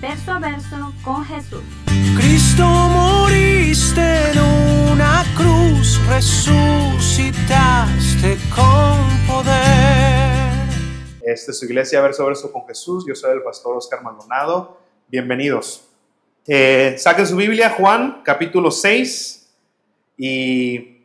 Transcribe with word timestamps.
verso 0.00 0.32
a 0.32 0.38
verso 0.38 0.92
con 1.02 1.24
Jesús. 1.24 1.62
Cristo 2.16 2.64
moriste 2.64 4.30
en 4.30 4.38
una 4.92 5.24
cruz, 5.36 6.00
resucitaste 6.08 7.46
con 8.54 9.26
poder. 9.26 10.66
Esta 11.22 11.50
es 11.50 11.58
su 11.58 11.64
iglesia 11.64 12.00
verso 12.00 12.22
a 12.22 12.26
verso 12.26 12.52
con 12.52 12.66
Jesús. 12.66 13.04
Yo 13.06 13.14
soy 13.14 13.32
el 13.32 13.42
pastor 13.42 13.76
Oscar 13.76 14.02
Maldonado. 14.02 14.78
Bienvenidos. 15.08 15.82
Eh, 16.46 16.94
saquen 16.98 17.26
su 17.26 17.36
Biblia, 17.36 17.70
Juan, 17.70 18.22
capítulo 18.24 18.70
6, 18.70 19.52
y 20.16 21.02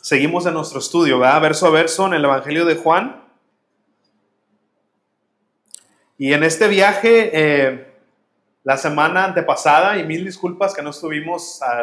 seguimos 0.00 0.46
en 0.46 0.54
nuestro 0.54 0.78
estudio, 0.78 1.18
¿verdad? 1.18 1.42
Verso 1.42 1.66
a 1.66 1.70
verso 1.70 2.06
en 2.06 2.14
el 2.14 2.24
Evangelio 2.24 2.64
de 2.64 2.76
Juan. 2.76 3.21
Y 6.22 6.34
en 6.34 6.44
este 6.44 6.68
viaje, 6.68 7.30
eh, 7.32 7.84
la 8.62 8.76
semana 8.76 9.24
antepasada, 9.24 9.98
y 9.98 10.06
mil 10.06 10.24
disculpas 10.24 10.72
que 10.72 10.80
no 10.80 10.90
estuvimos 10.90 11.60
a 11.62 11.82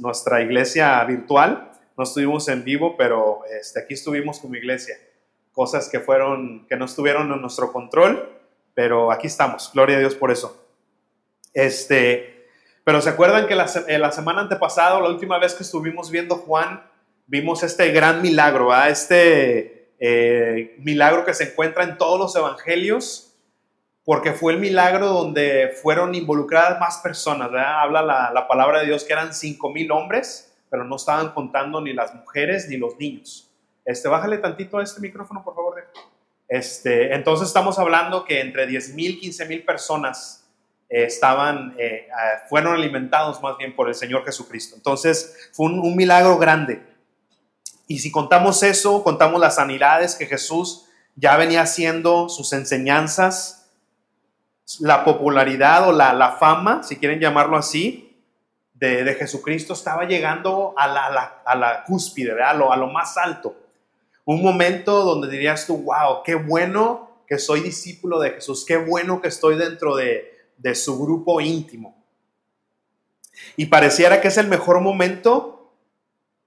nuestra 0.00 0.42
iglesia 0.42 1.02
virtual, 1.04 1.70
no 1.96 2.04
estuvimos 2.04 2.46
en 2.48 2.64
vivo, 2.64 2.98
pero 2.98 3.40
este, 3.46 3.80
aquí 3.80 3.94
estuvimos 3.94 4.40
como 4.40 4.56
iglesia. 4.56 4.94
Cosas 5.52 5.88
que 5.88 6.00
fueron, 6.00 6.66
que 6.66 6.76
no 6.76 6.84
estuvieron 6.84 7.32
en 7.32 7.40
nuestro 7.40 7.72
control, 7.72 8.30
pero 8.74 9.10
aquí 9.10 9.26
estamos. 9.26 9.70
Gloria 9.72 9.96
a 9.96 10.00
Dios 10.00 10.14
por 10.14 10.30
eso. 10.30 10.68
Este, 11.54 12.46
pero 12.84 13.00
se 13.00 13.08
acuerdan 13.08 13.46
que 13.46 13.54
la, 13.54 13.70
eh, 13.86 13.98
la, 13.98 14.12
semana 14.12 14.42
antepasada, 14.42 15.00
la 15.00 15.08
última 15.08 15.38
vez 15.38 15.54
que 15.54 15.62
estuvimos 15.62 16.10
viendo 16.10 16.36
Juan, 16.36 16.82
vimos 17.26 17.62
este 17.62 17.90
gran 17.90 18.20
milagro, 18.20 18.68
este 18.84 19.94
eh, 19.98 20.76
milagro 20.80 21.24
que 21.24 21.32
se 21.32 21.44
encuentra 21.44 21.84
en 21.84 21.96
todos 21.96 22.20
los 22.20 22.36
evangelios, 22.36 23.27
porque 24.08 24.32
fue 24.32 24.54
el 24.54 24.58
milagro 24.58 25.08
donde 25.08 25.76
fueron 25.82 26.14
involucradas 26.14 26.80
más 26.80 26.96
personas. 26.96 27.50
Habla 27.54 28.00
la, 28.00 28.30
la, 28.32 28.48
palabra 28.48 28.80
de 28.80 28.86
Dios 28.86 29.04
que 29.04 29.12
eran 29.12 29.34
cinco 29.34 29.68
mil 29.68 29.92
hombres, 29.92 30.50
pero 30.70 30.82
no 30.82 30.96
estaban 30.96 31.32
contando 31.32 31.82
ni 31.82 31.92
las 31.92 32.14
mujeres 32.14 32.70
ni 32.70 32.78
los 32.78 32.96
niños. 32.96 33.50
Este, 33.84 34.08
bájale 34.08 34.38
tantito 34.38 34.78
a 34.78 34.82
este 34.82 35.02
micrófono, 35.02 35.44
por 35.44 35.54
favor. 35.54 35.86
Este, 36.48 37.14
entonces 37.14 37.48
estamos 37.48 37.78
hablando 37.78 38.24
que 38.24 38.40
entre 38.40 38.66
10 38.66 38.94
mil, 38.94 39.20
15 39.20 39.44
mil 39.44 39.62
personas 39.62 40.48
eh, 40.88 41.04
estaban, 41.04 41.74
eh, 41.76 42.08
fueron 42.48 42.76
alimentados 42.76 43.42
más 43.42 43.58
bien 43.58 43.76
por 43.76 43.88
el 43.88 43.94
Señor 43.94 44.24
Jesucristo. 44.24 44.74
Entonces 44.74 45.50
fue 45.52 45.66
un, 45.66 45.94
milagro 45.94 46.38
grande. 46.38 46.82
Y 47.86 47.98
si 47.98 48.10
contamos 48.10 48.62
eso, 48.62 49.04
contamos 49.04 49.38
las 49.38 49.56
sanidades 49.56 50.14
que 50.14 50.24
Jesús 50.24 50.86
ya 51.14 51.36
venía 51.36 51.60
haciendo, 51.60 52.30
sus 52.30 52.54
enseñanzas, 52.54 53.57
la 54.80 55.04
popularidad 55.04 55.88
o 55.88 55.92
la, 55.92 56.36
fama, 56.38 56.82
si 56.82 56.96
quieren 56.96 57.20
llamarlo 57.20 57.56
así, 57.56 58.16
de, 58.74 59.14
Jesucristo 59.14 59.72
estaba 59.72 60.04
llegando 60.04 60.74
a 60.76 60.86
la, 60.86 61.42
a 61.44 61.56
la, 61.56 61.84
cúspide, 61.84 62.40
a 62.42 62.54
lo, 62.54 62.72
a 62.72 62.76
lo 62.76 62.88
más 62.88 63.16
alto. 63.16 63.56
Un 64.24 64.42
momento 64.42 65.04
donde 65.04 65.28
dirías 65.28 65.66
tú, 65.66 65.78
wow, 65.78 66.22
qué 66.24 66.34
bueno 66.34 67.22
que 67.26 67.38
soy 67.38 67.60
discípulo 67.60 68.20
de 68.20 68.30
Jesús, 68.30 68.64
qué 68.66 68.76
bueno 68.76 69.20
que 69.20 69.28
estoy 69.28 69.56
dentro 69.56 69.96
de, 69.96 70.38
de 70.58 70.74
su 70.74 70.98
grupo 71.02 71.40
íntimo. 71.40 71.96
Y 73.56 73.66
pareciera 73.66 74.20
que 74.20 74.28
es 74.28 74.36
el 74.36 74.48
mejor 74.48 74.80
momento 74.80 75.72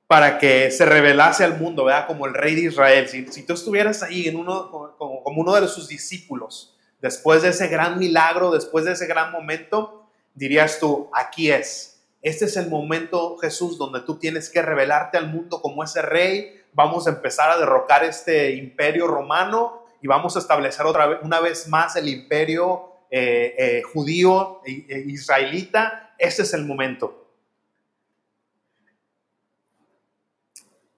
para 0.07 0.37
que 0.37 0.71
se 0.71 0.85
revelase 0.85 1.43
al 1.43 1.57
mundo, 1.57 1.85
¿verdad? 1.85 2.05
Como 2.05 2.27
el 2.27 2.33
rey 2.33 2.53
de 2.53 2.63
Israel. 2.63 3.07
Si, 3.07 3.25
si 3.27 3.43
tú 3.43 3.53
estuvieras 3.53 4.03
ahí 4.03 4.27
en 4.27 4.35
uno, 4.35 4.69
como 4.97 5.41
uno 5.41 5.53
de 5.53 5.67
sus 5.67 5.87
discípulos, 5.87 6.75
después 7.01 7.41
de 7.41 7.49
ese 7.49 7.67
gran 7.67 7.99
milagro, 7.99 8.51
después 8.51 8.85
de 8.85 8.93
ese 8.93 9.07
gran 9.07 9.31
momento, 9.31 10.07
dirías 10.33 10.79
tú, 10.79 11.09
aquí 11.13 11.51
es. 11.51 12.03
Este 12.21 12.45
es 12.45 12.55
el 12.57 12.69
momento, 12.69 13.37
Jesús, 13.37 13.77
donde 13.77 14.01
tú 14.01 14.17
tienes 14.17 14.49
que 14.49 14.61
revelarte 14.61 15.17
al 15.17 15.27
mundo 15.27 15.61
como 15.61 15.83
ese 15.83 16.01
rey. 16.01 16.61
Vamos 16.73 17.07
a 17.07 17.11
empezar 17.11 17.49
a 17.49 17.57
derrocar 17.57 18.03
este 18.03 18.51
imperio 18.51 19.07
romano 19.07 19.85
y 20.01 20.07
vamos 20.07 20.35
a 20.35 20.39
establecer 20.39 20.85
otra 20.85 21.07
vez, 21.07 21.19
una 21.23 21.39
vez 21.39 21.67
más 21.67 21.95
el 21.95 22.07
imperio 22.07 22.91
eh, 23.09 23.55
eh, 23.57 23.81
judío, 23.81 24.61
e, 24.65 24.85
e 24.87 24.99
israelita, 25.07 26.13
ese 26.17 26.43
es 26.43 26.53
el 26.53 26.65
momento. 26.65 27.21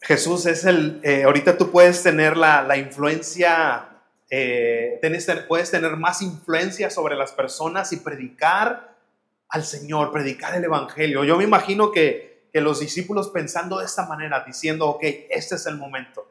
Jesús 0.03 0.45
es 0.45 0.65
el, 0.65 0.99
eh, 1.03 1.23
ahorita 1.23 1.57
tú 1.57 1.71
puedes 1.71 2.03
tener 2.03 2.35
la, 2.35 2.77
influencia, 2.77 3.92
puedes 5.47 5.71
tener 5.71 5.97
más 5.97 6.21
influencia 6.21 6.89
sobre 6.89 7.15
las 7.15 7.31
personas 7.31 7.91
y 7.93 7.97
predicar 7.97 8.95
al 9.49 9.63
Señor, 9.63 10.11
predicar 10.11 10.55
el 10.55 10.63
Evangelio. 10.63 11.23
Yo 11.23 11.37
me 11.37 11.43
imagino 11.43 11.91
que, 11.91 12.47
que 12.51 12.61
los 12.61 12.79
discípulos 12.79 13.29
pensando 13.29 13.79
de 13.79 13.85
esta 13.85 14.05
manera, 14.07 14.43
diciendo, 14.45 14.87
ok, 14.87 15.03
este 15.29 15.55
es 15.55 15.65
el 15.67 15.77
momento. 15.77 16.27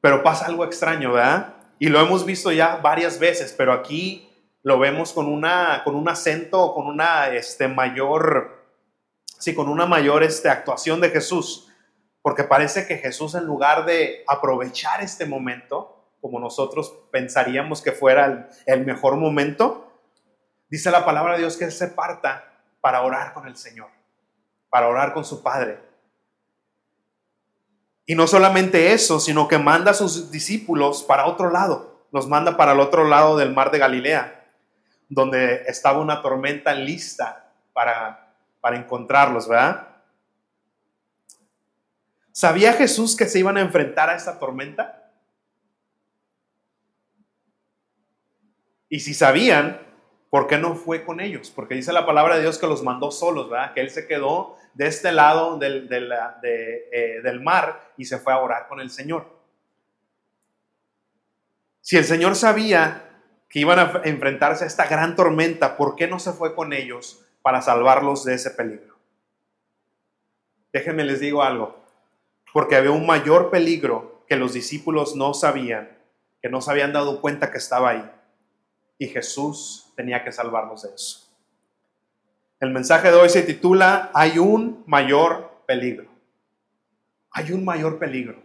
Pero 0.00 0.22
pasa 0.22 0.46
algo 0.46 0.64
extraño, 0.64 1.12
¿verdad? 1.12 1.54
Y 1.78 1.88
lo 1.88 2.00
hemos 2.00 2.24
visto 2.24 2.50
ya 2.52 2.76
varias 2.76 3.18
veces, 3.18 3.54
pero 3.56 3.72
aquí 3.72 4.28
lo 4.62 4.78
vemos 4.78 5.12
con, 5.12 5.26
una, 5.26 5.82
con 5.84 5.94
un 5.94 6.08
acento, 6.08 6.74
con 6.74 6.86
una 6.86 7.28
este, 7.28 7.68
mayor, 7.68 8.66
sí, 9.38 9.54
con 9.54 9.68
una 9.68 9.86
mayor 9.86 10.22
este, 10.22 10.48
actuación 10.48 11.00
de 11.00 11.10
Jesús. 11.10 11.68
Porque 12.22 12.44
parece 12.44 12.86
que 12.86 12.98
Jesús 12.98 13.34
en 13.34 13.44
lugar 13.44 13.86
de 13.86 14.24
aprovechar 14.26 15.02
este 15.02 15.24
momento, 15.24 15.97
como 16.28 16.40
nosotros 16.40 16.92
pensaríamos 17.10 17.80
que 17.80 17.90
fuera 17.90 18.50
el, 18.66 18.84
mejor 18.84 19.16
momento, 19.16 19.90
dice 20.68 20.90
la 20.90 21.06
palabra 21.06 21.32
de 21.32 21.38
Dios 21.38 21.56
que 21.56 21.70
se 21.70 21.88
parta 21.88 22.52
para 22.82 23.00
orar 23.00 23.32
con 23.32 23.48
el 23.48 23.56
Señor, 23.56 23.88
para 24.68 24.88
orar 24.88 25.14
con 25.14 25.24
su 25.24 25.42
Padre. 25.42 25.80
Y 28.04 28.14
no 28.14 28.26
solamente 28.26 28.92
eso, 28.92 29.20
sino 29.20 29.48
que 29.48 29.56
manda 29.56 29.92
a 29.92 29.94
sus 29.94 30.30
discípulos 30.30 31.02
para 31.02 31.24
otro 31.24 31.50
lado, 31.50 32.04
los 32.12 32.28
manda 32.28 32.58
para 32.58 32.72
el 32.72 32.80
otro 32.80 33.04
lado 33.04 33.38
del 33.38 33.54
mar 33.54 33.70
de 33.70 33.78
Galilea, 33.78 34.44
donde 35.08 35.62
estaba 35.66 36.00
una 36.00 36.20
tormenta 36.20 36.74
lista 36.74 37.52
para, 37.72 38.34
para 38.60 38.76
encontrarlos, 38.76 39.48
¿verdad? 39.48 39.88
¿Sabía 42.32 42.74
Jesús 42.74 43.16
que 43.16 43.24
se 43.24 43.38
iban 43.38 43.56
a 43.56 43.62
enfrentar 43.62 44.10
a 44.10 44.14
esta 44.14 44.38
tormenta? 44.38 44.97
Y 48.88 49.00
si 49.00 49.14
sabían, 49.14 49.80
¿por 50.30 50.46
qué 50.46 50.58
no 50.58 50.74
fue 50.74 51.04
con 51.04 51.20
ellos? 51.20 51.50
Porque 51.50 51.74
dice 51.74 51.92
la 51.92 52.06
palabra 52.06 52.36
de 52.36 52.42
Dios 52.42 52.58
que 52.58 52.66
los 52.66 52.82
mandó 52.82 53.10
solos, 53.10 53.50
¿verdad? 53.50 53.74
Que 53.74 53.80
Él 53.80 53.90
se 53.90 54.06
quedó 54.06 54.56
de 54.74 54.86
este 54.86 55.12
lado 55.12 55.58
del, 55.58 55.88
eh, 55.92 57.20
del 57.22 57.40
mar 57.40 57.92
y 57.96 58.04
se 58.04 58.18
fue 58.18 58.32
a 58.32 58.38
orar 58.38 58.68
con 58.68 58.80
el 58.80 58.90
Señor. 58.90 59.38
Si 61.80 61.96
el 61.96 62.04
Señor 62.04 62.36
sabía 62.36 63.08
que 63.48 63.60
iban 63.60 63.78
a 63.78 64.02
enfrentarse 64.04 64.64
a 64.64 64.66
esta 64.66 64.86
gran 64.86 65.16
tormenta, 65.16 65.76
¿por 65.76 65.96
qué 65.96 66.06
no 66.06 66.18
se 66.18 66.32
fue 66.32 66.54
con 66.54 66.72
ellos 66.72 67.24
para 67.42 67.62
salvarlos 67.62 68.24
de 68.24 68.34
ese 68.34 68.50
peligro? 68.50 68.96
Déjenme 70.72 71.04
les 71.04 71.20
digo 71.20 71.42
algo, 71.42 71.82
porque 72.52 72.76
había 72.76 72.90
un 72.90 73.06
mayor 73.06 73.50
peligro 73.50 74.24
que 74.28 74.36
los 74.36 74.52
discípulos 74.52 75.16
no 75.16 75.32
sabían, 75.32 75.96
que 76.42 76.50
no 76.50 76.60
se 76.60 76.70
habían 76.70 76.92
dado 76.92 77.20
cuenta 77.20 77.50
que 77.50 77.58
estaba 77.58 77.90
ahí. 77.90 78.10
Y 78.98 79.06
Jesús 79.06 79.92
tenía 79.96 80.24
que 80.24 80.32
salvarlos 80.32 80.82
de 80.82 80.94
eso. 80.94 81.28
El 82.60 82.72
mensaje 82.72 83.10
de 83.10 83.16
hoy 83.16 83.28
se 83.28 83.42
titula 83.42 84.10
Hay 84.12 84.38
un 84.38 84.82
mayor 84.86 85.62
peligro. 85.66 86.08
Hay 87.30 87.52
un 87.52 87.64
mayor 87.64 87.98
peligro. 87.98 88.42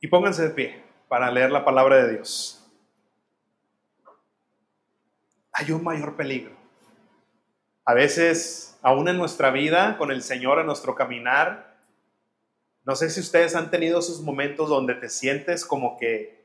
Y 0.00 0.08
pónganse 0.08 0.44
de 0.44 0.50
pie 0.50 0.82
para 1.08 1.30
leer 1.30 1.50
la 1.50 1.64
palabra 1.64 1.96
de 1.96 2.12
Dios. 2.14 2.66
Hay 5.52 5.70
un 5.72 5.84
mayor 5.84 6.16
peligro. 6.16 6.56
A 7.84 7.92
veces, 7.92 8.78
aún 8.80 9.08
en 9.08 9.18
nuestra 9.18 9.50
vida, 9.50 9.98
con 9.98 10.10
el 10.10 10.22
Señor, 10.22 10.58
en 10.60 10.66
nuestro 10.66 10.94
caminar, 10.94 11.76
no 12.84 12.96
sé 12.96 13.10
si 13.10 13.20
ustedes 13.20 13.54
han 13.54 13.70
tenido 13.70 13.98
esos 13.98 14.22
momentos 14.22 14.70
donde 14.70 14.94
te 14.94 15.10
sientes 15.10 15.66
como 15.66 15.98
que 15.98 16.39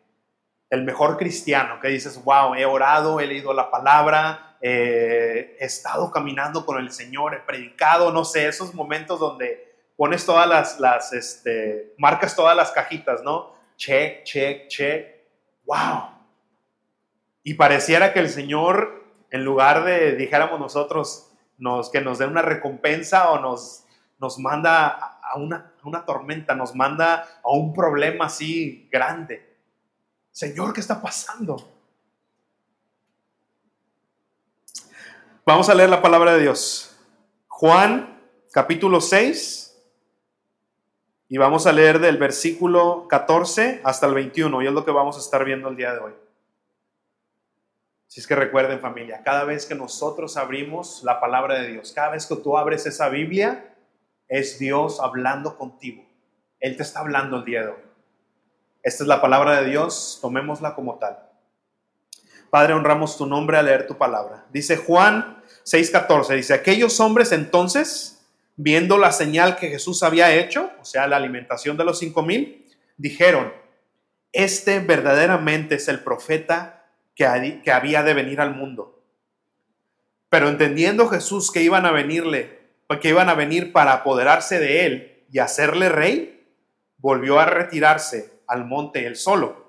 el 0.75 0.83
mejor 0.83 1.17
cristiano, 1.17 1.79
que 1.79 1.87
dices, 1.87 2.23
wow, 2.23 2.53
he 2.53 2.65
orado, 2.65 3.19
he 3.19 3.27
leído 3.27 3.53
la 3.53 3.71
palabra, 3.71 4.57
eh, 4.61 5.57
he 5.59 5.65
estado 5.65 6.11
caminando 6.11 6.65
con 6.65 6.77
el 6.79 6.91
Señor, 6.91 7.33
he 7.33 7.39
predicado, 7.39 8.11
no 8.11 8.25
sé, 8.25 8.47
esos 8.47 8.73
momentos 8.73 9.19
donde 9.19 9.73
pones 9.97 10.25
todas 10.25 10.47
las, 10.47 10.79
las 10.79 11.13
este, 11.13 11.93
marcas 11.97 12.35
todas 12.35 12.55
las 12.55 12.71
cajitas, 12.71 13.23
¿no? 13.23 13.53
Check, 13.77 14.23
check, 14.23 14.67
check, 14.67 15.07
wow. 15.65 16.09
Y 17.43 17.53
pareciera 17.53 18.11
que 18.11 18.19
el 18.19 18.29
Señor, 18.29 19.03
en 19.31 19.45
lugar 19.45 19.83
de, 19.83 20.15
dijéramos 20.15 20.59
nosotros, 20.59 21.31
nos, 21.57 21.89
que 21.89 22.01
nos 22.01 22.17
dé 22.17 22.25
una 22.25 22.41
recompensa 22.41 23.31
o 23.31 23.39
nos, 23.39 23.85
nos 24.19 24.39
manda 24.39 24.87
a 24.87 25.37
una, 25.37 25.73
a 25.81 25.87
una 25.87 26.05
tormenta, 26.05 26.53
nos 26.53 26.75
manda 26.75 27.27
a 27.43 27.49
un 27.49 27.73
problema 27.73 28.25
así 28.25 28.89
grande. 28.91 29.54
Señor, 30.35 30.73
¿qué 30.73 30.81
está 30.81 31.01
pasando? 31.01 31.55
Vamos 35.45 35.69
a 35.69 35.73
leer 35.73 35.89
la 35.89 36.01
palabra 36.01 36.33
de 36.33 36.41
Dios. 36.41 36.93
Juan 37.47 38.19
capítulo 38.51 38.99
6 38.99 39.81
y 41.29 41.37
vamos 41.37 41.65
a 41.67 41.71
leer 41.71 41.99
del 41.99 42.17
versículo 42.17 43.07
14 43.07 43.79
hasta 43.85 44.07
el 44.07 44.13
21 44.13 44.61
y 44.61 44.67
es 44.67 44.73
lo 44.73 44.83
que 44.83 44.91
vamos 44.91 45.15
a 45.15 45.21
estar 45.21 45.45
viendo 45.45 45.69
el 45.69 45.77
día 45.77 45.93
de 45.93 45.99
hoy. 45.99 46.13
Si 48.07 48.19
es 48.19 48.27
que 48.27 48.35
recuerden 48.35 48.81
familia, 48.81 49.23
cada 49.23 49.45
vez 49.45 49.65
que 49.65 49.73
nosotros 49.73 50.35
abrimos 50.35 51.01
la 51.05 51.21
palabra 51.21 51.61
de 51.61 51.71
Dios, 51.71 51.93
cada 51.93 52.09
vez 52.09 52.25
que 52.25 52.35
tú 52.35 52.57
abres 52.57 52.85
esa 52.85 53.07
Biblia, 53.07 53.73
es 54.27 54.59
Dios 54.59 54.99
hablando 54.99 55.57
contigo. 55.57 56.03
Él 56.59 56.75
te 56.75 56.83
está 56.83 56.99
hablando 56.99 57.37
el 57.37 57.45
día 57.45 57.61
de 57.61 57.67
hoy. 57.69 57.84
Esta 58.85 59.03
es 59.03 59.07
la 59.07 59.19
palabra 59.19 59.59
de 59.59 59.71
Dios, 59.71 60.19
tomémosla 60.21 60.75
como 60.75 60.99
tal. 60.99 61.17
Padre, 62.51 62.73
honramos 62.73 63.17
tu 63.17 63.25
nombre 63.25 63.57
al 63.57 63.65
leer 63.65 63.87
tu 63.87 63.97
palabra. 63.97 64.45
Dice 64.51 64.77
Juan 64.77 65.41
6:14, 65.63 66.35
dice, 66.35 66.53
aquellos 66.53 66.99
hombres 66.99 67.31
entonces, 67.31 68.23
viendo 68.55 68.99
la 68.99 69.11
señal 69.11 69.57
que 69.57 69.69
Jesús 69.69 70.03
había 70.03 70.35
hecho, 70.35 70.69
o 70.79 70.85
sea, 70.85 71.07
la 71.07 71.17
alimentación 71.17 71.77
de 71.77 71.83
los 71.83 71.97
cinco 71.97 72.21
mil, 72.21 72.63
dijeron, 72.95 73.51
este 74.31 74.79
verdaderamente 74.81 75.75
es 75.75 75.87
el 75.87 76.01
profeta 76.01 76.85
que, 77.15 77.25
había 77.25 78.03
de 78.03 78.13
venir 78.13 78.39
al 78.39 78.53
mundo. 78.53 79.01
Pero 80.29 80.47
entendiendo 80.47 81.07
Jesús 81.07 81.51
que 81.51 81.63
iban 81.63 81.87
a 81.87 81.91
venirle, 81.91 82.59
que 83.01 83.09
iban 83.09 83.29
a 83.29 83.33
venir 83.33 83.73
para 83.73 83.93
apoderarse 83.93 84.59
de 84.59 84.85
él 84.85 85.25
y 85.31 85.39
hacerle 85.39 85.89
rey, 85.89 86.47
volvió 86.99 87.39
a 87.39 87.47
retirarse 87.47 88.34
al 88.47 88.65
monte 88.65 89.05
él 89.05 89.15
solo. 89.15 89.65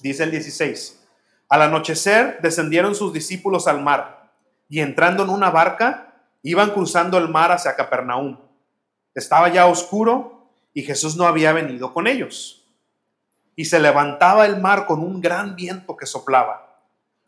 Dice 0.00 0.24
el 0.24 0.30
16. 0.30 1.00
Al 1.48 1.62
anochecer 1.62 2.40
descendieron 2.42 2.94
sus 2.94 3.12
discípulos 3.12 3.66
al 3.68 3.82
mar 3.82 4.32
y 4.68 4.80
entrando 4.80 5.22
en 5.22 5.30
una 5.30 5.50
barca 5.50 6.14
iban 6.42 6.70
cruzando 6.70 7.18
el 7.18 7.28
mar 7.28 7.52
hacia 7.52 7.76
Capernaum. 7.76 8.38
Estaba 9.14 9.48
ya 9.48 9.66
oscuro 9.66 10.50
y 10.72 10.82
Jesús 10.82 11.16
no 11.16 11.26
había 11.26 11.52
venido 11.52 11.94
con 11.94 12.06
ellos. 12.06 12.66
Y 13.56 13.66
se 13.66 13.78
levantaba 13.78 14.46
el 14.46 14.60
mar 14.60 14.86
con 14.86 15.00
un 15.00 15.20
gran 15.20 15.54
viento 15.54 15.96
que 15.96 16.06
soplaba. 16.06 16.80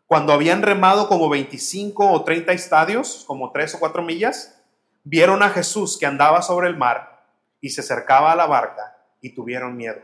Cuando 0.05 0.33
habían 0.33 0.61
remado 0.61 1.07
como 1.07 1.29
25 1.29 2.11
o 2.11 2.23
30 2.23 2.51
estadios, 2.53 3.23
como 3.27 3.51
3 3.51 3.75
o 3.75 3.79
4 3.79 4.03
millas, 4.03 4.61
vieron 5.03 5.41
a 5.41 5.49
Jesús 5.49 5.97
que 5.97 6.05
andaba 6.05 6.41
sobre 6.41 6.67
el 6.67 6.77
mar 6.77 7.25
y 7.61 7.69
se 7.69 7.81
acercaba 7.81 8.33
a 8.33 8.35
la 8.35 8.45
barca 8.45 8.97
y 9.21 9.33
tuvieron 9.33 9.75
miedo. 9.75 10.01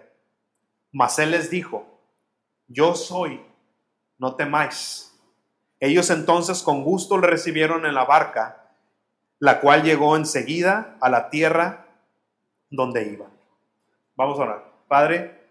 Mas 0.94 1.19
él 1.19 1.31
les 1.31 1.50
dijo, 1.50 1.86
yo 2.68 2.95
soy, 2.95 3.44
no 4.19 4.36
temáis. 4.36 5.19
Ellos 5.80 6.10
entonces 6.12 6.62
con 6.63 6.84
gusto 6.84 7.18
le 7.18 7.28
recibieron 7.28 7.86
en 7.86 7.95
la 7.95 8.06
barca, 8.06 8.72
la 9.40 9.60
cual 9.60 9.84
llegó 9.84 10.16
enseguida 10.16 10.95
a 11.01 11.10
la 11.10 11.30
tierra 11.30 11.88
donde 12.69 13.12
iban. 13.12 13.31
Vamos 14.16 14.40
a 14.40 14.44
orar. 14.44 14.72
Padre, 14.88 15.42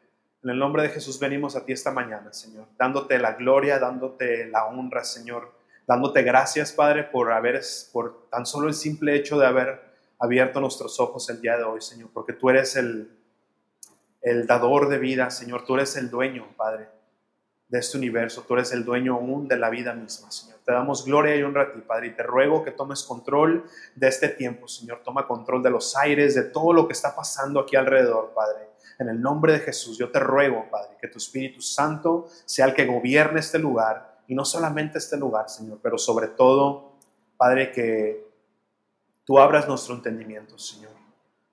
en 0.45 0.51
el 0.51 0.59
nombre 0.59 0.83
de 0.83 0.89
Jesús 0.91 1.19
venimos 1.19 1.57
a 1.57 1.65
ti 1.65 1.73
esta 1.73 1.91
mañana, 1.91 2.33
Señor, 2.33 2.67
dándote 2.79 3.19
la 3.19 3.33
gloria, 3.33 3.79
dándote 3.79 4.47
la 4.47 4.67
honra, 4.67 5.05
Señor, 5.05 5.53
dándote 5.87 6.23
gracias, 6.23 6.73
Padre, 6.73 7.03
por 7.03 7.33
haber, 7.33 7.61
por 7.93 8.29
tan 8.31 8.47
solo 8.47 8.69
el 8.69 8.75
simple 8.75 9.17
hecho 9.17 9.39
de 9.39 9.47
haber 9.47 9.83
abierto 10.19 10.61
nuestros 10.61 11.01
ojos 11.01 11.29
el 11.31 11.41
día 11.41 11.57
de 11.57 11.65
hoy, 11.65 11.81
Señor, 11.81 12.11
porque 12.13 12.33
tú 12.33 12.49
eres 12.49 12.77
el 12.77 13.11
el 14.23 14.47
dador 14.47 14.89
de 14.89 14.99
vida, 14.99 15.31
Señor. 15.31 15.65
Tú 15.65 15.75
eres 15.75 15.97
el 15.97 16.09
dueño, 16.09 16.47
Padre, 16.57 16.89
de 17.69 17.79
este 17.79 17.99
universo. 17.99 18.45
Tú 18.47 18.55
eres 18.55 18.73
el 18.73 18.85
dueño 18.85 19.15
aún 19.15 19.49
de 19.49 19.59
la 19.59 19.69
vida 19.69 19.93
misma, 19.95 20.31
Señor. 20.31 20.61
Te 20.65 20.73
damos 20.73 21.05
gloria 21.05 21.35
y 21.35 21.43
honra 21.43 21.63
a 21.63 21.73
ti, 21.73 21.81
Padre, 21.81 22.09
y 22.09 22.11
te 22.15 22.23
ruego 22.23 22.63
que 22.63 22.71
tomes 22.71 23.03
control 23.03 23.65
de 23.97 24.09
este 24.09 24.29
tiempo, 24.29 24.69
Señor. 24.69 25.03
Toma 25.05 25.27
control 25.27 25.63
de 25.63 25.71
los 25.71 25.97
aires, 25.97 26.37
de 26.37 26.45
todo 26.45 26.73
lo 26.73 26.87
que 26.87 26.93
está 26.93 27.15
pasando 27.15 27.59
aquí 27.59 27.75
alrededor, 27.75 28.33
Padre. 28.33 28.69
En 28.99 29.09
el 29.09 29.21
nombre 29.21 29.55
de 29.55 29.59
Jesús, 29.59 29.99
yo 29.99 30.11
te 30.11 30.21
ruego, 30.21 30.67
Padre, 30.71 30.97
que 31.01 31.09
tu 31.09 31.19
Espíritu 31.19 31.61
Santo 31.61 32.29
sea 32.45 32.67
el 32.67 32.75
que 32.75 32.87
gobierne 32.87 33.41
este 33.41 33.59
lugar, 33.59 34.23
y 34.29 34.37
no 34.37 34.45
solamente 34.45 34.99
este 34.99 35.17
lugar, 35.17 35.49
Señor, 35.51 35.81
pero 35.83 35.99
sobre 35.99 36.29
todo, 36.29 36.93
Padre, 37.37 37.73
que 37.73 38.25
tú 39.25 39.41
abras 39.41 39.67
nuestro 39.67 39.97
entendimiento, 39.97 40.57
Señor 40.59 40.92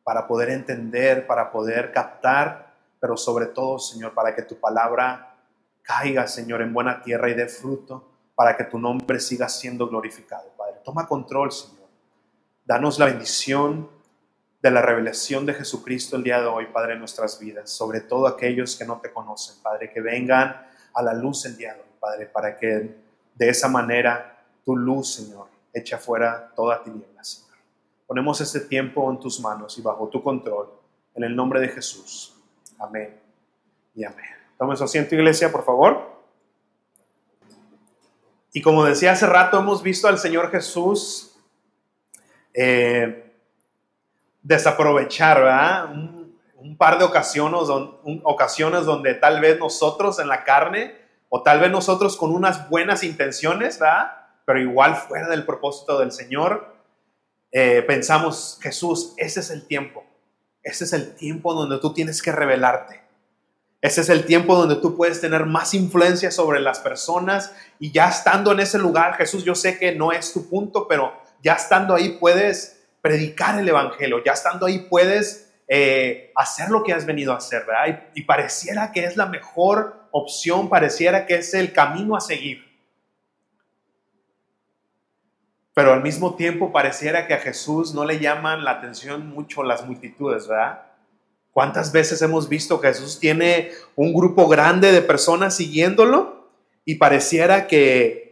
para 0.09 0.25
poder 0.25 0.49
entender, 0.49 1.27
para 1.27 1.51
poder 1.51 1.91
captar, 1.91 2.73
pero 2.99 3.15
sobre 3.15 3.45
todo, 3.45 3.77
Señor, 3.77 4.11
para 4.15 4.33
que 4.33 4.41
tu 4.41 4.59
palabra 4.59 5.35
caiga, 5.83 6.25
Señor, 6.25 6.63
en 6.63 6.73
buena 6.73 7.03
tierra 7.03 7.29
y 7.29 7.35
dé 7.35 7.47
fruto, 7.47 8.09
para 8.33 8.57
que 8.57 8.63
tu 8.63 8.79
nombre 8.79 9.19
siga 9.19 9.47
siendo 9.47 9.87
glorificado, 9.87 10.49
Padre. 10.57 10.77
Toma 10.83 11.05
control, 11.05 11.51
Señor. 11.51 11.85
Danos 12.65 12.97
la 12.97 13.05
bendición 13.05 13.87
de 14.59 14.71
la 14.71 14.81
revelación 14.81 15.45
de 15.45 15.53
Jesucristo 15.53 16.15
el 16.15 16.23
día 16.23 16.41
de 16.41 16.47
hoy, 16.47 16.65
Padre, 16.73 16.93
en 16.93 16.99
nuestras 17.01 17.39
vidas, 17.39 17.69
sobre 17.69 18.01
todo 18.01 18.25
aquellos 18.25 18.75
que 18.75 18.85
no 18.85 18.99
te 18.99 19.13
conocen, 19.13 19.61
Padre, 19.61 19.91
que 19.93 20.01
vengan 20.01 20.67
a 20.91 21.03
la 21.03 21.13
luz 21.13 21.45
el 21.45 21.55
día 21.55 21.75
de 21.75 21.81
hoy, 21.81 21.99
Padre, 21.99 22.25
para 22.25 22.57
que 22.57 22.95
de 23.35 23.47
esa 23.47 23.67
manera 23.67 24.43
tu 24.65 24.75
luz, 24.75 25.13
Señor, 25.13 25.49
eche 25.71 25.95
fuera 25.97 26.51
toda 26.55 26.83
tiniebla, 26.83 27.23
Señor. 27.23 27.48
Ponemos 28.09 28.41
este 28.41 28.61
tiempo 28.61 29.07
en 29.11 29.19
tus 29.19 29.39
manos 29.39 29.77
y 29.77 29.83
bajo 29.83 30.07
tu 30.07 30.23
control, 30.23 30.67
en 31.13 31.23
el 31.25 31.35
nombre 31.35 31.59
de 31.59 31.67
Jesús. 31.67 32.33
Amén 32.79 33.21
y 33.93 34.03
amén. 34.03 34.25
Tome 34.57 34.75
su 34.75 34.83
asiento, 34.83 35.13
iglesia, 35.13 35.51
por 35.51 35.63
favor. 35.63 36.09
Y 38.51 38.63
como 38.63 38.83
decía 38.83 39.11
hace 39.11 39.27
rato, 39.27 39.59
hemos 39.59 39.83
visto 39.83 40.07
al 40.07 40.17
Señor 40.17 40.49
Jesús 40.49 41.37
eh, 42.55 43.31
desaprovechar, 44.41 45.43
¿verdad? 45.43 45.93
Un, 45.93 46.77
par 46.79 46.97
de 46.97 47.05
ocasiones, 47.05 47.69
ocasiones 48.23 48.85
donde 48.85 49.13
tal 49.13 49.39
vez 49.39 49.59
nosotros 49.59 50.17
en 50.17 50.29
la 50.29 50.43
carne, 50.43 50.95
o 51.29 51.43
tal 51.43 51.59
vez 51.59 51.69
nosotros 51.69 52.17
con 52.17 52.31
unas 52.31 52.71
buenas 52.71 53.03
intenciones, 53.03 53.77
¿verdad? 53.77 54.13
Pero 54.45 54.59
igual 54.59 54.95
fuera 54.95 55.27
del 55.27 55.45
propósito 55.45 55.99
del 55.99 56.11
Señor, 56.11 56.78
eh, 57.51 57.83
pensamos, 57.83 58.59
Jesús, 58.61 59.13
ese 59.17 59.39
es 59.39 59.49
el 59.49 59.65
tiempo. 59.65 60.03
Ese 60.63 60.83
es 60.83 60.93
el 60.93 61.15
tiempo 61.15 61.53
donde 61.53 61.79
tú 61.79 61.93
tienes 61.93 62.21
que 62.21 62.31
revelarte. 62.31 63.01
Ese 63.81 64.01
es 64.01 64.09
el 64.09 64.25
tiempo 64.25 64.55
donde 64.55 64.75
tú 64.75 64.97
puedes 64.97 65.21
tener 65.21 65.45
más 65.45 65.73
influencia 65.73 66.31
sobre 66.31 66.59
las 66.59 66.79
personas 66.79 67.53
y 67.79 67.91
ya 67.91 68.09
estando 68.09 68.51
en 68.51 68.59
ese 68.59 68.77
lugar, 68.77 69.15
Jesús, 69.15 69.45
yo 69.45 69.55
sé 69.55 69.79
que 69.79 69.95
no 69.95 70.11
es 70.11 70.33
tu 70.33 70.49
punto, 70.49 70.85
pero 70.87 71.13
ya 71.41 71.53
estando 71.53 71.95
ahí 71.95 72.17
puedes 72.19 72.81
predicar 73.01 73.57
el 73.57 73.69
Evangelio, 73.69 74.21
ya 74.23 74.33
estando 74.33 74.65
ahí 74.65 74.79
puedes 74.79 75.49
eh, 75.69 76.33
hacer 76.35 76.69
lo 76.69 76.83
que 76.83 76.91
has 76.91 77.05
venido 77.05 77.31
a 77.31 77.37
hacer, 77.37 77.63
y 78.13 78.23
pareciera 78.23 78.91
que 78.91 79.05
es 79.05 79.15
la 79.15 79.27
mejor 79.27 80.07
opción, 80.11 80.67
pareciera 80.67 81.25
que 81.25 81.35
es 81.35 81.53
el 81.53 81.71
camino 81.71 82.17
a 82.17 82.21
seguir. 82.21 82.68
Pero 85.73 85.93
al 85.93 86.03
mismo 86.03 86.35
tiempo 86.35 86.71
pareciera 86.71 87.27
que 87.27 87.33
a 87.33 87.39
Jesús 87.39 87.93
no 87.93 88.05
le 88.05 88.19
llaman 88.19 88.63
la 88.63 88.71
atención 88.71 89.29
mucho 89.29 89.63
las 89.63 89.85
multitudes, 89.85 90.47
¿verdad? 90.47 90.83
¿Cuántas 91.51 91.91
veces 91.91 92.21
hemos 92.21 92.47
visto 92.47 92.79
que 92.79 92.87
Jesús 92.87 93.19
tiene 93.19 93.71
un 93.95 94.13
grupo 94.13 94.47
grande 94.47 94.91
de 94.91 95.01
personas 95.01 95.55
siguiéndolo 95.55 96.49
y 96.85 96.95
pareciera 96.95 97.67
que 97.67 98.29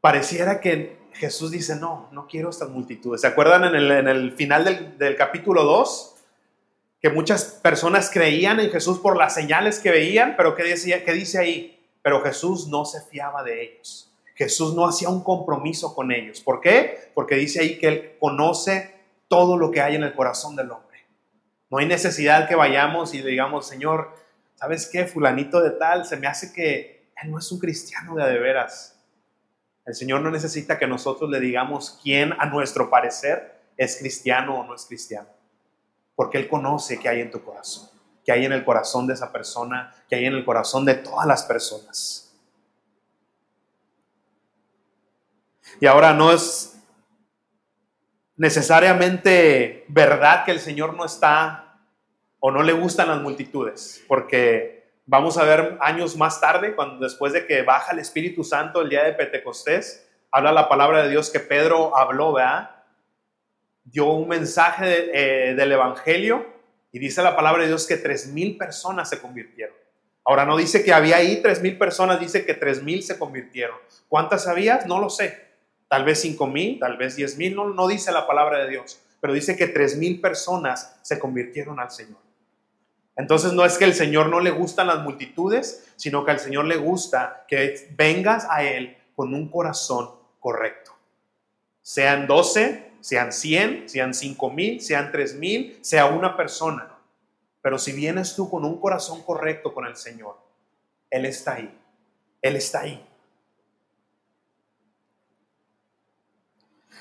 pareciera 0.00 0.60
que 0.60 0.98
Jesús 1.18 1.50
dice, 1.50 1.76
no, 1.76 2.08
no 2.12 2.26
quiero 2.28 2.50
estas 2.50 2.68
multitudes. 2.70 3.20
¿Se 3.20 3.26
acuerdan 3.26 3.64
en 3.64 4.06
el, 4.08 4.32
final 4.32 4.64
del, 4.64 4.96
del 4.96 5.16
capítulo 5.16 5.64
2? 5.64 6.14
Que 7.02 7.10
muchas 7.10 7.44
personas 7.44 8.10
creían 8.12 8.60
en 8.60 8.70
Jesús 8.70 8.98
por 9.00 9.16
las 9.16 9.34
señales 9.34 9.80
que 9.80 9.90
veían, 9.90 10.34
pero 10.36 10.54
¿qué, 10.54 10.62
decía, 10.62 11.04
qué 11.04 11.12
dice 11.12 11.38
ahí? 11.38 11.77
Pero 12.02 12.22
Jesús 12.22 12.68
no 12.68 12.84
se 12.84 13.00
fiaba 13.02 13.42
de 13.42 13.62
ellos. 13.62 14.12
Jesús 14.34 14.74
no 14.74 14.86
hacía 14.86 15.08
un 15.08 15.22
compromiso 15.22 15.94
con 15.94 16.12
ellos. 16.12 16.40
¿Por 16.40 16.60
qué? 16.60 17.10
Porque 17.14 17.34
dice 17.34 17.60
ahí 17.60 17.78
que 17.78 17.88
Él 17.88 18.16
conoce 18.20 18.94
todo 19.26 19.56
lo 19.56 19.70
que 19.70 19.80
hay 19.80 19.96
en 19.96 20.04
el 20.04 20.14
corazón 20.14 20.56
del 20.56 20.70
hombre. 20.70 21.06
No 21.70 21.78
hay 21.78 21.86
necesidad 21.86 22.48
que 22.48 22.54
vayamos 22.54 23.14
y 23.14 23.22
digamos, 23.22 23.66
Señor, 23.66 24.14
¿sabes 24.54 24.88
qué? 24.90 25.06
Fulanito 25.06 25.60
de 25.60 25.70
tal, 25.70 26.06
se 26.06 26.16
me 26.16 26.26
hace 26.26 26.52
que 26.52 26.98
él 27.22 27.30
no 27.30 27.38
es 27.38 27.50
un 27.50 27.58
cristiano 27.58 28.14
de, 28.14 28.24
de 28.30 28.38
veras. 28.38 28.98
El 29.84 29.94
Señor 29.94 30.20
no 30.20 30.30
necesita 30.30 30.78
que 30.78 30.86
nosotros 30.86 31.30
le 31.30 31.40
digamos 31.40 31.98
quién, 32.02 32.32
a 32.38 32.46
nuestro 32.46 32.90
parecer, 32.90 33.58
es 33.76 33.96
cristiano 33.96 34.60
o 34.60 34.64
no 34.64 34.74
es 34.74 34.84
cristiano. 34.84 35.28
Porque 36.14 36.38
Él 36.38 36.48
conoce 36.48 36.98
qué 36.98 37.08
hay 37.08 37.20
en 37.20 37.30
tu 37.30 37.42
corazón, 37.42 37.88
qué 38.28 38.32
hay 38.32 38.44
en 38.44 38.52
el 38.52 38.62
corazón 38.62 39.06
de 39.06 39.14
esa 39.14 39.32
persona, 39.32 39.94
qué 40.06 40.16
hay 40.16 40.26
en 40.26 40.34
el 40.34 40.44
corazón 40.44 40.84
de 40.84 40.96
todas 40.96 41.26
las 41.26 41.44
personas. 41.44 42.30
Y 45.80 45.86
ahora 45.86 46.12
no 46.12 46.30
es 46.30 46.78
necesariamente 48.36 49.86
verdad 49.88 50.44
que 50.44 50.50
el 50.50 50.60
Señor 50.60 50.92
no 50.92 51.06
está 51.06 51.78
o 52.38 52.50
no 52.50 52.62
le 52.62 52.74
gustan 52.74 53.08
las 53.08 53.22
multitudes, 53.22 54.04
porque 54.06 54.90
vamos 55.06 55.38
a 55.38 55.44
ver 55.44 55.78
años 55.80 56.14
más 56.14 56.38
tarde, 56.38 56.74
cuando 56.74 57.02
después 57.02 57.32
de 57.32 57.46
que 57.46 57.62
baja 57.62 57.92
el 57.92 57.98
Espíritu 57.98 58.44
Santo 58.44 58.82
el 58.82 58.90
día 58.90 59.04
de 59.04 59.14
Pentecostés, 59.14 60.06
habla 60.30 60.52
la 60.52 60.68
palabra 60.68 61.02
de 61.02 61.08
Dios 61.08 61.30
que 61.30 61.40
Pedro 61.40 61.96
habló, 61.96 62.34
¿verdad? 62.34 62.72
Dio 63.84 64.04
un 64.04 64.28
mensaje 64.28 65.08
eh, 65.14 65.54
del 65.54 65.72
Evangelio 65.72 66.57
y 66.92 66.98
dice 66.98 67.22
la 67.22 67.36
palabra 67.36 67.62
de 67.62 67.68
Dios 67.68 67.86
que 67.86 67.96
tres 67.96 68.28
mil 68.28 68.56
personas 68.56 69.08
se 69.08 69.20
convirtieron. 69.20 69.76
Ahora 70.24 70.44
no 70.44 70.56
dice 70.56 70.84
que 70.84 70.92
había 70.92 71.16
ahí 71.16 71.40
tres 71.42 71.62
mil 71.62 71.78
personas, 71.78 72.20
dice 72.20 72.44
que 72.44 72.54
tres 72.54 72.82
mil 72.82 73.02
se 73.02 73.18
convirtieron. 73.18 73.76
¿Cuántas 74.08 74.46
había? 74.46 74.84
No 74.86 74.98
lo 75.00 75.10
sé 75.10 75.48
tal 75.88 76.04
vez 76.04 76.20
cinco 76.20 76.46
mil, 76.46 76.78
tal 76.78 76.96
vez 76.96 77.16
diez 77.16 77.36
mil, 77.36 77.56
no, 77.56 77.68
no 77.70 77.88
dice 77.88 78.12
la 78.12 78.26
palabra 78.26 78.58
de 78.58 78.70
Dios, 78.70 79.00
pero 79.20 79.32
dice 79.32 79.56
que 79.56 79.66
tres 79.66 79.96
mil 79.96 80.20
personas 80.20 80.98
se 81.02 81.18
convirtieron 81.18 81.80
al 81.80 81.90
Señor. 81.90 82.20
Entonces 83.16 83.52
no 83.52 83.64
es 83.64 83.78
que 83.78 83.84
el 83.84 83.94
Señor 83.94 84.28
no 84.28 84.38
le 84.38 84.50
gustan 84.50 84.86
las 84.86 85.00
multitudes, 85.00 85.90
sino 85.96 86.24
que 86.24 86.30
al 86.30 86.38
Señor 86.38 86.66
le 86.66 86.76
gusta 86.76 87.44
que 87.48 87.88
vengas 87.96 88.46
a 88.48 88.62
Él 88.62 88.96
con 89.16 89.34
un 89.34 89.50
corazón 89.50 90.10
correcto. 90.38 90.92
Sean 91.82 92.28
doce, 92.28 92.87
sean 93.00 93.32
cien, 93.32 93.88
sean 93.88 94.14
cinco 94.14 94.50
mil, 94.50 94.80
sean 94.80 95.10
tres 95.12 95.34
mil, 95.34 95.78
sea 95.82 96.06
una 96.06 96.36
persona. 96.36 96.88
Pero 97.60 97.78
si 97.78 97.92
vienes 97.92 98.34
tú 98.34 98.48
con 98.48 98.64
un 98.64 98.80
corazón 98.80 99.22
correcto 99.22 99.74
con 99.74 99.86
el 99.86 99.96
Señor, 99.96 100.38
Él 101.10 101.26
está 101.26 101.54
ahí. 101.54 101.78
Él 102.40 102.56
está 102.56 102.80
ahí. 102.80 103.04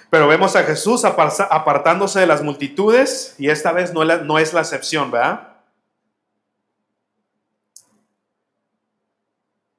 Pero 0.09 0.27
vemos 0.27 0.55
a 0.55 0.63
Jesús 0.63 1.03
apartándose 1.03 2.19
de 2.21 2.27
las 2.27 2.41
multitudes 2.41 3.35
y 3.37 3.49
esta 3.49 3.73
vez 3.73 3.93
no 3.93 4.39
es 4.39 4.53
la 4.53 4.61
excepción, 4.61 5.11
¿verdad? 5.11 5.57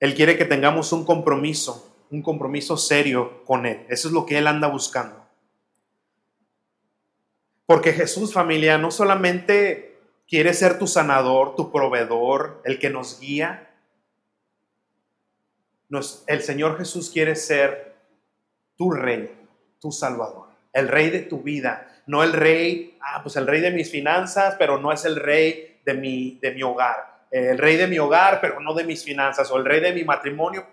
Él 0.00 0.14
quiere 0.14 0.36
que 0.36 0.44
tengamos 0.44 0.92
un 0.92 1.04
compromiso, 1.04 1.92
un 2.10 2.22
compromiso 2.22 2.76
serio 2.76 3.42
con 3.44 3.66
Él. 3.66 3.84
Eso 3.88 4.08
es 4.08 4.14
lo 4.14 4.26
que 4.26 4.38
Él 4.38 4.46
anda 4.46 4.68
buscando. 4.68 5.26
Porque 7.68 7.92
Jesús, 7.92 8.32
familia, 8.32 8.78
no 8.78 8.90
solamente 8.90 9.98
quiere 10.26 10.54
ser 10.54 10.78
tu 10.78 10.86
sanador, 10.86 11.54
tu 11.54 11.70
proveedor, 11.70 12.62
el 12.64 12.78
que 12.78 12.88
nos 12.88 13.20
guía. 13.20 13.68
el 16.26 16.42
Señor 16.42 16.78
Jesús 16.78 17.10
quiere 17.10 17.36
ser 17.36 17.94
tu 18.74 18.90
rey 18.90 19.38
tu 19.80 19.92
Salvador, 19.92 20.46
el 20.72 20.88
rey 20.88 21.10
de 21.10 21.20
tu 21.20 21.42
vida, 21.42 21.86
no 22.06 22.24
el 22.24 22.32
rey, 22.32 22.96
ah, 23.02 23.20
pues 23.22 23.36
el 23.36 23.46
rey 23.46 23.60
de 23.60 23.70
mis 23.70 23.90
finanzas, 23.90 24.56
pero 24.58 24.78
no 24.78 24.90
es 24.90 25.04
el 25.04 25.16
rey 25.16 25.82
de 25.84 25.92
mi, 25.92 26.38
de 26.40 26.52
mi 26.52 26.62
hogar, 26.62 27.26
el 27.30 27.58
rey 27.58 27.76
de 27.76 27.86
mi 27.86 27.98
hogar, 27.98 28.40
pero 28.40 28.60
no 28.60 28.72
de 28.72 28.84
mis 28.84 29.04
finanzas, 29.04 29.50
o 29.50 29.58
el 29.58 29.66
rey 29.66 29.80
de 29.80 29.92
mi 29.92 30.04
matrimonio, 30.04 30.66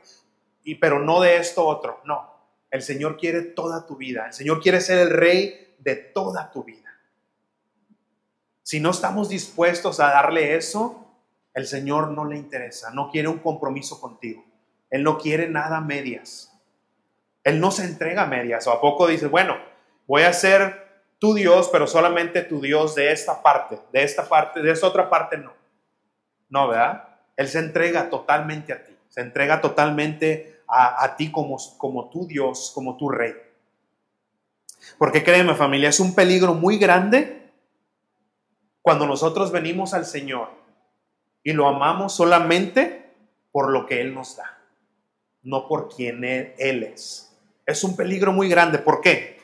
y, 0.64 0.76
pero 0.76 1.00
no 1.00 1.20
de 1.20 1.36
esto 1.36 1.66
otro, 1.66 2.00
no. 2.06 2.34
El 2.72 2.82
Señor 2.82 3.18
quiere 3.18 3.42
toda 3.42 3.86
tu 3.86 3.98
vida, 3.98 4.28
el 4.28 4.34
Señor 4.34 4.62
quiere 4.62 4.80
ser 4.80 5.00
el 5.00 5.10
rey 5.10 5.76
de 5.80 5.96
toda 5.98 6.50
tu 6.52 6.64
vida. 6.64 6.85
Si 8.66 8.80
no 8.80 8.90
estamos 8.90 9.30
dispuestos 9.30 10.00
a 10.00 10.08
darle 10.08 10.56
eso, 10.56 11.08
el 11.54 11.68
Señor 11.68 12.10
no 12.10 12.26
le 12.26 12.36
interesa, 12.36 12.90
no 12.90 13.12
quiere 13.12 13.28
un 13.28 13.38
compromiso 13.38 14.02
contigo. 14.02 14.44
Él 14.90 15.04
no 15.04 15.20
quiere 15.20 15.48
nada 15.48 15.82
medias. 15.82 16.52
Él 17.44 17.60
no 17.60 17.70
se 17.70 17.84
entrega 17.84 18.24
a 18.24 18.26
medias. 18.26 18.66
¿O 18.66 18.72
a 18.72 18.82
poco 18.82 19.06
dice, 19.06 19.28
bueno, 19.28 19.56
voy 20.08 20.24
a 20.24 20.34
ser 20.34 21.04
tu 21.20 21.36
Dios, 21.36 21.70
pero 21.72 21.86
solamente 21.86 22.42
tu 22.42 22.60
Dios 22.60 22.96
de 22.96 23.12
esta 23.12 23.44
parte, 23.44 23.78
de 23.94 24.02
esta 24.02 24.28
parte, 24.28 24.64
de 24.64 24.72
esta 24.72 24.88
otra 24.88 25.12
parte 25.12 25.38
no? 25.38 25.54
No, 26.50 26.68
¿verdad? 26.68 27.08
Él 27.38 27.48
se 27.48 27.60
entrega 27.60 28.10
totalmente 28.10 28.74
a 28.74 28.84
ti, 28.84 28.98
se 29.10 29.22
entrega 29.22 29.62
totalmente 29.62 30.64
a, 30.68 31.16
ti 31.16 31.32
como, 31.32 31.58
como 31.78 32.10
tu 32.10 32.26
Dios, 32.26 32.72
como 32.74 32.98
tu 32.98 33.10
Rey. 33.10 33.36
Porque 34.98 35.24
créeme 35.24 35.54
familia, 35.54 35.90
es 35.90 36.00
un 36.00 36.16
peligro 36.16 36.56
muy 36.56 36.80
grande 36.80 37.45
cuando 38.86 39.08
nosotros 39.08 39.52
venimos 39.52 39.96
al 39.96 40.06
Señor 40.06 40.50
y 41.42 41.54
lo 41.54 41.68
amamos 41.68 42.14
solamente 42.14 43.14
por 43.52 43.72
lo 43.72 43.88
que 43.88 44.00
Él 44.00 44.14
nos 44.14 44.38
da, 44.38 44.60
no 45.42 45.68
por 45.68 45.90
quien 45.90 46.24
Él 46.24 46.84
es 46.84 47.26
es 47.66 47.84
un 47.84 47.96
peligro 47.96 48.32
muy 48.32 48.48
grande. 48.48 48.80
¿Por 48.80 49.02
qué? 49.02 49.40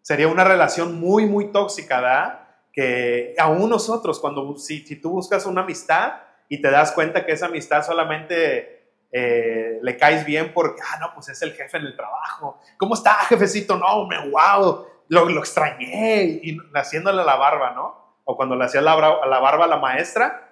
Sería 0.00 0.28
una 0.28 0.44
relación 0.44 0.98
muy, 0.98 1.26
muy 1.26 1.52
tóxica, 1.52 2.00
¿verdad? 2.00 2.48
Que 2.72 3.34
aún 3.38 3.68
nosotros, 3.68 4.18
cuando 4.18 4.56
si, 4.56 4.80
si 4.86 4.96
tú 4.96 5.10
buscas 5.10 5.46
una 5.46 5.62
amistad 5.62 6.14
y 6.48 6.60
te 6.60 6.70
das 6.70 6.92
cuenta 6.92 7.24
que 7.24 7.32
esa 7.32 7.46
amistad 7.46 7.84
solamente 7.84 8.94
eh, 9.12 9.78
le 9.82 9.96
caes 9.96 10.24
bien 10.24 10.52
porque, 10.54 10.80
ah, 10.82 10.98
no, 10.98 11.14
pues 11.14 11.28
es 11.28 11.42
el 11.42 11.52
jefe 11.52 11.76
en 11.76 11.84
el 11.84 11.96
trabajo. 11.96 12.58
¿Cómo 12.78 12.94
está, 12.94 13.14
jefecito? 13.28 13.76
No, 13.76 14.06
me 14.06 14.30
wow, 14.30 14.86
lo, 15.08 15.28
lo 15.28 15.40
extrañé. 15.40 16.40
Y 16.42 16.56
haciéndole 16.74 17.22
la 17.24 17.36
barba, 17.36 17.72
¿no? 17.72 18.01
O 18.24 18.36
cuando 18.36 18.56
le 18.56 18.64
hacía 18.64 18.80
la, 18.80 18.96
la 19.26 19.38
barba 19.40 19.64
a 19.64 19.68
la 19.68 19.78
maestra, 19.78 20.48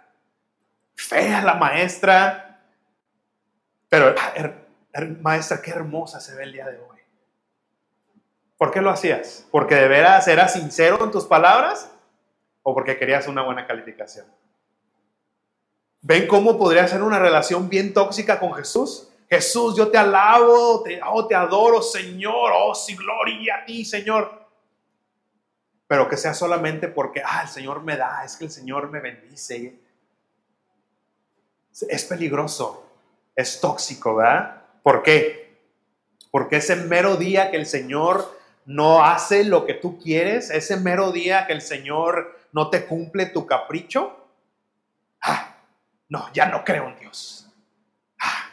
fea 0.94 1.42
la 1.42 1.54
maestra, 1.54 2.50
pero, 3.90 4.14
ah, 4.16 4.32
maestra, 5.20 5.60
qué 5.60 5.72
hermosa 5.72 6.20
se 6.20 6.34
ve 6.36 6.44
el 6.44 6.52
día 6.52 6.66
de 6.66 6.78
hoy. 6.78 6.98
¿Por 8.56 8.70
qué 8.70 8.80
lo 8.80 8.90
hacías? 8.90 9.46
¿Porque 9.50 9.74
de 9.74 9.88
veras 9.88 10.28
eras 10.28 10.52
sincero 10.52 11.02
en 11.02 11.10
tus 11.10 11.24
palabras 11.24 11.90
o 12.62 12.72
porque 12.72 12.96
querías 12.96 13.26
una 13.26 13.42
buena 13.42 13.66
calificación? 13.66 14.26
¿Ven 16.02 16.26
cómo 16.26 16.56
podría 16.56 16.86
ser 16.86 17.02
una 17.02 17.18
relación 17.18 17.68
bien 17.68 17.92
tóxica 17.92 18.38
con 18.38 18.54
Jesús? 18.54 19.08
Jesús, 19.28 19.76
yo 19.76 19.88
te 19.88 19.98
alabo, 19.98 20.82
te, 20.82 21.00
oh, 21.02 21.26
te 21.26 21.34
adoro, 21.34 21.82
Señor, 21.82 22.52
oh, 22.54 22.74
sí, 22.74 22.96
gloria 22.96 23.56
a 23.56 23.64
ti, 23.64 23.84
Señor. 23.84 24.39
Pero 25.90 26.08
que 26.08 26.16
sea 26.16 26.34
solamente 26.34 26.86
porque, 26.86 27.20
ah, 27.26 27.42
el 27.42 27.48
Señor 27.48 27.82
me 27.82 27.96
da, 27.96 28.22
es 28.24 28.36
que 28.36 28.44
el 28.44 28.52
Señor 28.52 28.90
me 28.92 29.00
bendice. 29.00 29.76
Es 31.88 32.04
peligroso, 32.04 32.88
es 33.34 33.60
tóxico, 33.60 34.14
¿verdad? 34.14 34.62
¿Por 34.84 35.02
qué? 35.02 35.58
Porque 36.30 36.58
ese 36.58 36.76
mero 36.76 37.16
día 37.16 37.50
que 37.50 37.56
el 37.56 37.66
Señor 37.66 38.38
no 38.66 39.04
hace 39.04 39.42
lo 39.42 39.66
que 39.66 39.74
tú 39.74 39.98
quieres, 39.98 40.50
ese 40.50 40.76
mero 40.76 41.10
día 41.10 41.48
que 41.48 41.54
el 41.54 41.60
Señor 41.60 42.38
no 42.52 42.70
te 42.70 42.86
cumple 42.86 43.26
tu 43.26 43.44
capricho, 43.44 44.16
ah, 45.22 45.56
no, 46.08 46.32
ya 46.32 46.46
no 46.46 46.64
creo 46.64 46.86
en 46.86 47.00
Dios. 47.00 47.48
Ah, 48.20 48.48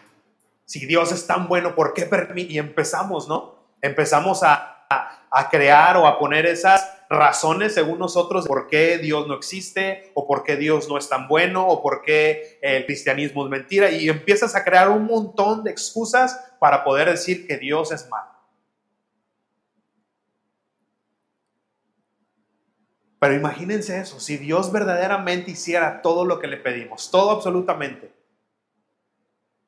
si 0.65 0.87
Dios 0.87 1.11
es 1.11 1.27
tan 1.27 1.47
bueno, 1.47 1.75
¿por 1.75 1.93
qué 1.93 2.07
permite? 2.07 2.53
Y 2.53 2.57
empezamos, 2.57 3.27
¿no? 3.27 3.59
Empezamos 3.79 4.41
a, 4.41 4.87
a 5.29 5.49
crear 5.51 5.97
o 5.97 6.07
a 6.07 6.17
poner 6.17 6.47
esas 6.47 6.96
razones 7.09 7.73
según 7.73 7.99
nosotros 7.99 8.47
por 8.47 8.67
qué 8.67 8.97
Dios 8.97 9.27
no 9.27 9.35
existe 9.35 10.11
o 10.13 10.27
por 10.27 10.43
qué 10.43 10.55
Dios 10.55 10.89
no 10.89 10.97
es 10.97 11.09
tan 11.09 11.27
bueno 11.27 11.67
o 11.67 11.81
por 11.81 12.01
qué 12.01 12.59
el 12.61 12.85
cristianismo 12.85 13.43
es 13.45 13.49
mentira 13.49 13.91
y 13.91 14.09
empiezas 14.09 14.55
a 14.55 14.63
crear 14.63 14.89
un 14.89 15.05
montón 15.05 15.63
de 15.63 15.71
excusas 15.71 16.39
para 16.59 16.83
poder 16.83 17.09
decir 17.09 17.47
que 17.47 17.57
Dios 17.57 17.91
es 17.91 18.09
malo. 18.09 18.31
Pero 23.19 23.33
imagínense 23.33 23.99
eso, 23.99 24.19
si 24.19 24.37
Dios 24.37 24.71
verdaderamente 24.71 25.51
hiciera 25.51 26.01
todo 26.01 26.23
lo 26.23 26.39
que 26.39 26.47
le 26.47 26.57
pedimos, 26.57 27.09
todo 27.09 27.31
absolutamente. 27.31 28.13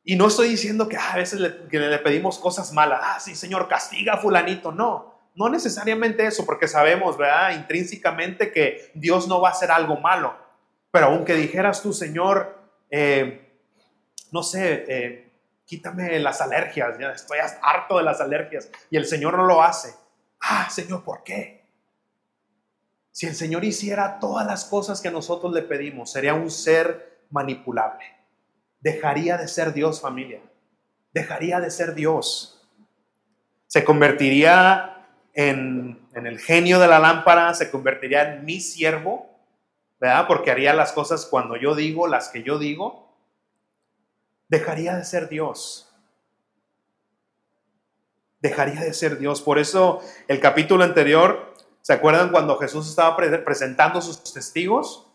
Y 0.03 0.15
no 0.15 0.27
estoy 0.27 0.49
diciendo 0.49 0.87
que 0.87 0.97
ah, 0.97 1.13
a 1.13 1.17
veces 1.17 1.39
le, 1.39 1.67
le 1.71 1.99
pedimos 1.99 2.37
cosas 2.37 2.73
malas, 2.73 2.99
ah, 3.03 3.19
sí, 3.19 3.35
Señor, 3.35 3.67
castiga 3.67 4.13
a 4.13 4.17
fulanito, 4.17 4.71
no. 4.71 5.18
No 5.39 5.47
necesariamente 5.47 6.25
eso, 6.25 6.45
porque 6.45 6.67
sabemos, 6.67 7.17
¿verdad? 7.17 7.51
Intrínsecamente 7.51 8.51
que 8.51 8.91
Dios 8.93 9.25
no 9.29 9.39
va 9.39 9.47
a 9.47 9.51
hacer 9.53 9.71
algo 9.71 9.95
malo. 9.95 10.35
Pero 10.91 11.05
aunque 11.05 11.33
dijeras 11.33 11.81
tú, 11.81 11.93
Señor, 11.93 12.59
eh, 12.91 13.57
no 14.33 14.43
sé, 14.43 14.83
eh, 14.89 15.31
quítame 15.63 16.19
las 16.19 16.41
alergias, 16.41 16.99
ya 16.99 17.13
estoy 17.13 17.37
harto 17.61 17.99
de 17.99 18.03
las 18.03 18.19
alergias, 18.19 18.69
y 18.89 18.97
el 18.97 19.05
Señor 19.05 19.37
no 19.37 19.45
lo 19.45 19.63
hace. 19.63 19.93
Ah, 20.41 20.67
Señor, 20.69 21.05
¿por 21.05 21.23
qué? 21.23 21.63
Si 23.09 23.25
el 23.25 23.33
Señor 23.33 23.63
hiciera 23.63 24.19
todas 24.19 24.45
las 24.45 24.65
cosas 24.65 24.99
que 24.99 25.09
nosotros 25.09 25.53
le 25.53 25.61
pedimos, 25.61 26.11
sería 26.11 26.33
un 26.33 26.51
ser 26.51 27.21
manipulable. 27.29 28.03
Dejaría 28.81 29.37
de 29.37 29.47
ser 29.47 29.71
Dios, 29.71 30.01
familia. 30.01 30.41
Dejaría 31.13 31.61
de 31.61 31.71
ser 31.71 31.95
Dios. 31.95 32.67
Se 33.67 33.85
convertiría 33.85 34.97
en, 35.33 35.99
el 36.13 36.39
genio 36.39 36.79
de 36.79 36.87
la 36.87 36.99
lámpara, 36.99 37.53
se 37.53 37.71
convertiría 37.71 38.33
en 38.33 38.45
mi 38.45 38.59
siervo, 38.59 39.29
¿verdad? 39.99 40.27
Porque 40.27 40.51
haría 40.51 40.73
las 40.73 40.91
cosas 40.91 41.25
cuando 41.25 41.55
yo 41.55 41.75
digo, 41.75 42.07
las 42.07 42.29
que 42.29 42.43
yo 42.43 42.57
digo. 42.59 43.07
Dejaría 44.47 44.95
de 44.95 45.03
ser 45.03 45.29
Dios 45.29 45.89
dejaría 48.41 48.81
de 48.81 48.93
ser 48.93 49.17
Dios. 49.17 49.41
Por 49.41 49.59
eso 49.59 50.01
el 50.27 50.39
capítulo 50.39 50.83
anterior, 50.83 51.53
¿se 51.81 51.93
acuerdan 51.93 52.29
cuando 52.29 52.57
Jesús 52.57 52.87
estaba 52.87 53.17
presentando 53.17 54.01
sus 54.01 54.33
testigos? 54.33 55.07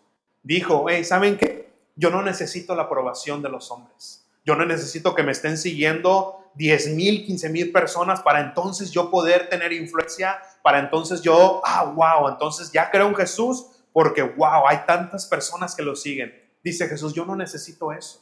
Dijo, 0.43 0.87
hey, 0.89 1.05
¿saben 1.05 1.37
qué? 1.37 1.73
Yo 1.97 2.11
no 2.11 2.23
necesito 2.23 2.75
la 2.75 2.85
aprobación 2.85 3.43
de 3.43 3.49
los 3.49 3.71
hombres. 3.71 4.24
Yo 4.45 4.57
no 4.57 4.67
necesito 4.67 5.15
que 5.15 5.23
me 5.23 5.33
estén 5.33 5.57
siguiendo 5.57 6.51
10 6.55 6.95
mil, 6.95 7.25
15 7.25 7.49
mil 7.49 7.73
personas 7.73 8.21
para 8.21 8.41
entonces 8.41 8.91
yo 8.91 9.11
poder 9.11 9.49
tener 9.49 9.73
influencia, 9.73 10.39
para 10.63 10.79
entonces 10.79 11.23
yo, 11.23 11.63
ah, 11.65 11.85
wow, 11.85 12.29
entonces 12.29 12.71
ya 12.71 12.91
creo 12.91 13.09
en 13.09 13.15
Jesús 13.15 13.67
porque, 13.93 14.23
wow, 14.23 14.67
hay 14.67 14.79
tantas 14.87 15.27
personas 15.27 15.75
que 15.75 15.83
lo 15.83 15.97
siguen. 15.97 16.35
Dice 16.63 16.89
Jesús, 16.89 17.15
yo 17.15 17.25
no 17.25 17.37
necesito 17.37 17.93
eso. 17.93 18.21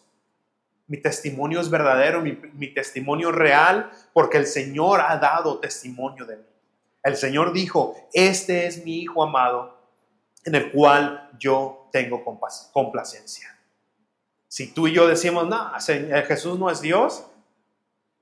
Mi 0.86 0.98
testimonio 0.98 1.60
es 1.60 1.70
verdadero, 1.70 2.20
mi, 2.20 2.74
testimonio 2.74 3.32
real, 3.32 3.90
porque 4.12 4.36
el 4.36 4.46
Señor 4.46 5.00
ha 5.00 5.16
dado 5.16 5.60
testimonio 5.60 6.26
de 6.26 6.36
mí. 6.36 6.44
El 7.02 7.16
Señor 7.16 7.52
dijo, 7.52 7.96
este 8.12 8.66
es 8.66 8.84
mi 8.84 9.00
Hijo 9.00 9.22
amado, 9.22 9.80
en 10.44 10.54
el 10.54 10.70
cual 10.70 11.30
yo 11.38 11.88
tengo 11.90 12.22
complacencia. 12.72 13.58
Si 14.52 14.66
tú 14.66 14.86
y 14.86 14.92
yo 14.92 15.06
decimos, 15.06 15.48
no, 15.48 15.72
eh, 15.88 16.24
Jesús 16.28 16.58
no 16.58 16.68
es 16.68 16.82
Dios, 16.82 17.26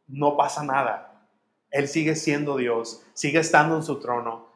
no 0.06 0.36
pasa 0.36 0.62
nada. 0.62 1.12
Él 1.72 1.88
sigue 1.88 2.14
siendo 2.14 2.56
Dios, 2.56 3.04
sigue 3.14 3.40
estando 3.40 3.74
en 3.74 3.82
su 3.82 3.98
trono. 3.98 4.46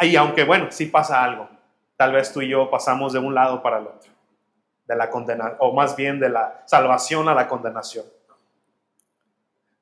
Y 0.00 0.16
aunque, 0.16 0.44
bueno, 0.44 0.68
sí 0.70 0.86
pasa 0.86 1.22
algo. 1.22 1.50
Tal 1.98 2.12
vez 2.12 2.32
tú 2.32 2.40
y 2.40 2.48
yo 2.48 2.70
pasamos 2.70 3.12
de 3.12 3.18
un 3.18 3.34
lado 3.34 3.62
para 3.62 3.76
el 3.76 3.88
otro 3.88 4.10
de 4.86 4.96
la 4.96 5.10
condenación, 5.10 5.58
o 5.60 5.74
más 5.74 5.96
bien 5.96 6.18
de 6.18 6.30
la 6.30 6.62
salvación 6.64 7.28
a 7.28 7.34
la 7.34 7.46
condenación. 7.46 8.06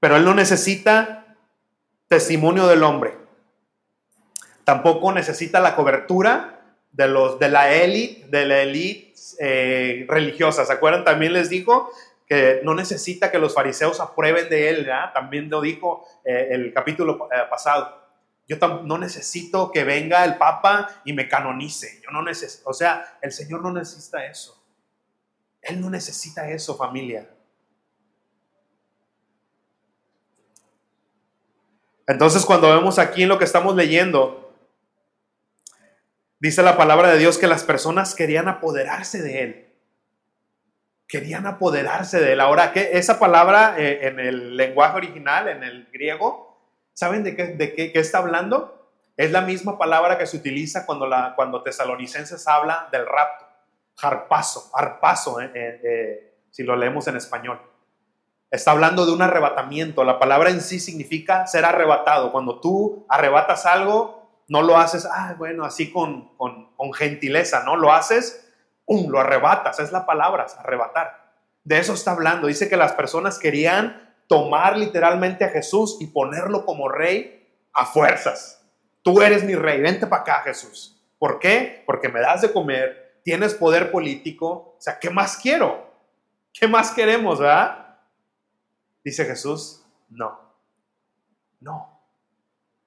Pero 0.00 0.16
él 0.16 0.24
no 0.24 0.34
necesita 0.34 1.36
testimonio 2.08 2.66
del 2.66 2.82
hombre. 2.82 3.16
Tampoco 4.64 5.12
necesita 5.12 5.60
la 5.60 5.76
cobertura 5.76 6.59
de, 6.92 7.08
los, 7.08 7.38
de 7.38 7.48
la 7.48 7.72
élite, 7.72 8.26
de 8.28 8.46
la 8.46 8.62
élite 8.62 9.14
eh, 9.38 10.06
religiosa. 10.08 10.64
¿Se 10.64 10.72
acuerdan? 10.72 11.04
También 11.04 11.32
les 11.32 11.48
dijo 11.48 11.90
que 12.26 12.60
no 12.62 12.74
necesita 12.74 13.30
que 13.30 13.38
los 13.38 13.54
fariseos 13.54 14.00
aprueben 14.00 14.48
de 14.48 14.68
él. 14.68 14.88
También 15.14 15.50
lo 15.50 15.60
dijo 15.60 16.06
eh, 16.24 16.48
el 16.50 16.72
capítulo 16.72 17.28
eh, 17.32 17.38
pasado. 17.48 18.00
Yo 18.46 18.56
no 18.84 18.98
necesito 18.98 19.70
que 19.70 19.84
venga 19.84 20.24
el 20.24 20.36
Papa 20.36 21.02
y 21.04 21.12
me 21.12 21.28
canonice. 21.28 22.00
Yo 22.04 22.10
no 22.10 22.22
necesito, 22.22 22.68
o 22.68 22.72
sea, 22.72 23.18
el 23.22 23.30
Señor 23.30 23.62
no 23.62 23.72
necesita 23.72 24.26
eso. 24.26 24.60
Él 25.62 25.80
no 25.80 25.88
necesita 25.88 26.50
eso, 26.50 26.76
familia. 26.76 27.28
Entonces, 32.08 32.44
cuando 32.44 32.68
vemos 32.74 32.98
aquí 32.98 33.22
en 33.22 33.28
lo 33.28 33.38
que 33.38 33.44
estamos 33.44 33.76
leyendo, 33.76 34.49
dice 36.40 36.62
la 36.62 36.76
palabra 36.76 37.12
de 37.12 37.18
Dios 37.18 37.38
que 37.38 37.46
las 37.46 37.62
personas 37.62 38.14
querían 38.14 38.48
apoderarse 38.48 39.22
de 39.22 39.42
Él. 39.42 39.74
Querían 41.06 41.46
apoderarse 41.46 42.20
de 42.20 42.32
Él. 42.32 42.40
Ahora, 42.40 42.72
que 42.72 42.90
esa 42.94 43.20
palabra 43.20 43.76
eh, 43.78 44.08
en 44.08 44.18
el 44.18 44.56
lenguaje 44.56 44.96
original, 44.96 45.48
en 45.48 45.62
el 45.62 45.88
griego, 45.92 46.58
¿saben 46.94 47.22
de 47.22 47.36
qué, 47.36 47.46
de 47.48 47.74
qué, 47.74 47.92
está 47.94 48.18
hablando? 48.18 48.92
Es 49.16 49.30
la 49.30 49.42
misma 49.42 49.78
palabra 49.78 50.18
que 50.18 50.26
se 50.26 50.36
utiliza 50.36 50.86
cuando, 50.86 51.06
la, 51.06 51.34
cuando 51.36 51.62
tesalonicenses 51.62 52.48
habla 52.48 52.88
del 52.90 53.06
rapto 53.06 53.50
harpazo, 54.02 54.70
harpazo, 54.74 55.40
eh, 55.40 55.50
eh, 55.54 56.34
si 56.50 56.62
lo 56.62 56.76
leemos 56.76 57.06
en 57.08 57.16
español. 57.16 57.60
Está 58.50 58.72
hablando 58.72 59.06
de 59.06 59.12
un 59.12 59.22
arrebatamiento. 59.22 60.02
La 60.04 60.18
palabra 60.18 60.50
en 60.50 60.60
sí 60.60 60.80
significa 60.80 61.46
ser 61.46 61.64
arrebatado. 61.64 62.32
Cuando 62.32 62.60
tú 62.60 63.06
arrebatas 63.08 63.64
algo, 63.66 64.19
no 64.50 64.62
lo 64.62 64.76
haces, 64.76 65.06
ah, 65.06 65.36
bueno, 65.38 65.64
así 65.64 65.92
con, 65.92 66.36
con, 66.36 66.92
gentileza, 66.92 67.62
¿no? 67.62 67.76
Lo 67.76 67.92
haces, 67.92 68.52
um, 68.84 69.08
lo 69.08 69.20
arrebatas. 69.20 69.78
Es 69.78 69.92
la 69.92 70.04
palabra, 70.04 70.44
arrebatar. 70.58 71.34
De 71.62 71.78
eso 71.78 71.94
está 71.94 72.10
hablando. 72.10 72.48
Dice 72.48 72.68
que 72.68 72.76
las 72.76 72.92
personas 72.92 73.38
querían 73.38 74.12
tomar 74.26 74.76
literalmente 74.76 75.44
a 75.44 75.50
Jesús 75.50 75.98
y 76.00 76.08
ponerlo 76.08 76.66
como 76.66 76.88
rey 76.88 77.48
a 77.72 77.86
fuerzas. 77.86 78.60
Tú 79.02 79.22
eres 79.22 79.44
mi 79.44 79.54
rey, 79.54 79.80
vente 79.80 80.08
para 80.08 80.22
acá, 80.22 80.42
Jesús. 80.42 81.00
¿Por 81.20 81.38
qué? 81.38 81.84
Porque 81.86 82.08
me 82.08 82.20
das 82.20 82.40
de 82.40 82.52
comer, 82.52 83.20
tienes 83.22 83.54
poder 83.54 83.92
político, 83.92 84.74
o 84.76 84.80
sea, 84.80 84.98
¿qué 84.98 85.10
más 85.10 85.36
quiero? 85.36 85.94
¿Qué 86.52 86.66
más 86.66 86.90
queremos, 86.90 87.38
verdad? 87.38 87.98
Dice 89.04 89.24
Jesús, 89.24 89.86
no, 90.08 90.40
no. 91.60 91.99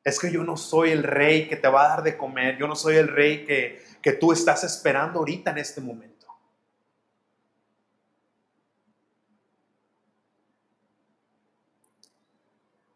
Es 0.04 0.20
que 0.20 0.32
yo 0.32 0.44
no 0.44 0.58
soy 0.58 0.92
el 0.92 1.04
rey 1.04 1.48
que 1.48 1.56
te 1.56 1.68
va 1.68 1.86
a 1.86 1.88
dar 1.90 2.04
de 2.04 2.18
comer, 2.18 2.58
yo 2.58 2.68
no 2.68 2.76
soy 2.76 2.98
el 2.98 3.08
rey 3.08 3.46
que, 3.46 3.84
que 4.02 4.14
tú 4.14 4.32
estás 4.32 4.64
esperando 4.64 5.20
ahorita 5.20 5.52
en 5.52 5.60
este 5.60 5.82
momento. 5.82 6.28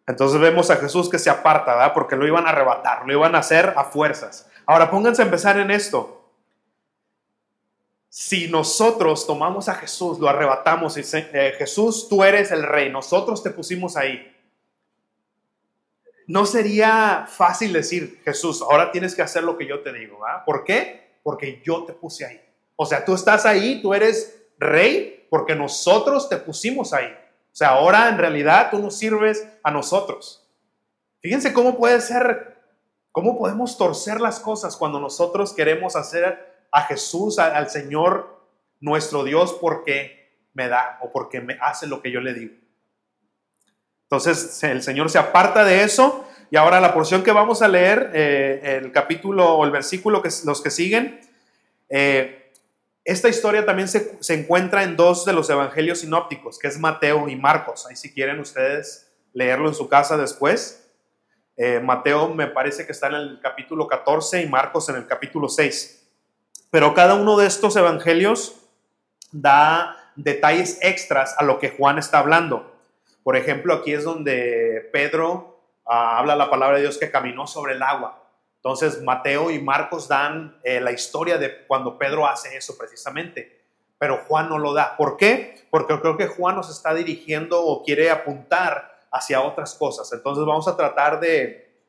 Entonces 0.06 0.40
vemos 0.40 0.70
a 0.70 0.78
Jesús 0.78 1.10
que 1.10 1.20
se 1.20 1.30
aparta, 1.30 1.76
¿verdad? 1.76 1.94
Porque 1.94 2.16
lo 2.16 2.26
iban 2.26 2.46
a 2.46 2.50
arrebatar, 2.50 3.06
lo 3.06 3.14
iban 3.14 3.36
a 3.36 3.40
hacer 3.40 3.74
a 3.76 3.84
fuerzas. 3.84 4.50
Ahora 4.66 4.90
pónganse 4.90 5.22
a 5.22 5.26
empezar 5.26 5.58
en 5.60 5.72
esto 5.72 6.18
si 8.20 8.48
nosotros 8.48 9.28
tomamos 9.28 9.70
a 9.70 9.76
Jesús, 9.76 10.18
lo 10.18 10.28
arrebatamos 10.28 10.98
y 10.98 11.02
eh, 11.14 11.54
Jesús, 11.56 12.08
tú 12.10 12.24
eres 12.24 12.50
el 12.50 12.64
rey, 12.64 12.90
nosotros 12.90 13.44
te 13.44 13.52
pusimos 13.52 13.96
ahí. 13.96 14.36
No 16.28 16.46
sería 16.46 17.26
fácil 17.28 17.72
decir, 17.72 18.22
Jesús, 18.26 18.62
ahora 18.62 18.92
tienes 18.92 19.16
que 19.16 19.22
hacer 19.22 19.44
lo 19.44 19.58
que 19.58 19.66
yo 19.66 19.82
te 19.82 19.94
digo. 19.94 20.26
¿ah? 20.28 20.44
¿Por 20.46 20.66
qué? 20.66 21.20
Porque 21.24 21.62
yo 21.64 21.86
te 21.86 21.94
puse 21.94 22.26
ahí. 22.26 22.42
O 22.76 22.86
sea, 22.86 23.06
tú 23.06 23.16
estás 23.16 23.46
ahí, 23.46 23.82
tú 23.82 23.94
eres 23.94 24.46
rey 24.60 25.26
porque 25.30 25.56
nosotros 25.56 26.28
te 26.28 26.38
pusimos 26.38 26.94
ahí. 26.94 27.08
O 27.08 27.56
sea, 27.58 27.70
ahora 27.70 28.10
en 28.10 28.18
realidad 28.18 28.70
tú 28.70 28.80
nos 28.80 28.98
sirves 28.98 29.48
a 29.64 29.72
nosotros. 29.72 30.46
Fíjense 31.22 31.54
cómo 31.54 31.78
puede 31.78 32.02
ser, 32.02 32.58
cómo 33.12 33.38
podemos 33.38 33.78
torcer 33.78 34.20
las 34.20 34.40
cosas 34.40 34.76
cuando 34.76 35.00
nosotros 35.00 35.54
queremos 35.54 35.96
hacer 35.96 36.68
a 36.72 36.84
Jesús, 36.84 37.40
al 37.40 37.70
Señor 37.70 38.38
nuestro 38.80 39.24
Dios, 39.24 39.58
porque 39.60 40.50
me 40.54 40.68
da 40.68 41.00
o 41.02 41.12
porque 41.12 41.40
me 41.40 41.58
hace 41.62 41.88
lo 41.88 42.02
que 42.02 42.12
yo 42.12 42.20
le 42.20 42.34
digo. 42.34 42.56
Entonces 44.10 44.64
el 44.64 44.82
Señor 44.82 45.10
se 45.10 45.18
aparta 45.18 45.66
de 45.66 45.84
eso 45.84 46.26
y 46.50 46.56
ahora 46.56 46.80
la 46.80 46.94
porción 46.94 47.24
que 47.24 47.32
vamos 47.32 47.62
a 47.62 47.68
leer, 47.68 48.12
eh, 48.14 48.80
el 48.82 48.94
capítulo 48.94 49.56
o 49.56 49.66
el 49.66 49.72
versículo 49.72 50.22
que 50.22 50.30
los 50.46 50.62
que 50.62 50.72
siguen, 50.72 51.20
eh, 51.90 52.52
esta 53.04 53.30
historia 53.30 53.66
también 53.66 53.88
se, 53.88 54.20
encuentra 54.34 54.84
en 54.84 54.96
dos 54.96 55.26
de 55.26 55.34
los 55.34 55.50
evangelios 55.50 56.00
sinópticos, 56.00 56.58
que 56.60 56.68
es 56.68 56.80
Mateo 56.80 57.28
y 57.30 57.36
Marcos. 57.36 57.86
Ahí 57.86 57.96
si 57.96 58.14
quieren 58.14 58.40
ustedes 58.40 59.10
leerlo 59.34 59.68
en 59.68 59.76
su 59.76 59.88
casa 59.88 60.18
después. 60.18 60.90
Eh, 61.56 61.80
Mateo 61.80 62.34
me 62.34 62.48
parece 62.48 62.86
que 62.86 62.92
está 62.92 63.08
en 63.08 63.16
el 63.16 63.40
capítulo 63.42 63.88
14 63.88 64.42
y 64.42 64.48
Marcos 64.48 64.90
en 64.90 64.96
el 64.96 65.08
capítulo 65.08 65.50
6. 65.50 66.06
Pero 66.70 66.94
cada 66.94 67.16
uno 67.16 67.38
de 67.38 67.48
estos 67.48 67.76
evangelios 67.76 68.56
da 69.32 70.12
detalles 70.16 70.78
extras 70.82 71.36
a 71.38 71.44
lo 71.44 71.60
que 71.60 71.70
Juan 71.70 71.98
está 71.98 72.20
hablando. 72.20 72.77
Por 73.28 73.36
ejemplo, 73.36 73.74
aquí 73.74 73.92
es 73.92 74.06
donde 74.06 74.90
Pedro 74.94 75.60
ah, 75.86 76.18
habla 76.18 76.38
la 76.38 76.50
palabra 76.50 76.78
de 76.78 76.84
Dios 76.84 76.98
que 76.98 77.12
caminó 77.12 77.46
sobre 77.46 77.74
el 77.74 77.84
agua. 77.84 78.24
Entonces, 78.56 79.04
Mateo 79.04 79.52
y 79.52 79.62
Marcos 79.62 80.08
dan 80.08 80.58
eh, 80.64 80.80
la 80.80 80.94
historia 80.94 81.38
de 81.38 81.66
cuando 81.68 81.98
Pedro 81.98 82.26
hace 82.26 82.56
eso 82.56 82.78
precisamente. 82.78 83.66
Pero 83.98 84.24
Juan 84.30 84.48
no 84.48 84.58
lo 84.58 84.74
da. 84.74 84.96
¿Por 84.96 85.18
qué? 85.18 85.68
Porque 85.70 86.00
creo 86.00 86.16
que 86.16 86.28
Juan 86.28 86.56
nos 86.56 86.70
está 86.70 86.94
dirigiendo 86.94 87.62
o 87.62 87.84
quiere 87.84 88.10
apuntar 88.10 88.98
hacia 89.12 89.42
otras 89.42 89.76
cosas. 89.76 90.10
Entonces, 90.14 90.46
vamos 90.46 90.70
a 90.70 90.78
tratar 90.78 91.20
de, 91.20 91.82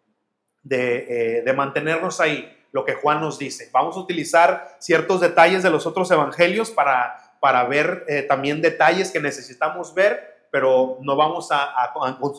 de, 0.65 1.45
eh, 1.47 1.53
mantenernos 1.53 2.19
ahí 2.19 2.53
lo 2.73 2.85
que 2.85 2.95
Juan 2.95 3.21
nos 3.21 3.39
dice. 3.39 3.71
Vamos 3.73 3.97
a 3.97 4.01
utilizar 4.01 4.75
ciertos 4.81 5.21
detalles 5.21 5.63
de 5.63 5.71
los 5.71 5.87
otros 5.87 6.11
evangelios 6.11 6.73
para, 6.73 7.37
para 7.39 7.63
ver 7.63 8.05
eh, 8.09 8.23
también 8.23 8.61
detalles 8.61 9.13
que 9.13 9.21
necesitamos 9.21 9.95
ver, 9.95 10.38
pero 10.51 10.99
no 11.01 11.17
vamos 11.17 11.49
a, 11.51 11.93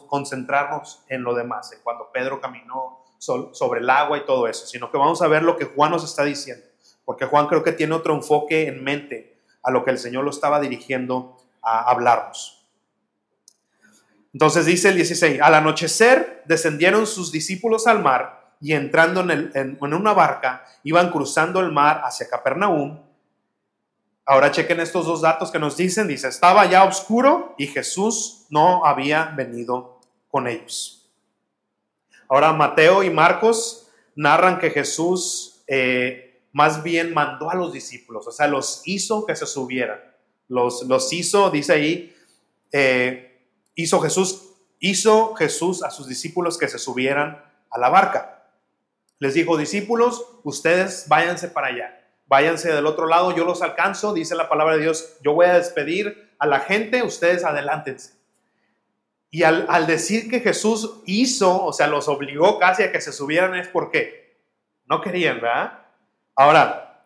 concentrarnos 0.08 1.04
en 1.08 1.24
lo 1.24 1.34
demás, 1.34 1.72
en 1.74 1.80
cuando 1.84 2.10
Pedro 2.12 2.40
caminó 2.42 3.00
sobre 3.18 3.82
el 3.82 3.90
agua 3.90 4.18
y 4.18 4.26
todo 4.26 4.48
eso, 4.48 4.66
sino 4.66 4.90
que 4.90 4.98
vamos 4.98 5.22
a 5.22 5.28
ver 5.28 5.44
lo 5.44 5.58
que 5.58 5.66
Juan 5.66 5.92
nos 5.92 6.04
está 6.04 6.24
diciendo, 6.24 6.66
porque 7.06 7.26
Juan 7.26 7.48
creo 7.48 7.64
que 7.64 7.74
tiene 7.74 7.94
otro 7.96 8.14
enfoque 8.14 8.68
en 8.68 8.84
mente 8.84 9.38
a 9.64 9.72
lo 9.72 9.84
que 9.84 9.92
el 9.92 10.00
Señor 10.00 10.24
lo 10.24 10.30
estaba 10.30 10.60
dirigiendo 10.60 11.38
a 11.62 11.90
hablarnos. 11.90 12.66
Entonces 14.34 14.66
dice 14.66 14.90
el 14.90 14.96
16, 14.96 15.42
al 15.42 15.56
anochecer 15.56 16.44
descendieron 16.46 17.08
sus 17.08 17.32
discípulos 17.32 17.88
al 17.88 18.00
mar 18.02 18.54
y 18.62 18.74
entrando 18.74 19.22
en- 19.22 19.52
en 19.54 19.94
una 19.94 20.14
barca 20.14 20.64
iban 20.84 21.12
cruzando 21.12 21.60
el 21.60 21.72
mar 21.72 22.02
hacia 22.04 22.30
Capernaum. 22.30 23.02
Ahora 24.30 24.52
chequen 24.52 24.80
estos 24.80 25.08
dos 25.08 25.22
datos 25.22 25.50
que 25.50 25.58
nos 25.58 25.76
dicen. 25.76 26.08
Dice, 26.08 26.28
estaba 26.28 26.64
ya 26.68 26.84
oscuro 26.84 27.56
y 27.58 27.66
Jesús 27.66 28.46
no 28.52 28.86
había 28.86 29.34
venido 29.36 30.00
con 30.30 30.48
ellos. 30.48 31.10
Ahora 32.28 32.54
Mateo 32.54 33.02
y 33.02 33.10
Marcos 33.10 33.90
narran 34.16 34.60
que 34.60 34.70
Jesús 34.70 35.64
eh, 35.66 36.44
más 36.52 36.84
bien 36.84 37.12
mandó 37.12 37.50
a 37.50 37.56
los 37.56 37.74
discípulos, 37.74 38.28
o 38.28 38.32
sea, 38.32 38.48
los 38.48 38.84
hizo 38.86 39.26
que 39.26 39.36
se 39.36 39.48
subieran. 39.48 40.00
Los, 40.48 40.84
los 40.84 41.12
hizo, 41.12 41.50
dice 41.50 41.74
ahí, 41.74 42.16
eh, 42.72 43.48
hizo 43.74 44.00
Jesús, 44.00 44.44
hizo 44.80 45.34
Jesús 45.34 45.82
a 45.82 45.90
sus 45.90 46.08
discípulos 46.08 46.60
que 46.60 46.68
se 46.68 46.78
subieran 46.78 47.44
a 47.72 47.80
la 47.80 47.90
barca. 47.90 48.48
Les 49.18 49.34
dijo, 49.34 49.58
discípulos, 49.58 50.24
ustedes 50.44 51.06
váyanse 51.08 51.48
para 51.48 51.70
allá 51.70 51.96
váyanse 52.30 52.72
del 52.72 52.86
otro 52.86 53.08
lado, 53.08 53.36
yo 53.36 53.44
los 53.44 53.64
alcanzo, 53.64 54.14
dice 54.14 54.36
la 54.36 54.48
palabra 54.48 54.76
de 54.76 54.84
Dios, 54.84 55.18
yo 55.22 55.34
voy 55.34 55.48
a 55.48 55.56
despedir 55.56 56.32
a 56.38 56.46
la 56.46 56.60
gente, 56.60 57.02
ustedes 57.02 57.44
adelántense. 57.44 58.14
Y 59.32 59.44
al, 59.44 59.88
decir 59.88 60.30
que 60.30 60.40
Jesús 60.40 61.02
hizo, 61.06 61.66
o 61.66 61.74
sea, 61.74 61.88
los 61.88 62.08
obligó 62.08 62.60
casi 62.60 62.84
a 62.84 62.92
que 62.92 63.02
se 63.02 63.12
subieran, 63.12 63.56
es 63.56 63.68
porque 63.68 64.38
no 64.86 65.02
querían, 65.02 65.42
¿verdad? 65.42 65.80
Ahora, 66.36 67.04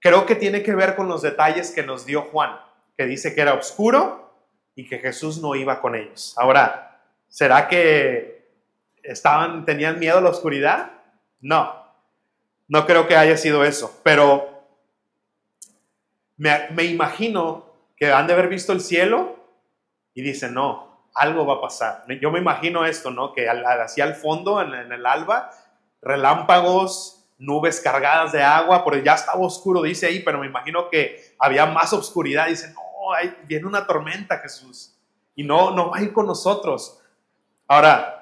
creo 0.00 0.26
que 0.26 0.34
tiene 0.34 0.62
que 0.62 0.74
ver 0.74 0.96
con 0.96 1.08
los 1.08 1.22
detalles 1.22 1.70
que 1.70 1.82
nos 1.82 2.04
dio 2.04 2.22
Juan, 2.22 2.60
que 2.96 3.06
dice 3.06 3.34
que 3.34 3.40
era 3.40 3.54
oscuro 3.54 4.32
y 4.74 4.88
que 4.88 4.98
Jesús 4.98 5.40
no 5.40 5.54
iba 5.54 5.80
con 5.80 5.94
ellos. 5.94 6.34
Ahora, 6.36 7.00
¿será 7.28 7.68
que 7.68 8.48
estaban, 9.02 9.64
tenían 9.64 9.98
miedo 9.98 10.18
a 10.18 10.22
la 10.22 10.30
oscuridad? 10.30 10.90
No, 11.40 11.72
no 12.68 12.86
creo 12.86 13.06
que 13.06 13.16
haya 13.16 13.36
sido 13.36 13.64
eso, 13.64 14.00
pero 14.02 14.55
me, 16.36 16.84
imagino 16.84 17.66
que 17.96 18.12
han 18.12 18.26
de 18.26 18.34
haber 18.34 18.48
visto 18.48 18.72
el 18.72 18.80
cielo 18.80 19.36
y 20.14 20.22
dicen, 20.22 20.54
no, 20.54 21.08
algo 21.14 21.46
va 21.46 21.54
a 21.54 21.60
pasar. 21.60 22.04
Yo 22.20 22.30
me 22.30 22.38
imagino 22.38 22.84
esto, 22.84 23.10
¿no? 23.10 23.32
Que 23.32 23.48
hacia 23.48 24.04
el 24.04 24.14
fondo, 24.14 24.60
en, 24.60 24.92
el 24.92 25.06
alba, 25.06 25.50
relámpagos, 26.02 27.26
nubes 27.38 27.80
cargadas 27.80 28.32
de 28.32 28.42
agua, 28.42 28.84
porque 28.84 29.02
ya 29.02 29.14
estaba 29.14 29.40
oscuro, 29.40 29.82
dice 29.82 30.06
ahí, 30.06 30.20
pero 30.20 30.38
me 30.38 30.46
imagino 30.46 30.90
que 30.90 31.34
había 31.38 31.66
más 31.66 31.92
oscuridad. 31.92 32.48
Dicen, 32.48 32.74
no, 32.74 33.12
hay, 33.12 33.34
viene 33.44 33.66
una 33.66 33.86
tormenta, 33.86 34.38
Jesús, 34.38 34.94
y 35.34 35.44
no, 35.44 35.70
no 35.70 35.90
va 35.90 35.98
a 35.98 36.02
ir 36.02 36.12
con 36.12 36.26
nosotros. 36.26 37.00
Ahora, 37.66 38.16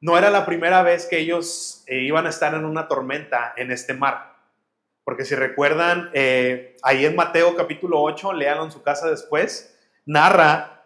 no 0.00 0.18
era 0.18 0.30
la 0.30 0.44
primera 0.44 0.82
vez 0.82 1.06
que 1.06 1.18
ellos 1.18 1.84
eh, 1.86 2.00
iban 2.00 2.26
a 2.26 2.30
estar 2.30 2.54
en 2.54 2.64
una 2.64 2.88
tormenta 2.88 3.54
en 3.56 3.70
este 3.70 3.94
mar. 3.94 4.31
Porque 5.04 5.24
si 5.24 5.34
recuerdan, 5.34 6.10
eh, 6.14 6.76
ahí 6.82 7.04
en 7.04 7.16
Mateo 7.16 7.56
capítulo 7.56 8.00
8, 8.00 8.32
léanlo 8.32 8.64
en 8.64 8.70
su 8.70 8.82
casa 8.82 9.10
después, 9.10 9.76
narra 10.06 10.84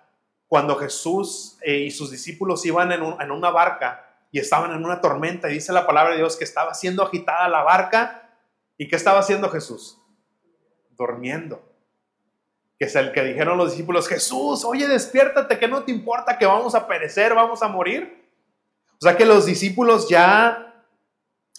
cuando 0.48 0.76
Jesús 0.76 1.58
eh, 1.62 1.78
y 1.78 1.90
sus 1.90 2.10
discípulos 2.10 2.64
iban 2.64 2.92
en, 2.92 3.02
en, 3.20 3.30
una 3.30 3.50
barca 3.50 4.06
y 4.30 4.38
estaban 4.38 4.72
en 4.72 4.84
una 4.84 5.00
tormenta. 5.00 5.50
Y 5.50 5.54
dice 5.54 5.72
la 5.72 5.86
palabra 5.86 6.12
de 6.12 6.18
Dios 6.18 6.36
que 6.36 6.44
estaba 6.44 6.72
siendo 6.74 7.02
agitada 7.02 7.48
la 7.48 7.62
barca. 7.62 8.22
¿Y 8.78 8.88
qué 8.88 8.96
estaba 8.96 9.18
haciendo 9.18 9.50
Jesús? 9.50 10.00
Durmiendo. 10.96 11.62
Que 12.78 12.86
es 12.86 12.96
el 12.96 13.12
que 13.12 13.24
dijeron 13.24 13.58
los 13.58 13.70
discípulos, 13.70 14.06
Jesús, 14.06 14.64
oye, 14.64 14.86
despiértate, 14.86 15.58
que 15.58 15.68
no 15.68 15.82
te 15.82 15.92
importa 15.92 16.38
que 16.38 16.46
vamos 16.46 16.74
a 16.74 16.86
perecer, 16.86 17.34
vamos 17.34 17.62
a 17.62 17.68
morir. 17.68 18.24
O 18.98 19.04
sea 19.04 19.16
que 19.16 19.24
los 19.24 19.46
discípulos 19.46 20.08
ya 20.08 20.65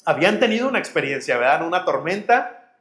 habían 0.08 0.39
tenido 0.39 0.70
una 0.70 0.80
experiencia, 0.80 1.38
¿verdad? 1.38 1.67
Una 1.67 1.84
tormenta 1.84 2.80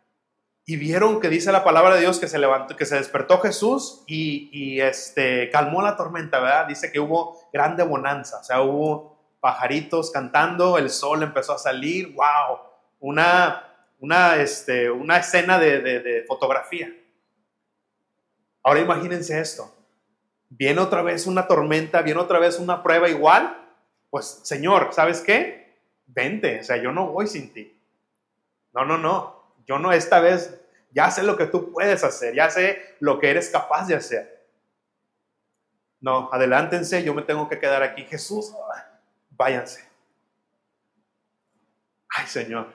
y 0.65 0.77
vieron 0.77 1.21
que 1.21 1.29
dice 1.29 1.51
la 1.51 1.65
palabra 1.65 1.97
de 1.97 2.03
Dios 2.03 2.21
que 2.21 2.29
se 2.29 2.39
levantó, 2.39 2.77
que 2.77 2.87
se 2.87 2.95
despertó 2.95 3.41
Jesús 3.41 4.05
y, 4.07 4.49
y, 4.53 4.81
este, 4.81 5.51
calmó 5.51 5.83
la 5.83 5.97
tormenta, 5.97 6.39
¿verdad? 6.39 6.69
Dice 6.69 6.93
que 6.93 7.01
hubo 7.01 7.37
grande 7.53 7.83
bonanza, 7.83 8.39
o 8.39 8.45
sea, 8.45 8.63
hubo 8.63 9.19
pajaritos 9.41 10.13
cantando, 10.13 10.79
el 10.79 10.89
sol 10.89 11.25
empezó 11.25 11.53
a 11.53 11.59
salir, 11.59 12.15
wow, 12.15 12.61
una, 13.01 13.75
una, 13.99 14.37
este, 14.37 14.89
una 14.89 15.17
escena 15.17 15.59
de, 15.59 15.81
de, 15.81 15.99
de 15.99 16.23
fotografía. 16.23 16.95
Ahora 18.63 18.79
imagínense 18.79 19.41
esto, 19.41 19.75
viene 20.49 20.81
otra 20.81 21.03
vez 21.03 21.27
una 21.27 21.49
tormenta, 21.49 22.03
viene 22.03 22.21
otra 22.21 22.39
vez 22.39 22.61
una 22.61 22.85
prueba 22.85 23.09
igual, 23.09 23.67
pues 24.11 24.43
Señor, 24.45 24.91
¿sabes 24.93 25.21
qué? 25.23 25.66
Vente, 26.07 26.61
o 26.61 26.65
sea, 26.65 26.77
yo 26.77 26.93
no 26.93 27.09
voy 27.09 27.27
sin 27.27 27.53
ti. 27.53 27.79
No, 28.73 28.85
no, 28.85 28.99
no, 28.99 29.53
yo 29.67 29.79
no 29.79 29.93
esta 29.93 30.21
vez, 30.21 30.61
ya 30.93 31.11
sé 31.11 31.23
lo 31.23 31.37
que 31.37 31.47
tú 31.47 31.73
puedes 31.73 32.05
hacer, 32.05 32.35
ya 32.35 32.51
sé 32.51 32.97
lo 33.01 33.19
que 33.19 33.31
eres 33.31 33.51
capaz 33.51 33.87
de 33.87 33.95
hacer. 33.97 34.37
No, 36.01 36.29
adelántense, 36.33 37.03
yo 37.03 37.15
me 37.15 37.23
tengo 37.23 37.49
que 37.49 37.59
quedar 37.59 37.83
aquí. 37.83 38.05
Jesús, 38.05 38.55
váyanse. 39.31 39.85
Ay, 42.09 42.27
Señor. 42.27 42.73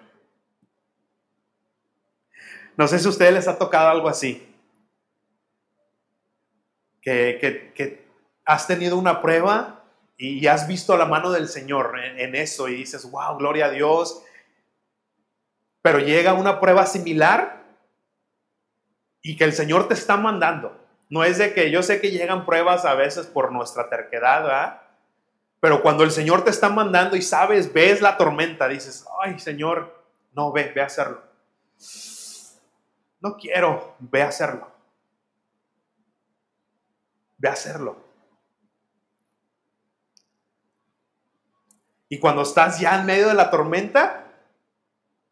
No 2.75 2.87
sé 2.87 2.99
si 2.99 3.05
a 3.05 3.09
ustedes 3.09 3.33
les 3.33 3.47
ha 3.47 3.57
tocado 3.57 3.89
algo 3.89 4.09
así. 4.09 4.47
Que, 7.01 7.37
que, 7.39 7.73
que 7.73 8.07
has 8.43 8.67
tenido 8.67 8.97
una 8.97 9.21
prueba 9.21 9.80
y 10.23 10.45
has 10.45 10.67
visto 10.67 10.95
la 10.97 11.05
mano 11.05 11.31
del 11.31 11.47
Señor 11.47 11.99
en, 11.99 12.35
eso 12.35 12.67
y 12.67 12.75
dices, 12.75 13.09
wow, 13.09 13.37
gloria 13.37 13.65
a 13.65 13.71
Dios. 13.71 14.21
Pero 15.81 15.97
llega 15.97 16.35
una 16.35 16.59
prueba 16.59 16.85
similar 16.85 17.63
y 19.23 19.35
que 19.35 19.45
el 19.45 19.53
Señor 19.53 19.87
te 19.87 19.95
está 19.95 20.17
mandando. 20.17 20.79
No 21.09 21.23
es 21.23 21.39
de 21.39 21.55
que 21.55 21.71
yo 21.71 21.81
sé 21.81 21.99
que 21.99 22.11
llegan 22.11 22.45
pruebas 22.45 22.85
a 22.85 22.93
veces 22.93 23.25
por 23.25 23.51
nuestra 23.51 23.89
terquedad. 23.89 24.83
Pero 25.59 25.81
cuando 25.81 26.03
el 26.03 26.11
Señor 26.11 26.43
te 26.43 26.51
está 26.51 26.69
mandando 26.69 27.15
y 27.15 27.23
sabes, 27.23 27.73
ves 27.73 27.99
la 27.99 28.15
tormenta, 28.15 28.67
dices, 28.67 29.07
ay 29.23 29.39
Señor, 29.39 30.05
no, 30.33 30.51
ve, 30.51 30.71
ve 30.75 30.81
a 30.83 30.85
hacerlo. 30.85 31.23
No 33.21 33.37
quiero, 33.37 33.95
ve 33.97 34.21
a 34.21 34.27
hacerlo. 34.27 34.71
Ve 37.39 37.49
a 37.49 37.53
hacerlo. 37.53 38.10
Y 42.11 42.19
cuando 42.19 42.41
estás 42.41 42.77
ya 42.77 42.99
en 42.99 43.05
medio 43.05 43.29
de 43.29 43.35
la 43.35 43.49
tormenta, 43.49 44.25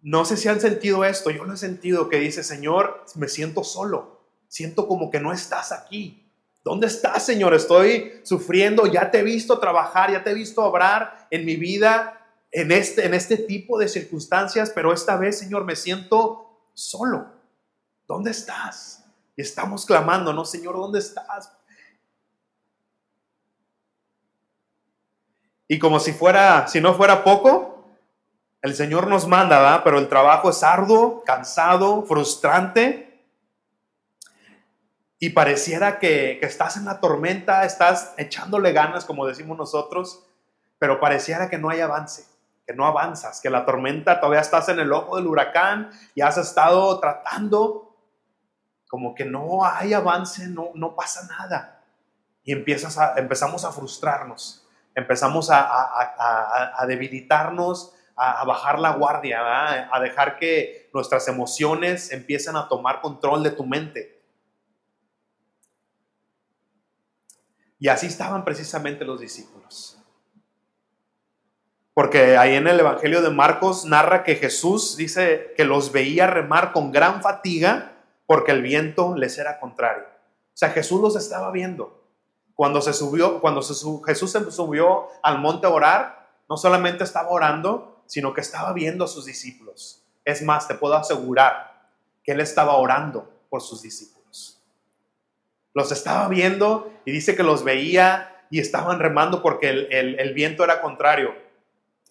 no 0.01 0.23
sé 0.23 0.37
si 0.37 0.47
han 0.47 0.61
sentido 0.61 1.03
esto, 1.03 1.29
yo 1.29 1.43
lo 1.43 1.53
he 1.53 1.57
sentido 1.57 2.07
que 2.07 2.21
dice, 2.21 2.41
Señor, 2.41 3.03
me 3.15 3.27
siento 3.27 3.65
solo, 3.65 4.21
siento 4.47 4.87
como 4.87 5.11
que 5.11 5.19
no 5.19 5.33
estás 5.33 5.73
aquí. 5.73 6.25
¿Dónde 6.63 6.87
estás, 6.87 7.25
Señor? 7.25 7.53
Estoy 7.53 8.21
sufriendo, 8.23 8.87
ya 8.87 9.11
te 9.11 9.19
he 9.19 9.23
visto 9.23 9.59
trabajar, 9.59 10.13
ya 10.13 10.23
te 10.23 10.31
he 10.31 10.33
visto 10.33 10.63
obrar 10.63 11.27
en 11.31 11.43
mi 11.43 11.57
vida 11.57 12.25
en 12.49 12.71
este, 12.71 13.05
en 13.05 13.13
este 13.13 13.35
tipo 13.35 13.77
de 13.77 13.89
circunstancias, 13.89 14.71
pero 14.73 14.93
esta 14.93 15.17
vez, 15.17 15.37
Señor, 15.37 15.65
me 15.65 15.75
siento 15.75 16.61
solo. 16.73 17.27
¿Dónde 18.07 18.31
estás? 18.31 19.03
Y 19.35 19.41
estamos 19.41 19.85
clamando, 19.85 20.31
¿no? 20.31 20.45
Señor, 20.45 20.77
¿dónde 20.77 20.99
estás? 20.99 21.51
Y 25.71 25.77
como 25.77 25.99
si 25.99 26.13
fuera, 26.13 26.67
si 26.67 26.81
no 26.81 26.95
fuera 26.95 27.23
poco, 27.23 27.85
el 28.63 28.73
Señor 28.73 29.05
nos 29.05 29.27
manda, 29.27 29.59
¿verdad? 29.59 29.81
Pero 29.83 29.99
el 29.99 30.09
trabajo 30.09 30.49
es 30.49 30.63
arduo, 30.63 31.23
cansado, 31.23 32.01
frustrante. 32.07 33.23
Y 35.19 35.29
pareciera 35.29 35.99
que, 35.99 36.39
que, 36.39 36.47
estás 36.47 36.75
en 36.75 36.85
la 36.85 36.99
tormenta, 36.99 37.65
estás 37.65 38.15
echándole 38.17 38.71
ganas, 38.71 39.05
como 39.05 39.27
decimos 39.27 39.59
nosotros, 39.59 40.25
pero 40.79 40.99
pareciera 40.99 41.51
que 41.51 41.59
no 41.59 41.69
hay 41.69 41.81
avance, 41.81 42.25
que 42.65 42.73
no 42.73 42.87
avanzas, 42.87 43.39
que 43.39 43.51
la 43.51 43.63
tormenta 43.63 44.19
todavía 44.19 44.41
estás 44.41 44.69
en 44.69 44.79
el 44.79 44.91
ojo 44.91 45.17
del 45.17 45.27
huracán 45.27 45.91
y 46.15 46.21
has 46.21 46.37
estado 46.39 46.99
tratando, 46.99 47.95
como 48.87 49.13
que 49.13 49.25
no 49.25 49.63
hay 49.63 49.93
avance, 49.93 50.47
no, 50.47 50.71
no 50.73 50.95
pasa 50.95 51.27
nada. 51.27 51.83
Y 52.43 52.53
empiezas 52.53 52.97
a, 52.97 53.13
empezamos 53.19 53.65
a 53.65 53.71
frustrarnos, 53.71 54.58
empezamos 54.99 55.49
a, 55.51 56.85
debilitarnos, 56.87 57.93
a, 58.15 58.43
bajar 58.45 58.79
la 58.79 58.91
guardia, 58.91 59.93
a 59.93 59.99
dejar 59.99 60.37
que 60.37 60.89
nuestras 60.93 61.27
emociones 61.27 62.11
empiecen 62.11 62.55
a 62.55 62.67
tomar 62.67 63.01
control 63.01 63.43
de 63.43 63.51
tu 63.51 63.65
mente. 63.65 64.19
Y 67.79 67.87
así 67.87 68.07
estaban 68.07 68.43
precisamente 68.43 69.05
los 69.05 69.21
discípulos. 69.21 69.97
Porque 71.93 72.37
ahí 72.37 72.55
en 72.55 72.67
el 72.67 72.79
Evangelio 72.79 73.21
de 73.21 73.29
Marcos 73.29 73.85
narra 73.85 74.23
que 74.23 74.35
Jesús 74.35 74.95
dice 74.95 75.53
que 75.57 75.65
los 75.65 75.91
veía 75.91 76.27
remar 76.27 76.71
con 76.71 76.91
gran 76.91 77.21
fatiga 77.21 77.93
porque 78.25 78.51
el 78.51 78.61
viento 78.61 79.15
les 79.15 79.37
era 79.37 79.59
contrario. 79.59 80.05
O 80.05 80.57
sea, 80.59 80.69
Jesús 80.69 81.01
los 81.01 81.15
estaba 81.15 81.51
viendo. 81.51 81.98
Cuando 82.59 82.81
se 82.81 82.91
subió, 82.91 83.39
cuando 83.39 83.61
Jesús 83.61 84.31
se 84.31 84.51
subió 84.51 85.07
al 85.23 85.39
monte 85.39 85.65
a 85.65 85.69
orar, 85.69 86.27
no 86.49 86.57
solamente 86.57 87.05
estaba 87.05 87.29
orando, 87.29 88.01
sino 88.05 88.33
que 88.33 88.41
estaba 88.41 88.73
viendo 88.73 89.05
a 89.05 89.07
sus 89.07 89.23
discípulos. 89.23 90.03
Es 90.25 90.41
más, 90.41 90.67
te 90.67 90.75
puedo 90.75 90.93
asegurar 90.95 91.87
que 92.21 92.33
él 92.33 92.41
estaba 92.41 92.75
orando 92.75 93.31
por 93.49 93.61
sus 93.61 93.81
discípulos. 93.81 94.61
Los 95.73 95.93
estaba 95.93 96.27
viendo 96.27 96.91
y 97.05 97.13
dice 97.13 97.33
que 97.33 97.43
los 97.43 97.63
veía 97.63 98.43
y 98.49 98.59
estaban 98.59 98.99
remando 98.99 99.41
porque 99.41 99.69
el, 99.69 100.33
viento 100.33 100.65
era 100.65 100.81
contrario. 100.81 101.33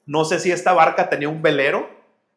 No 0.06 0.24
sé 0.24 0.40
si 0.40 0.50
esta 0.50 0.72
barca 0.72 1.10
tenía 1.10 1.28
un 1.28 1.42
velero, 1.42 1.90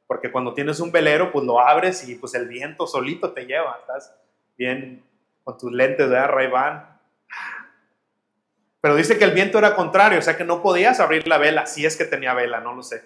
porque 0.07 0.33
cuando 0.33 0.53
tienes 0.53 0.81
un 0.81 0.91
velero, 0.91 1.31
pues 1.31 1.45
lo 1.45 1.61
abres 1.61 2.05
y 2.09 2.15
pues 2.15 2.33
el 2.33 2.49
viento 2.49 2.87
solito 2.87 3.31
te 3.31 3.45
lleva. 3.45 3.77
Estás 3.79 4.13
bien 4.57 5.01
con 5.45 5.57
tus 5.57 5.71
lentes 5.71 6.09
de 6.09 6.27
ray 6.27 6.49
van. 6.49 6.90
Pero 8.81 8.95
dice 8.95 9.17
que 9.17 9.23
el 9.23 9.31
viento 9.31 9.59
era 9.59 9.75
contrario, 9.75 10.19
o 10.19 10.21
sea 10.23 10.35
que 10.35 10.43
no 10.43 10.61
podías 10.61 10.99
abrir 10.99 11.27
la 11.27 11.37
vela, 11.37 11.67
si 11.67 11.85
es 11.85 11.95
que 11.95 12.05
tenía 12.05 12.33
vela, 12.33 12.59
no 12.59 12.73
lo 12.73 12.81
sé. 12.81 12.97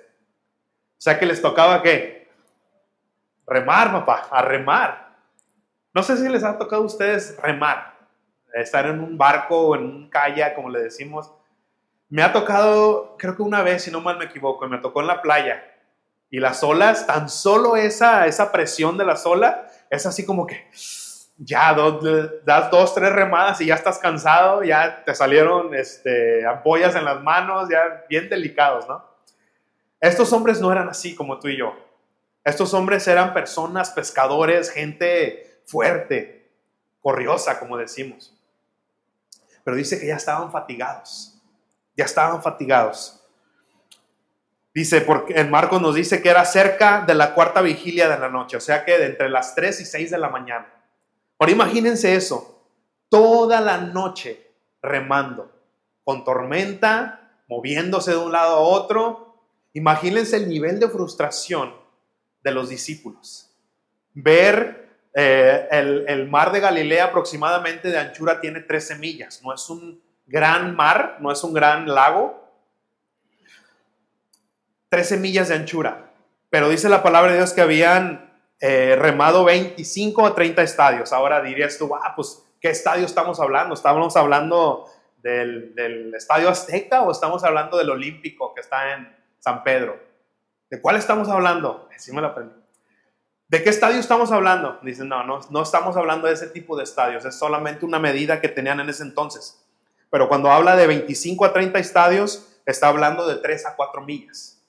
O 0.98 1.02
sea 1.02 1.20
que 1.20 1.26
les 1.26 1.42
tocaba 1.42 1.84
que 1.84 2.30
remar, 3.46 3.92
papá, 3.92 4.28
a 4.32 4.42
remar. 4.42 5.16
No 5.94 6.02
sé 6.02 6.18
si 6.18 6.28
les 6.30 6.44
ha 6.44 6.58
tocado 6.58 6.84
a 6.84 6.86
ustedes 6.86 7.38
remar 7.42 7.96
estar 8.62 8.86
en 8.86 9.02
un 9.02 9.18
barco 9.18 9.68
o 9.68 9.76
en 9.76 9.84
un 9.84 10.10
kayak, 10.10 10.56
como 10.56 10.70
le 10.70 10.82
decimos. 10.82 11.32
Me 12.10 12.24
ha 12.24 12.32
tocado, 12.32 13.16
creo 13.18 13.36
que 13.36 13.42
una 13.42 13.62
vez, 13.62 13.84
si 13.84 13.92
no 13.92 14.02
mal 14.02 14.18
me 14.18 14.26
equivoco, 14.26 14.68
me 14.68 14.78
tocó 14.78 15.02
en 15.02 15.08
la 15.08 15.22
playa. 15.22 15.64
Y 16.30 16.40
las 16.40 16.64
olas, 16.64 17.06
tan 17.06 17.30
solo 17.30 17.76
esa, 17.76 18.26
esa 18.28 18.52
presión 18.52 18.98
de 18.98 19.06
las 19.06 19.26
olas, 19.26 19.58
es 19.90 20.06
así 20.06 20.26
como 20.26 20.48
que 20.48 20.70
ya 21.38 21.74
das 22.46 22.72
dos, 22.72 22.96
tres 22.96 23.12
remadas 23.12 23.60
y 23.62 23.68
ya 23.68 23.76
estás 23.76 24.00
cansado, 24.00 24.64
ya 24.64 25.04
te 25.04 25.14
salieron 25.14 25.74
este, 25.76 26.46
ampollas 26.46 26.96
en 26.96 27.06
las 27.06 27.22
manos, 27.22 27.70
ya 27.70 28.06
bien 28.10 28.30
delicados, 28.30 28.88
¿no? 28.88 29.04
Estos 30.00 30.32
hombres 30.34 30.62
no 30.62 30.72
eran 30.72 30.88
así 30.88 31.16
como 31.16 31.40
tú 31.40 31.48
y 31.48 31.58
yo. 31.58 31.76
Estos 32.44 32.74
hombres 32.74 33.08
eran 33.08 33.34
personas, 33.34 33.90
pescadores, 33.92 34.70
gente 34.70 35.62
fuerte, 35.66 36.52
corriosa, 37.02 37.60
como 37.60 37.78
decimos 37.78 38.36
pero 39.66 39.76
dice 39.76 40.00
que 40.00 40.06
ya 40.06 40.16
estaban 40.16 40.52
fatigados, 40.52 41.42
ya 41.98 42.06
estaban 42.06 42.42
fatigados. 42.42 43.20
Dice, 44.76 45.02
porque 45.02 45.44
Marcos 45.46 45.82
nos 45.82 45.96
dice 45.96 46.22
que 46.22 46.30
era 46.30 46.46
cerca 46.46 47.02
de 47.02 47.16
la 47.16 47.34
cuarta 47.34 47.62
vigilia 47.62 48.08
de 48.08 48.20
la 48.20 48.30
noche, 48.30 48.58
o 48.58 48.62
sea 48.62 48.86
que 48.86 49.00
de 49.00 49.08
entre 49.08 49.28
las 49.28 49.56
3 49.56 49.82
y 49.82 49.86
6 49.86 50.12
de 50.12 50.18
la 50.20 50.30
mañana. 50.30 50.68
Ahora 51.38 51.52
imagínense 51.52 52.16
eso, 52.16 52.64
toda 53.10 53.62
la 53.62 53.78
noche 53.78 54.52
remando, 54.82 55.52
con 56.04 56.24
tormenta, 56.24 57.26
moviéndose 57.48 58.12
de 58.12 58.18
un 58.18 58.32
lado 58.32 58.56
a 58.56 58.60
otro. 58.60 59.36
Imagínense 59.74 60.38
el 60.38 60.48
nivel 60.48 60.80
de 60.80 60.90
frustración 60.90 61.74
de 62.44 62.52
los 62.52 62.70
discípulos. 62.70 63.52
Ver 64.14 64.86
eh, 65.14 65.68
el, 65.72 66.30
mar 66.30 66.52
de 66.52 66.60
Galilea 66.60 67.06
aproximadamente 67.06 67.90
de 67.90 67.98
anchura 67.98 68.40
tiene 68.40 68.62
13 68.62 68.98
millas. 68.98 69.42
No 69.44 69.54
es 69.54 69.70
un 69.70 70.02
gran 70.26 70.76
mar, 70.76 71.18
no 71.20 71.32
es 71.32 71.44
un 71.44 71.54
gran 71.54 71.88
lago. 71.88 72.44
13 74.90 75.18
millas 75.18 75.50
de 75.50 75.56
anchura. 75.56 76.12
Pero 76.50 76.70
dice 76.70 76.88
la 76.88 77.04
palabra 77.04 77.32
de 77.32 77.38
Dios 77.40 77.54
que 77.54 77.62
habían 77.62 78.35
eh, 78.60 78.96
remado 78.98 79.44
25 79.44 80.26
a 80.26 80.34
30 80.34 80.62
estadios. 80.64 81.12
Ahora 81.12 81.42
dirías 81.42 81.78
tú, 81.78 81.94
ah, 81.96 82.14
pues, 82.16 82.44
¿qué 82.62 82.70
estadio 82.70 83.06
estamos 83.06 83.40
hablando? 83.40 83.74
¿Estamos 83.74 84.16
hablando 84.16 84.90
del, 85.22 86.14
Estadio 86.16 86.50
Azteca 86.50 87.02
o 87.02 87.12
estamos 87.12 87.44
hablando 87.44 87.78
del 87.78 87.90
Olímpico 87.90 88.54
que 88.54 88.62
está 88.62 88.94
en 88.94 89.16
San 89.40 89.64
Pedro? 89.64 90.00
¿De 90.70 90.82
cuál 90.82 90.96
estamos 90.96 91.30
hablando? 91.30 91.90
Sí 91.98 92.14
me 92.14 92.22
lo 92.22 92.28
aprendí. 92.28 92.56
¿De 93.48 93.62
qué 93.62 93.70
estadio 93.70 94.00
estamos 94.00 94.32
hablando? 94.32 94.80
Dicen, 94.82 95.08
no, 95.08 95.24
no, 95.24 95.40
no 95.50 95.62
estamos 95.62 95.96
hablando 95.98 96.28
de 96.28 96.34
ese 96.34 96.48
tipo 96.48 96.76
de 96.76 96.84
estadios, 96.84 97.26
es 97.26 97.38
solamente 97.38 97.86
una 97.86 98.00
medida 98.00 98.42
que 98.42 98.50
tenían 98.50 98.80
en 98.80 98.90
ese 98.90 99.04
entonces. 99.04 99.64
Pero 100.10 100.28
cuando 100.28 100.50
habla 100.50 100.76
de 100.76 100.88
25 100.88 101.46
a 101.46 101.54
30 101.54 101.78
estadios, 101.78 102.60
está 102.66 102.88
hablando 102.88 103.28
de 103.28 103.36
3 103.36 103.66
a 103.68 103.76
4 103.76 104.02
millas. 104.02 104.62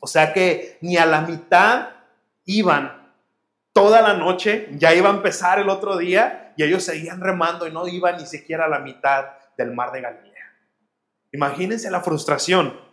O 0.00 0.06
sea 0.06 0.32
que 0.32 0.78
ni 0.80 0.96
a 0.96 1.06
la 1.06 1.22
mitad 1.22 1.99
iban 2.58 3.12
toda 3.72 4.02
la 4.02 4.14
noche, 4.14 4.68
ya 4.72 4.94
iba 4.94 5.08
a 5.08 5.14
empezar 5.14 5.58
el 5.58 5.68
otro 5.68 5.96
día 5.96 6.52
y 6.56 6.64
ellos 6.64 6.84
seguían 6.84 7.20
remando 7.20 7.66
y 7.66 7.72
no 7.72 7.86
iban 7.86 8.16
ni 8.16 8.26
siquiera 8.26 8.64
a 8.64 8.68
la 8.68 8.80
mitad 8.80 9.26
del 9.56 9.72
mar 9.72 9.92
de 9.92 10.00
Galilea. 10.00 10.56
Imagínense 11.32 11.90
la 11.90 12.00
frustración. 12.00 12.90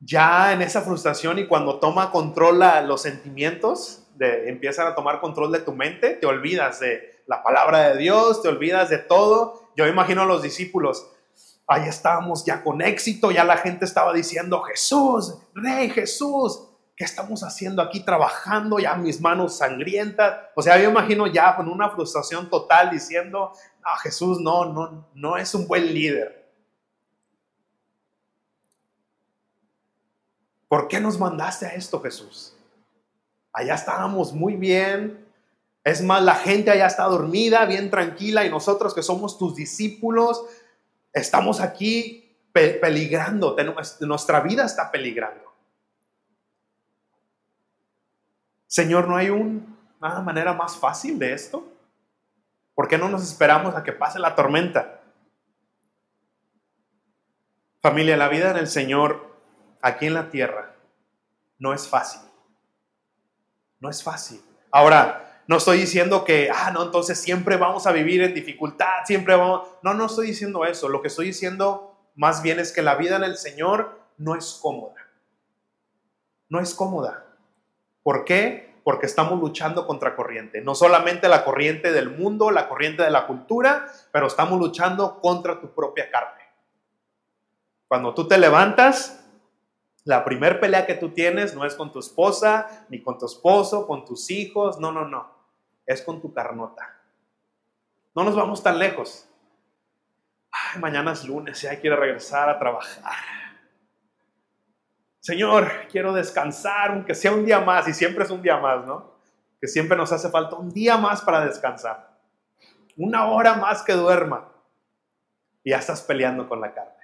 ya 0.00 0.52
en 0.52 0.62
esa 0.62 0.80
frustración 0.80 1.38
y 1.38 1.46
cuando 1.46 1.78
toma 1.78 2.10
control 2.10 2.60
los 2.86 3.02
sentimientos, 3.02 4.08
de, 4.16 4.48
empiezan 4.48 4.86
a 4.86 4.94
tomar 4.94 5.20
control 5.20 5.52
de 5.52 5.60
tu 5.60 5.72
mente, 5.72 6.14
te 6.14 6.26
olvidas 6.26 6.80
de 6.80 7.22
la 7.26 7.42
palabra 7.42 7.90
de 7.90 7.98
Dios, 7.98 8.42
te 8.42 8.48
olvidas 8.48 8.90
de 8.90 8.98
todo. 8.98 9.70
Yo 9.76 9.86
imagino 9.86 10.22
a 10.22 10.26
los 10.26 10.42
discípulos, 10.42 11.10
ahí 11.70 11.88
estábamos 11.88 12.44
ya 12.44 12.64
con 12.64 12.82
éxito, 12.82 13.30
ya 13.30 13.44
la 13.44 13.56
gente 13.56 13.84
estaba 13.84 14.12
diciendo, 14.12 14.60
Jesús, 14.62 15.36
Rey 15.54 15.88
Jesús, 15.90 16.64
¿qué 16.96 17.04
estamos 17.04 17.44
haciendo 17.44 17.80
aquí 17.80 18.00
trabajando? 18.00 18.80
Ya 18.80 18.96
mis 18.96 19.20
manos 19.20 19.58
sangrientas. 19.58 20.36
O 20.56 20.62
sea, 20.62 20.82
yo 20.82 20.90
imagino 20.90 21.28
ya 21.28 21.54
con 21.54 21.68
una 21.68 21.88
frustración 21.90 22.50
total 22.50 22.90
diciendo, 22.90 23.52
ah, 23.84 23.96
Jesús 24.02 24.40
no, 24.40 24.64
no, 24.64 25.08
no 25.14 25.36
es 25.36 25.54
un 25.54 25.68
buen 25.68 25.94
líder. 25.94 26.52
¿Por 30.66 30.88
qué 30.88 30.98
nos 30.98 31.20
mandaste 31.20 31.66
a 31.66 31.70
esto, 31.70 32.00
Jesús? 32.02 32.52
Allá 33.52 33.74
estábamos 33.74 34.32
muy 34.32 34.56
bien. 34.56 35.24
Es 35.84 36.02
más, 36.02 36.20
la 36.22 36.34
gente 36.34 36.72
allá 36.72 36.88
está 36.88 37.04
dormida, 37.04 37.64
bien 37.64 37.90
tranquila, 37.90 38.44
y 38.44 38.50
nosotros 38.50 38.92
que 38.92 39.02
somos 39.02 39.38
tus 39.38 39.54
discípulos, 39.54 40.44
estamos 41.12 41.60
aquí 41.60 42.36
peligrando. 42.52 43.56
Nuestra 44.00 44.40
vida 44.40 44.64
está 44.64 44.90
peligrando. 44.90 45.50
Señor, 48.66 49.08
¿no 49.08 49.16
hay 49.16 49.30
una 49.30 50.20
manera 50.20 50.52
más 50.52 50.76
fácil 50.76 51.18
de 51.18 51.32
esto? 51.32 51.66
¿Por 52.74 52.88
qué 52.88 52.96
no 52.96 53.08
nos 53.08 53.22
esperamos 53.22 53.74
a 53.74 53.82
que 53.82 53.92
pase 53.92 54.18
la 54.18 54.34
tormenta? 54.34 55.00
Familia, 57.82 58.16
la 58.16 58.28
vida 58.28 58.50
en 58.50 58.58
el 58.58 58.68
Señor 58.68 59.36
aquí 59.82 60.06
en 60.06 60.14
la 60.14 60.30
tierra 60.30 60.74
no 61.58 61.74
es 61.74 61.88
fácil. 61.88 62.22
No 63.78 63.88
es 63.88 64.02
fácil. 64.02 64.42
Ahora, 64.70 65.29
no 65.50 65.56
estoy 65.56 65.78
diciendo 65.78 66.24
que, 66.24 66.48
ah, 66.48 66.70
no, 66.70 66.84
entonces 66.84 67.20
siempre 67.20 67.56
vamos 67.56 67.84
a 67.88 67.90
vivir 67.90 68.22
en 68.22 68.34
dificultad, 68.34 69.04
siempre 69.04 69.34
vamos... 69.34 69.68
No, 69.82 69.94
no 69.94 70.06
estoy 70.06 70.28
diciendo 70.28 70.64
eso. 70.64 70.88
Lo 70.88 71.02
que 71.02 71.08
estoy 71.08 71.26
diciendo 71.26 71.92
más 72.14 72.40
bien 72.40 72.60
es 72.60 72.70
que 72.70 72.82
la 72.82 72.94
vida 72.94 73.16
en 73.16 73.24
el 73.24 73.36
Señor 73.36 73.98
no 74.16 74.36
es 74.36 74.60
cómoda. 74.62 74.94
No 76.48 76.60
es 76.60 76.72
cómoda. 76.72 77.24
¿Por 78.04 78.24
qué? 78.24 78.76
Porque 78.84 79.06
estamos 79.06 79.40
luchando 79.40 79.88
contra 79.88 80.14
corriente. 80.14 80.60
No 80.60 80.76
solamente 80.76 81.28
la 81.28 81.44
corriente 81.44 81.90
del 81.90 82.10
mundo, 82.10 82.52
la 82.52 82.68
corriente 82.68 83.02
de 83.02 83.10
la 83.10 83.26
cultura, 83.26 83.88
pero 84.12 84.28
estamos 84.28 84.56
luchando 84.56 85.20
contra 85.20 85.60
tu 85.60 85.74
propia 85.74 86.12
carne. 86.12 86.44
Cuando 87.88 88.14
tú 88.14 88.28
te 88.28 88.38
levantas, 88.38 89.26
la 90.04 90.24
primer 90.24 90.60
pelea 90.60 90.86
que 90.86 90.94
tú 90.94 91.08
tienes 91.08 91.56
no 91.56 91.64
es 91.64 91.74
con 91.74 91.90
tu 91.90 91.98
esposa, 91.98 92.86
ni 92.88 93.02
con 93.02 93.18
tu 93.18 93.26
esposo, 93.26 93.88
con 93.88 94.04
tus 94.04 94.30
hijos, 94.30 94.78
no, 94.78 94.92
no, 94.92 95.08
no, 95.08 95.39
es 95.92 96.02
con 96.02 96.20
tu 96.20 96.32
carnota. 96.32 96.96
No 98.14 98.22
nos 98.22 98.36
vamos 98.36 98.62
tan 98.62 98.78
lejos. 98.78 99.28
Ay, 100.50 100.80
mañana 100.80 101.12
es 101.12 101.24
lunes, 101.24 101.60
ya 101.62 101.78
quiero 101.80 101.96
regresar 101.96 102.48
a 102.48 102.58
trabajar. 102.58 103.14
Señor, 105.18 105.68
quiero 105.90 106.12
descansar, 106.12 106.92
aunque 106.92 107.14
sea 107.14 107.32
un 107.32 107.44
día 107.44 107.60
más, 107.60 107.88
y 107.88 107.94
siempre 107.94 108.24
es 108.24 108.30
un 108.30 108.40
día 108.40 108.56
más, 108.56 108.86
¿no? 108.86 109.14
Que 109.60 109.66
siempre 109.66 109.96
nos 109.96 110.12
hace 110.12 110.30
falta 110.30 110.56
un 110.56 110.70
día 110.70 110.96
más 110.96 111.22
para 111.22 111.44
descansar. 111.44 112.16
Una 112.96 113.26
hora 113.26 113.54
más 113.54 113.82
que 113.82 113.92
duerma. 113.92 114.48
Y 115.62 115.70
ya 115.70 115.78
estás 115.78 116.02
peleando 116.02 116.48
con 116.48 116.60
la 116.60 116.72
carne. 116.72 116.94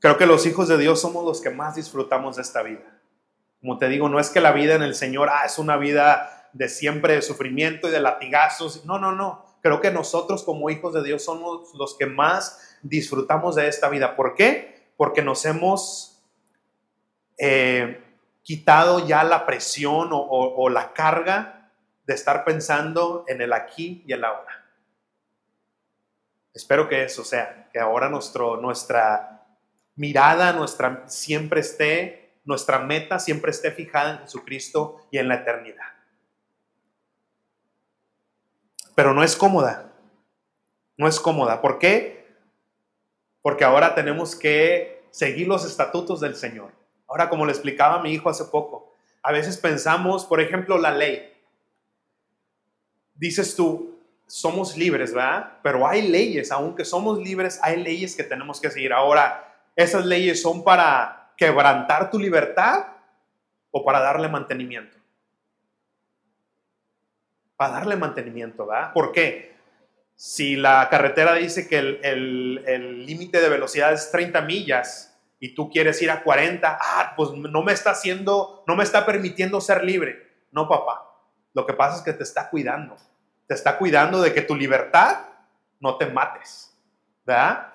Creo 0.00 0.16
que 0.16 0.26
los 0.26 0.46
hijos 0.46 0.68
de 0.68 0.78
Dios 0.78 1.00
somos 1.00 1.24
los 1.24 1.40
que 1.40 1.50
más 1.50 1.74
disfrutamos 1.74 2.36
de 2.36 2.42
esta 2.42 2.62
vida. 2.62 2.97
Como 3.60 3.78
te 3.78 3.88
digo, 3.88 4.08
no 4.08 4.20
es 4.20 4.30
que 4.30 4.40
la 4.40 4.52
vida 4.52 4.74
en 4.74 4.82
el 4.82 4.94
Señor 4.94 5.28
ah, 5.32 5.44
es 5.44 5.58
una 5.58 5.76
vida 5.76 6.50
de 6.52 6.68
siempre 6.68 7.14
de 7.14 7.22
sufrimiento 7.22 7.88
y 7.88 7.90
de 7.90 8.00
latigazos. 8.00 8.84
No, 8.84 8.98
no, 8.98 9.12
no. 9.12 9.44
Creo 9.62 9.80
que 9.80 9.90
nosotros 9.90 10.44
como 10.44 10.70
hijos 10.70 10.94
de 10.94 11.02
Dios 11.02 11.24
somos 11.24 11.74
los 11.74 11.96
que 11.96 12.06
más 12.06 12.78
disfrutamos 12.82 13.56
de 13.56 13.68
esta 13.68 13.88
vida. 13.88 14.14
¿Por 14.14 14.34
qué? 14.34 14.92
Porque 14.96 15.22
nos 15.22 15.44
hemos 15.44 16.22
eh, 17.36 18.02
quitado 18.42 19.06
ya 19.06 19.24
la 19.24 19.46
presión 19.46 20.08
o, 20.10 20.68
la 20.70 20.92
carga 20.92 21.70
de 22.06 22.14
estar 22.14 22.44
pensando 22.44 23.24
en 23.28 23.42
el 23.42 23.52
aquí 23.52 24.02
y 24.06 24.12
el 24.12 24.24
ahora. 24.24 24.64
Espero 26.54 26.88
que 26.88 27.04
eso 27.04 27.24
sea, 27.24 27.68
que 27.72 27.78
ahora 27.78 28.08
nuestro, 28.08 28.56
nuestra 28.56 29.46
mirada, 29.96 30.52
nuestra 30.52 31.04
siempre 31.08 31.60
esté, 31.60 32.27
nuestra 32.48 32.78
meta 32.78 33.18
siempre 33.18 33.50
esté 33.50 33.70
fijada 33.70 34.12
en 34.12 34.18
Jesucristo 34.20 35.06
y 35.10 35.18
en 35.18 35.28
la 35.28 35.34
eternidad. 35.34 35.84
Pero 38.94 39.12
no 39.12 39.22
es 39.22 39.36
cómoda, 39.36 39.92
no 40.96 41.06
es 41.06 41.20
cómoda. 41.20 41.60
¿Por 41.60 41.78
qué? 41.78 42.26
Porque 43.42 43.64
ahora 43.64 43.94
tenemos 43.94 44.34
que 44.34 45.06
seguir 45.10 45.46
los 45.46 45.66
estatutos 45.66 46.20
del 46.20 46.36
Señor. 46.36 46.72
Ahora, 47.06 47.28
como 47.28 47.44
le 47.44 47.52
explicaba 47.52 47.96
a 47.96 48.02
mi 48.02 48.12
hijo 48.12 48.30
hace 48.30 48.46
poco, 48.46 48.94
a 49.22 49.30
veces 49.30 49.58
pensamos, 49.58 50.24
por 50.24 50.40
ejemplo, 50.40 50.78
la 50.78 50.90
ley. 50.90 51.30
Dices 53.14 53.54
tú, 53.56 54.00
somos 54.26 54.74
libres, 54.74 55.12
¿verdad? 55.12 55.58
Pero 55.62 55.86
hay 55.86 56.08
leyes, 56.08 56.50
aunque 56.50 56.86
somos 56.86 57.18
libres, 57.18 57.60
hay 57.62 57.82
leyes 57.82 58.16
que 58.16 58.24
tenemos 58.24 58.58
que 58.58 58.70
seguir. 58.70 58.94
Ahora, 58.94 59.54
¿esas 59.76 60.06
leyes 60.06 60.40
son 60.40 60.64
para 60.64 61.17
quebrantar 61.38 62.10
tu 62.10 62.18
libertad 62.18 62.88
o 63.70 63.82
para 63.82 64.00
darle 64.00 64.28
mantenimiento? 64.28 64.98
Para 67.56 67.72
darle 67.72 67.96
mantenimiento, 67.96 68.66
¿verdad? 68.66 68.92
¿Por 68.92 69.12
qué? 69.12 69.56
Si 70.14 70.56
la 70.56 70.86
carretera 70.90 71.32
dice 71.34 71.66
que 71.66 71.78
el 71.78 73.06
límite 73.06 73.40
de 73.40 73.48
velocidad 73.48 73.94
es 73.94 74.10
30 74.10 74.42
millas 74.42 75.18
y 75.40 75.54
tú 75.54 75.70
quieres 75.70 76.02
ir 76.02 76.10
a 76.10 76.22
40, 76.22 76.78
ah, 76.78 77.14
pues 77.16 77.30
no 77.30 77.62
me 77.62 77.72
está 77.72 77.92
haciendo, 77.92 78.62
no 78.66 78.76
me 78.76 78.84
está 78.84 79.06
permitiendo 79.06 79.62
ser 79.62 79.82
libre. 79.82 80.28
No, 80.52 80.68
papá. 80.68 81.06
Lo 81.54 81.64
que 81.64 81.72
pasa 81.72 81.96
es 81.96 82.02
que 82.02 82.12
te 82.12 82.24
está 82.24 82.50
cuidando 82.50 82.94
te 83.48 83.54
está 83.54 83.78
cuidando 83.78 84.20
de 84.20 84.32
que 84.32 84.42
tu 84.42 84.54
libertad 84.54 85.20
no 85.80 85.96
te 85.96 86.06
mates, 86.06 86.76
¿verdad? 87.24 87.72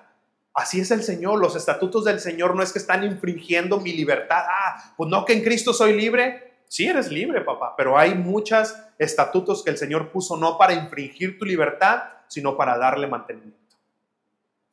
Así 0.54 0.80
es 0.80 0.92
el 0.92 1.02
Señor, 1.02 1.40
los 1.40 1.56
estatutos 1.56 2.04
del 2.04 2.20
Señor 2.20 2.54
no 2.54 2.62
es 2.62 2.72
que 2.72 2.78
están 2.78 3.02
infringiendo 3.02 3.80
mi 3.80 3.92
libertad. 3.92 4.44
Ah, 4.48 4.94
pues 4.96 5.10
no 5.10 5.24
que 5.24 5.32
en 5.32 5.42
Cristo 5.42 5.72
soy 5.72 5.94
libre. 5.96 6.54
Sí 6.68 6.86
eres 6.86 7.10
libre, 7.10 7.40
papá, 7.40 7.74
pero 7.76 7.98
hay 7.98 8.14
muchos 8.14 8.74
estatutos 8.96 9.64
que 9.64 9.70
el 9.70 9.78
Señor 9.78 10.12
puso 10.12 10.36
no 10.36 10.56
para 10.56 10.72
infringir 10.72 11.38
tu 11.40 11.44
libertad, 11.44 12.04
sino 12.28 12.56
para 12.56 12.78
darle 12.78 13.08
mantenimiento. 13.08 13.76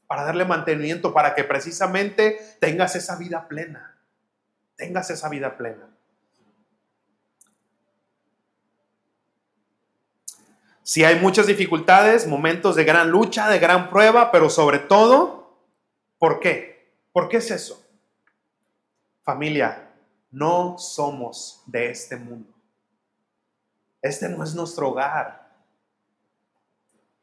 Para 0.06 0.24
darle 0.24 0.46
mantenimiento, 0.46 1.14
para 1.14 1.34
que 1.34 1.44
precisamente 1.44 2.40
tengas 2.60 2.96
esa 2.96 3.16
vida 3.16 3.48
plena. 3.48 3.98
Tengas 4.76 5.10
esa 5.10 5.30
vida 5.30 5.58
plena. 5.58 5.90
Si 10.84 11.04
hay 11.04 11.20
muchas 11.20 11.48
dificultades, 11.48 12.28
momentos 12.28 12.76
de 12.76 12.84
gran 12.84 13.10
lucha, 13.10 13.50
de 13.50 13.60
gran 13.60 13.90
prueba, 13.90 14.32
pero 14.32 14.50
sobre 14.50 14.80
todo, 14.80 15.41
¿por 16.22 16.40
qué? 16.40 16.94
¿Por 17.12 17.28
qué 17.28 17.38
es 17.38 17.50
eso? 17.50 17.84
Familia, 19.24 19.90
no 20.30 20.78
somos 20.78 21.64
de 21.66 21.90
este 21.90 22.16
mundo. 22.16 22.54
Este 24.04 24.30
no 24.30 24.44
es 24.44 24.54
nuestro 24.54 24.90
hogar. 24.90 25.52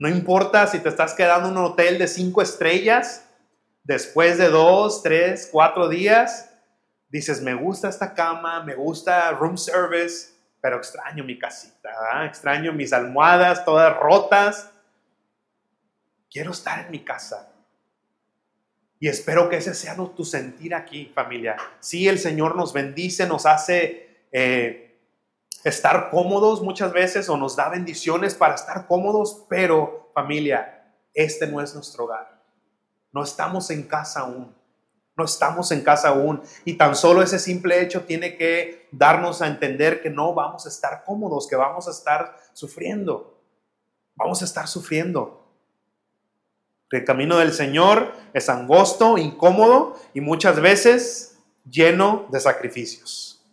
No 0.00 0.08
importa 0.08 0.66
si 0.66 0.80
te 0.80 0.88
estás 0.88 1.14
quedando 1.14 1.48
en 1.48 1.56
un 1.56 1.64
hotel 1.64 1.96
de 1.96 2.08
cinco 2.08 2.42
estrellas, 2.42 3.24
después 3.84 4.36
de 4.36 4.48
dos, 4.48 5.00
tres, 5.00 5.48
cuatro 5.50 5.88
días, 5.88 6.50
dices, 7.08 7.40
me 7.40 7.54
gusta 7.54 7.88
esta 7.88 8.12
cama, 8.12 8.64
me 8.64 8.74
gusta 8.74 9.30
room 9.30 9.56
service, 9.56 10.34
pero 10.60 10.78
extraño 10.78 11.22
mi 11.22 11.38
casita, 11.38 12.26
extraño 12.26 12.72
mis 12.72 12.92
almohadas 12.92 13.64
todas 13.64 13.96
rotas. 13.96 14.72
Quiero 16.28 16.50
estar 16.50 16.80
en 16.84 16.90
mi 16.90 17.04
casa. 17.04 17.48
Y 19.00 19.08
espero 19.08 19.48
que 19.48 19.56
ese 19.56 19.74
sea 19.74 19.96
tu 19.96 20.24
sentir 20.24 20.74
aquí, 20.74 21.12
familia. 21.14 21.56
Sí, 21.80 22.08
el 22.08 22.18
Señor 22.18 22.56
nos 22.56 22.72
bendice, 22.72 23.26
nos 23.26 23.46
hace 23.46 24.24
eh, 24.32 24.98
estar 25.64 26.10
cómodos 26.10 26.62
muchas 26.62 26.92
veces 26.92 27.28
o 27.28 27.36
nos 27.36 27.54
da 27.54 27.68
bendiciones 27.68 28.34
para 28.34 28.54
estar 28.54 28.86
cómodos, 28.86 29.44
pero 29.48 30.10
familia, 30.14 30.92
este 31.14 31.46
no 31.46 31.60
es 31.60 31.74
nuestro 31.74 32.04
hogar. 32.04 32.42
No 33.12 33.22
estamos 33.22 33.70
en 33.70 33.84
casa 33.84 34.20
aún. 34.20 34.54
No 35.16 35.24
estamos 35.24 35.72
en 35.72 35.82
casa 35.82 36.10
aún 36.10 36.42
y 36.64 36.74
tan 36.74 36.94
solo 36.94 37.22
ese 37.22 37.40
simple 37.40 37.82
hecho 37.82 38.04
tiene 38.04 38.36
que 38.36 38.88
darnos 38.92 39.42
a 39.42 39.48
entender 39.48 40.00
que 40.00 40.10
no 40.10 40.32
vamos 40.32 40.64
a 40.64 40.68
estar 40.68 41.02
cómodos, 41.04 41.48
que 41.48 41.56
vamos 41.56 41.88
a 41.88 41.90
estar 41.90 42.36
sufriendo. 42.52 43.36
Vamos 44.14 44.42
a 44.42 44.44
estar 44.44 44.68
sufriendo. 44.68 45.37
El 46.90 47.04
camino 47.04 47.36
del 47.36 47.52
Señor 47.52 48.12
es 48.32 48.48
angosto, 48.48 49.18
incómodo 49.18 49.96
y 50.14 50.20
muchas 50.20 50.60
veces 50.60 51.38
lleno 51.68 52.26
de 52.30 52.40
sacrificios. 52.40 53.44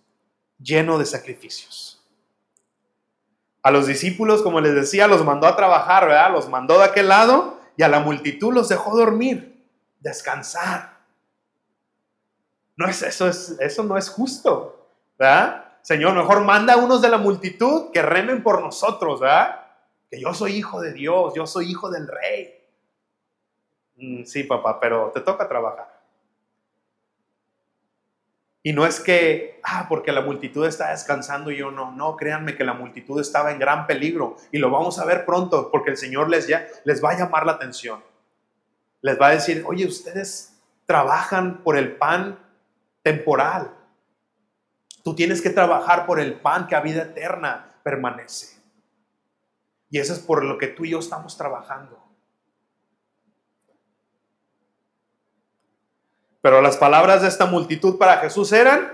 Lleno 0.58 0.98
de 0.98 1.06
sacrificios. 1.06 2.02
A 3.62 3.72
los 3.72 3.88
discípulos, 3.88 4.42
como 4.42 4.62
les 4.62 4.76
decía, 4.76 5.08
los 5.08 5.26
mandó 5.26 5.48
a 5.48 5.56
trabajar, 5.56 6.06
¿verdad? 6.06 6.32
Los 6.32 6.48
mandó 6.48 6.78
de 6.78 6.86
aquel 6.86 7.10
lado 7.10 7.60
y 7.76 7.84
a 7.84 7.88
la 7.88 8.00
multitud 8.00 8.54
los 8.54 8.70
dejó 8.70 8.96
dormir, 8.96 9.66
descansar. 10.00 11.00
No 12.78 12.88
es 12.88 13.02
eso, 13.02 13.28
es, 13.28 13.58
eso 13.60 13.84
no 13.84 13.98
es 13.98 14.10
justo, 14.10 14.88
¿verdad? 15.18 15.66
Señor, 15.82 16.14
mejor 16.14 16.42
manda 16.42 16.74
a 16.74 16.78
unos 16.78 17.02
de 17.02 17.10
la 17.10 17.18
multitud 17.18 17.92
que 17.92 18.02
remen 18.02 18.44
por 18.44 18.62
nosotros, 18.62 19.20
¿verdad? 19.20 19.62
Que 20.10 20.22
yo 20.22 20.34
soy 20.34 20.54
hijo 20.56 20.82
de 20.82 20.94
Dios, 20.94 21.34
yo 21.36 21.46
soy 21.48 21.70
hijo 21.70 21.90
del 21.90 22.08
rey. 22.08 22.55
Mm, 23.98 24.24
sí, 24.24 24.44
papá, 24.44 24.80
pero 24.80 25.12
te 25.14 25.22
toca 25.22 25.48
trabajar. 25.48 25.96
Y 28.62 28.74
no 28.74 28.86
es 28.88 29.00
que, 29.00 29.60
ah, 29.64 29.86
porque 29.88 30.12
la 30.12 30.22
multitud 30.22 30.66
está 30.66 30.90
descansando 30.90 31.52
y 31.52 31.58
yo 31.58 31.70
no, 31.70 31.92
no, 31.92 32.16
créanme 32.16 32.56
que 32.56 32.64
la 32.64 32.74
multitud 32.74 33.22
estaba 33.22 33.52
en 33.52 33.60
gran 33.60 33.86
peligro 33.86 34.38
y 34.52 34.58
lo 34.58 34.72
vamos 34.72 34.98
a 34.98 35.06
ver 35.06 35.24
pronto 35.24 35.70
porque 35.70 35.92
el 35.92 35.98
Señor 35.98 36.30
les, 36.30 36.48
ya, 36.48 36.66
les 36.84 37.04
va 37.04 37.12
a 37.12 37.18
llamar 37.20 37.46
la 37.46 37.52
atención. 37.52 38.04
Les 39.02 39.22
va 39.22 39.28
a 39.28 39.32
decir, 39.34 39.64
oye, 39.68 39.86
ustedes 39.86 40.60
trabajan 40.88 41.62
por 41.64 41.78
el 41.78 41.96
pan 41.96 42.40
temporal. 43.04 43.72
Tú 45.04 45.14
tienes 45.14 45.44
que 45.44 45.52
trabajar 45.52 46.08
por 46.08 46.20
el 46.20 46.34
pan 46.34 46.66
que 46.66 46.76
a 46.76 46.82
vida 46.82 47.04
eterna 47.04 47.76
permanece. 47.84 48.60
Y 49.92 50.00
eso 50.00 50.14
es 50.14 50.20
por 50.20 50.44
lo 50.44 50.58
que 50.58 50.70
tú 50.70 50.86
y 50.86 50.90
yo 50.90 50.98
estamos 50.98 51.38
trabajando. 51.38 52.05
Pero 56.46 56.62
las 56.62 56.78
palabras 56.78 57.24
de 57.24 57.28
esta 57.28 57.48
multitud 57.48 57.98
para 57.98 58.18
Jesús 58.18 58.52
eran, 58.52 58.94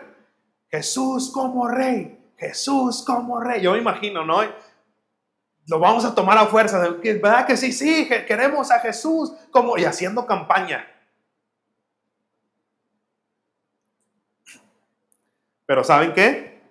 Jesús 0.69 1.29
como 1.33 1.67
rey, 1.67 2.31
Jesús 2.37 3.03
como 3.05 3.41
rey. 3.41 3.61
Yo 3.61 3.73
me 3.73 3.79
imagino, 3.79 4.23
¿no? 4.23 4.39
Lo 5.67 5.77
vamos 5.77 6.05
a 6.05 6.15
tomar 6.15 6.37
a 6.37 6.45
fuerza. 6.45 6.79
¿Verdad 6.79 7.45
que 7.45 7.57
sí? 7.57 7.73
Sí, 7.73 8.07
queremos 8.25 8.71
a 8.71 8.79
Jesús 8.79 9.33
como 9.51 9.77
y 9.77 9.83
haciendo 9.83 10.25
campaña. 10.25 10.89
Pero 15.65 15.83
¿saben 15.83 16.13
qué? 16.13 16.63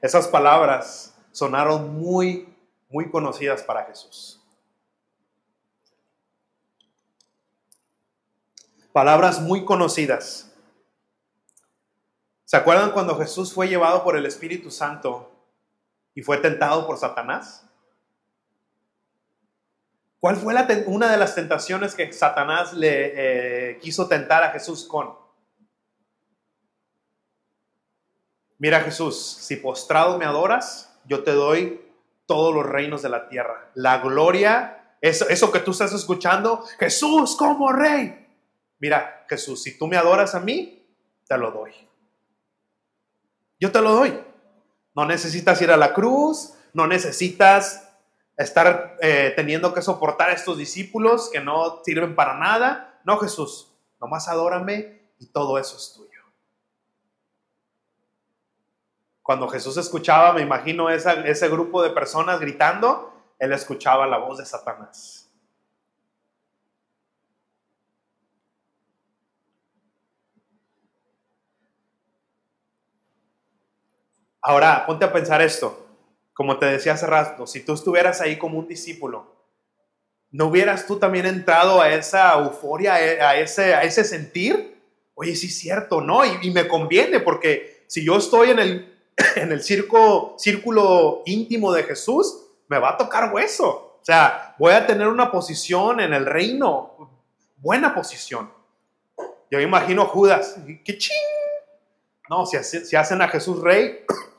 Esas 0.00 0.28
palabras 0.28 1.12
sonaron 1.32 1.98
muy, 1.98 2.56
muy 2.88 3.10
conocidas 3.10 3.64
para 3.64 3.84
Jesús. 3.86 4.43
Palabras 8.94 9.40
muy 9.40 9.64
conocidas. 9.64 10.52
¿Se 12.44 12.56
acuerdan 12.56 12.92
cuando 12.92 13.18
Jesús 13.18 13.52
fue 13.52 13.66
llevado 13.66 14.04
por 14.04 14.16
el 14.16 14.24
Espíritu 14.24 14.70
Santo 14.70 15.32
y 16.14 16.22
fue 16.22 16.36
tentado 16.36 16.86
por 16.86 16.96
Satanás? 16.96 17.68
¿Cuál 20.20 20.36
fue 20.36 20.54
una 20.86 21.10
de 21.10 21.16
las 21.16 21.34
tentaciones 21.34 21.96
que 21.96 22.12
Satanás 22.12 22.72
le 22.72 23.72
eh, 23.72 23.78
quiso 23.78 24.06
tentar 24.06 24.44
a 24.44 24.50
Jesús 24.52 24.84
con? 24.84 25.18
Mira 28.58 28.80
Jesús, 28.82 29.20
si 29.40 29.56
postrado 29.56 30.18
me 30.18 30.24
adoras, 30.24 30.96
yo 31.04 31.24
te 31.24 31.32
doy 31.32 31.84
todos 32.26 32.54
los 32.54 32.64
reinos 32.64 33.02
de 33.02 33.08
la 33.08 33.28
tierra. 33.28 33.72
La 33.74 33.98
gloria, 33.98 34.94
eso, 35.00 35.28
eso 35.28 35.50
que 35.50 35.58
tú 35.58 35.72
estás 35.72 35.92
escuchando, 35.92 36.64
Jesús 36.78 37.34
como 37.34 37.72
rey. 37.72 38.23
Mira 38.84 39.24
Jesús, 39.30 39.62
si 39.62 39.78
tú 39.78 39.86
me 39.86 39.96
adoras 39.96 40.34
a 40.34 40.40
mí, 40.40 40.86
te 41.26 41.38
lo 41.38 41.50
doy. 41.50 41.72
Yo 43.58 43.72
te 43.72 43.80
lo 43.80 43.92
doy. 43.92 44.22
No 44.94 45.06
necesitas 45.06 45.62
ir 45.62 45.70
a 45.70 45.78
la 45.78 45.94
cruz, 45.94 46.52
no 46.74 46.86
necesitas 46.86 47.88
estar 48.36 48.98
eh, 49.00 49.32
teniendo 49.36 49.72
que 49.72 49.80
soportar 49.80 50.28
a 50.28 50.34
estos 50.34 50.58
discípulos 50.58 51.30
que 51.32 51.40
no 51.40 51.82
sirven 51.82 52.14
para 52.14 52.34
nada. 52.34 53.00
No, 53.04 53.16
Jesús, 53.16 53.74
nomás 54.02 54.28
adórame 54.28 55.00
y 55.18 55.28
todo 55.28 55.56
eso 55.56 55.78
es 55.78 55.94
tuyo. 55.94 56.20
Cuando 59.22 59.48
Jesús 59.48 59.78
escuchaba, 59.78 60.34
me 60.34 60.42
imagino 60.42 60.90
ese 60.90 61.48
grupo 61.48 61.82
de 61.82 61.88
personas 61.88 62.38
gritando, 62.38 63.14
él 63.38 63.54
escuchaba 63.54 64.06
la 64.06 64.18
voz 64.18 64.36
de 64.36 64.44
Satanás. 64.44 65.23
Ahora, 74.46 74.84
ponte 74.84 75.06
a 75.06 75.12
pensar 75.12 75.40
esto. 75.40 75.86
Como 76.34 76.58
te 76.58 76.66
decía 76.66 76.92
hace 76.92 77.06
rato, 77.06 77.46
si 77.46 77.64
tú 77.64 77.72
estuvieras 77.72 78.20
ahí 78.20 78.36
como 78.36 78.58
un 78.58 78.68
discípulo, 78.68 79.34
¿no 80.32 80.46
hubieras 80.46 80.86
tú 80.86 80.98
también 80.98 81.24
entrado 81.24 81.80
a 81.80 81.88
esa 81.94 82.34
euforia, 82.34 82.94
a 82.94 83.36
ese, 83.38 83.74
a 83.74 83.84
ese 83.84 84.04
sentir? 84.04 84.82
Oye, 85.14 85.34
sí 85.34 85.46
es 85.46 85.58
cierto, 85.58 86.02
¿no? 86.02 86.26
Y, 86.26 86.50
me 86.50 86.68
conviene 86.68 87.20
porque 87.20 87.86
si 87.86 88.04
yo 88.04 88.18
estoy 88.18 88.50
en 88.50 88.58
el, 88.58 88.98
en 89.36 89.50
el 89.50 89.62
circo, 89.62 90.34
círculo 90.36 91.22
íntimo 91.24 91.72
de 91.72 91.84
Jesús, 91.84 92.42
me 92.68 92.78
va 92.78 92.90
a 92.90 92.96
tocar 92.98 93.32
hueso. 93.32 93.98
O 94.02 94.04
sea, 94.04 94.54
voy 94.58 94.74
a 94.74 94.86
tener 94.86 95.08
una 95.08 95.30
posición 95.30 96.00
en 96.00 96.12
el 96.12 96.26
reino, 96.26 97.30
buena 97.56 97.94
posición. 97.94 98.52
Yo 99.50 99.58
imagino 99.58 100.04
Judas, 100.04 100.56
¡qué 100.84 100.98
ching! 100.98 101.16
No, 102.28 102.44
si, 102.44 102.62
si 102.62 102.96
hacen 102.96 103.22
a 103.22 103.28
Jesús 103.28 103.62
rey, 103.62 104.04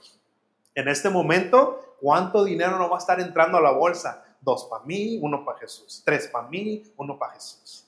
en 0.75 0.89
este 0.89 1.09
momento, 1.09 1.95
¿cuánto 2.01 2.43
dinero 2.43 2.77
no 2.77 2.89
va 2.89 2.97
a 2.97 2.99
estar 2.99 3.19
entrando 3.19 3.57
a 3.57 3.61
la 3.61 3.71
bolsa? 3.71 4.23
Dos 4.41 4.65
para 4.65 4.83
mí, 4.83 5.17
uno 5.21 5.43
para 5.43 5.59
Jesús. 5.59 6.03
Tres 6.05 6.27
para 6.27 6.47
mí, 6.49 6.83
uno 6.97 7.17
para 7.17 7.33
Jesús. 7.33 7.87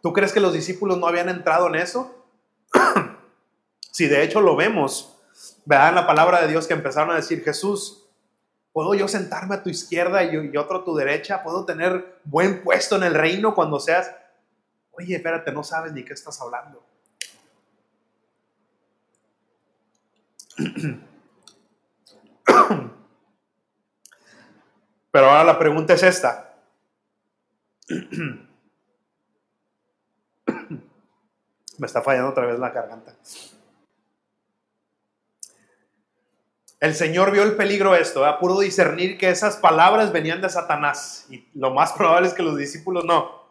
¿Tú 0.00 0.12
crees 0.12 0.32
que 0.32 0.40
los 0.40 0.52
discípulos 0.52 0.98
no 0.98 1.08
habían 1.08 1.28
entrado 1.28 1.66
en 1.66 1.74
eso? 1.74 2.24
si 3.92 4.06
de 4.06 4.22
hecho 4.22 4.40
lo 4.40 4.54
vemos, 4.54 5.18
vean 5.64 5.96
la 5.96 6.06
palabra 6.06 6.40
de 6.40 6.48
Dios 6.48 6.68
que 6.68 6.74
empezaron 6.74 7.10
a 7.10 7.16
decir, 7.16 7.42
Jesús, 7.42 8.08
¿puedo 8.72 8.94
yo 8.94 9.08
sentarme 9.08 9.56
a 9.56 9.62
tu 9.64 9.68
izquierda 9.68 10.22
y, 10.22 10.56
otro 10.56 10.78
a 10.78 10.84
tu 10.84 10.94
derecha? 10.94 11.42
¿Puedo 11.42 11.64
tener 11.64 12.20
buen 12.22 12.62
puesto 12.62 12.94
en 12.96 13.02
el 13.02 13.14
reino 13.14 13.54
cuando 13.54 13.80
seas... 13.80 14.14
Oye, 14.92 15.16
espérate, 15.16 15.50
no 15.50 15.64
sabes 15.64 15.92
ni 15.92 16.04
qué 16.04 16.12
estás 16.12 16.40
hablando. 16.40 16.82
Pero 25.10 25.30
ahora 25.30 25.44
la 25.44 25.58
pregunta 25.58 25.92
es 25.94 26.02
esta. 26.02 26.54
Me 31.78 31.86
está 31.86 32.00
fallando 32.02 32.30
otra 32.30 32.46
vez 32.46 32.58
la 32.58 32.70
garganta. 32.70 33.14
El 36.80 36.94
Señor 36.94 37.30
vio 37.32 37.42
el 37.42 37.56
peligro 37.56 37.94
esto, 37.94 38.24
pudo 38.38 38.60
discernir 38.60 39.18
que 39.18 39.30
esas 39.30 39.56
palabras 39.56 40.12
venían 40.12 40.42
de 40.42 40.48
Satanás 40.48 41.26
y 41.30 41.48
lo 41.54 41.70
más 41.72 41.92
probable 41.92 42.28
es 42.28 42.34
que 42.34 42.42
los 42.42 42.56
discípulos 42.56 43.04
no. 43.04 43.46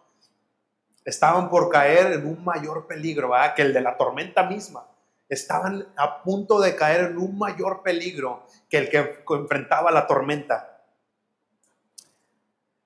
Estaban 1.04 1.50
por 1.50 1.70
caer 1.70 2.14
en 2.14 2.26
un 2.28 2.44
mayor 2.44 2.88
peligro, 2.88 3.32
que 3.56 3.62
el 3.64 3.74
de 3.74 3.82
la 3.82 3.98
tormenta 3.98 4.44
misma 4.44 4.86
estaban 5.30 5.88
a 5.98 6.24
punto 6.24 6.60
de 6.60 6.76
caer 6.76 7.12
en 7.12 7.18
un 7.18 7.38
mayor 7.38 7.82
peligro 7.84 8.46
que 8.70 8.78
el 8.78 8.90
que 8.90 9.24
enfrentaba 9.30 9.92
la 9.92 10.08
tormenta. 10.08 10.84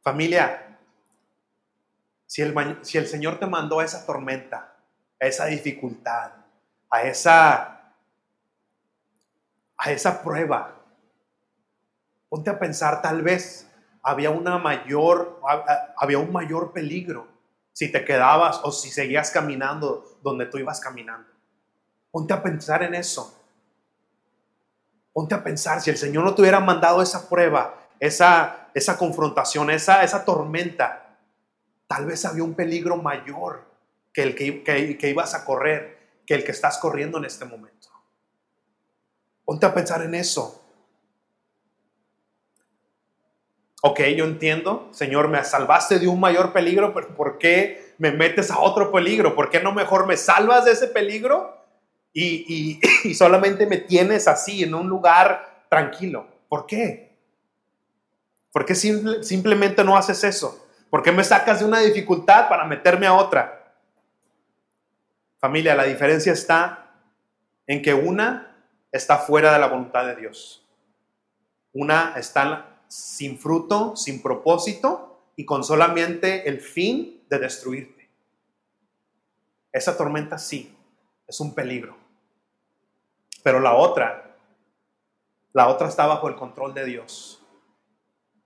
Familia, 0.01 0.79
si 2.25 2.41
el, 2.43 3.07
Señor 3.07 3.39
te 3.39 3.47
mandó 3.47 3.79
a 3.79 3.85
esa 3.85 4.05
tormenta, 4.05 4.75
a 5.19 5.25
esa 5.25 5.47
dificultad, 5.47 6.31
a 6.89 7.01
esa, 7.03 7.95
a 9.77 9.91
esa 9.91 10.23
prueba, 10.23 10.75
ponte 12.29 12.49
a 12.49 12.59
pensar, 12.59 13.01
tal 13.01 13.23
vez 13.23 13.67
había 14.03 14.29
una 14.29 14.57
mayor, 14.57 15.41
había 15.97 16.19
un 16.19 16.31
mayor 16.31 16.71
peligro 16.71 17.27
si 17.73 17.91
te 17.91 18.05
quedabas 18.05 18.61
o 18.63 18.71
si 18.71 18.89
seguías 18.89 19.31
caminando 19.31 20.19
donde 20.21 20.45
tú 20.45 20.57
ibas 20.57 20.79
caminando. 20.79 21.38
Ponte 22.11 22.33
a 22.33 22.41
pensar 22.41 22.83
en 22.83 22.95
eso. 22.95 23.35
Ponte 25.13 25.35
a 25.35 25.43
pensar, 25.43 25.81
si 25.81 25.89
el 25.89 25.97
Señor 25.97 26.23
no 26.23 26.33
te 26.33 26.41
hubiera 26.41 26.59
mandado 26.59 27.01
esa 27.01 27.29
prueba, 27.29 27.75
esa, 27.99 28.69
esa 28.73 28.97
confrontación, 28.97 29.69
esa, 29.69 30.03
esa 30.03 30.23
tormenta, 30.23 31.17
tal 31.87 32.05
vez 32.05 32.25
había 32.25 32.43
un 32.43 32.53
peligro 32.53 32.95
mayor 32.97 33.63
que 34.13 34.23
el 34.23 34.35
que, 34.35 34.63
que 34.63 35.09
ibas 35.09 35.33
a 35.33 35.45
correr, 35.45 35.97
que 36.25 36.35
el 36.35 36.43
que 36.43 36.51
estás 36.51 36.77
corriendo 36.77 37.17
en 37.17 37.25
este 37.25 37.45
momento. 37.45 37.89
Ponte 39.45 39.65
a 39.65 39.73
pensar 39.73 40.01
en 40.03 40.15
eso. 40.15 40.63
Ok, 43.81 44.01
yo 44.15 44.25
entiendo, 44.25 44.89
Señor, 44.91 45.29
me 45.29 45.43
salvaste 45.43 45.99
de 45.99 46.07
un 46.07 46.19
mayor 46.19 46.51
peligro, 46.51 46.93
pero 46.93 47.15
¿por 47.15 47.37
qué 47.37 47.95
me 47.97 48.11
metes 48.11 48.51
a 48.51 48.59
otro 48.59 48.91
peligro? 48.91 49.35
¿Por 49.35 49.49
qué 49.49 49.61
no 49.61 49.71
mejor 49.71 50.05
me 50.05 50.17
salvas 50.17 50.65
de 50.65 50.73
ese 50.73 50.87
peligro 50.87 51.58
y, 53.05 53.13
solamente 53.13 53.65
me 53.65 53.77
tienes 53.77 54.27
así 54.27 54.63
en 54.63 54.73
un 54.73 54.87
lugar 54.87 55.65
tranquilo. 55.69 56.27
¿Por 56.47 56.65
qué? 56.65 57.17
¿Por 58.51 58.65
qué 58.65 58.75
simplemente 58.75 59.83
no 59.83 59.95
haces 59.95 60.23
eso? 60.23 60.67
¿Por 60.89 61.03
qué 61.03 61.11
me 61.11 61.23
sacas 61.23 61.59
de 61.59 61.65
una 61.65 61.79
dificultad 61.79 62.49
para 62.49 62.65
meterme 62.65 63.05
a 63.05 63.13
otra? 63.13 63.75
Familia, 65.39 65.75
la 65.75 65.83
diferencia 65.83 66.33
está 66.33 66.91
en 67.67 67.81
que 67.81 67.93
una 67.93 68.65
está 68.91 69.17
fuera 69.19 69.53
de 69.53 69.59
la 69.59 69.67
voluntad 69.67 70.05
de 70.05 70.15
Dios. 70.15 70.67
Una 71.71 72.15
está 72.17 72.81
sin 72.87 73.37
fruto, 73.37 73.95
sin 73.95 74.21
propósito 74.21 75.21
y 75.35 75.45
con 75.45 75.63
solamente 75.63 76.49
el 76.49 76.59
fin 76.59 77.23
de 77.29 77.37
destruirte. 77.37 78.09
Esa 79.71 79.95
tormenta 79.95 80.39
sí, 80.39 80.75
es 81.27 81.39
un 81.39 81.53
peligro. 81.53 81.98
Pero 83.43 83.59
la 83.59 83.75
otra, 83.75 84.35
la 85.53 85.67
otra 85.67 85.87
está 85.87 86.05
bajo 86.05 86.27
el 86.27 86.35
control 86.35 86.73
de 86.73 86.85
Dios 86.85 87.41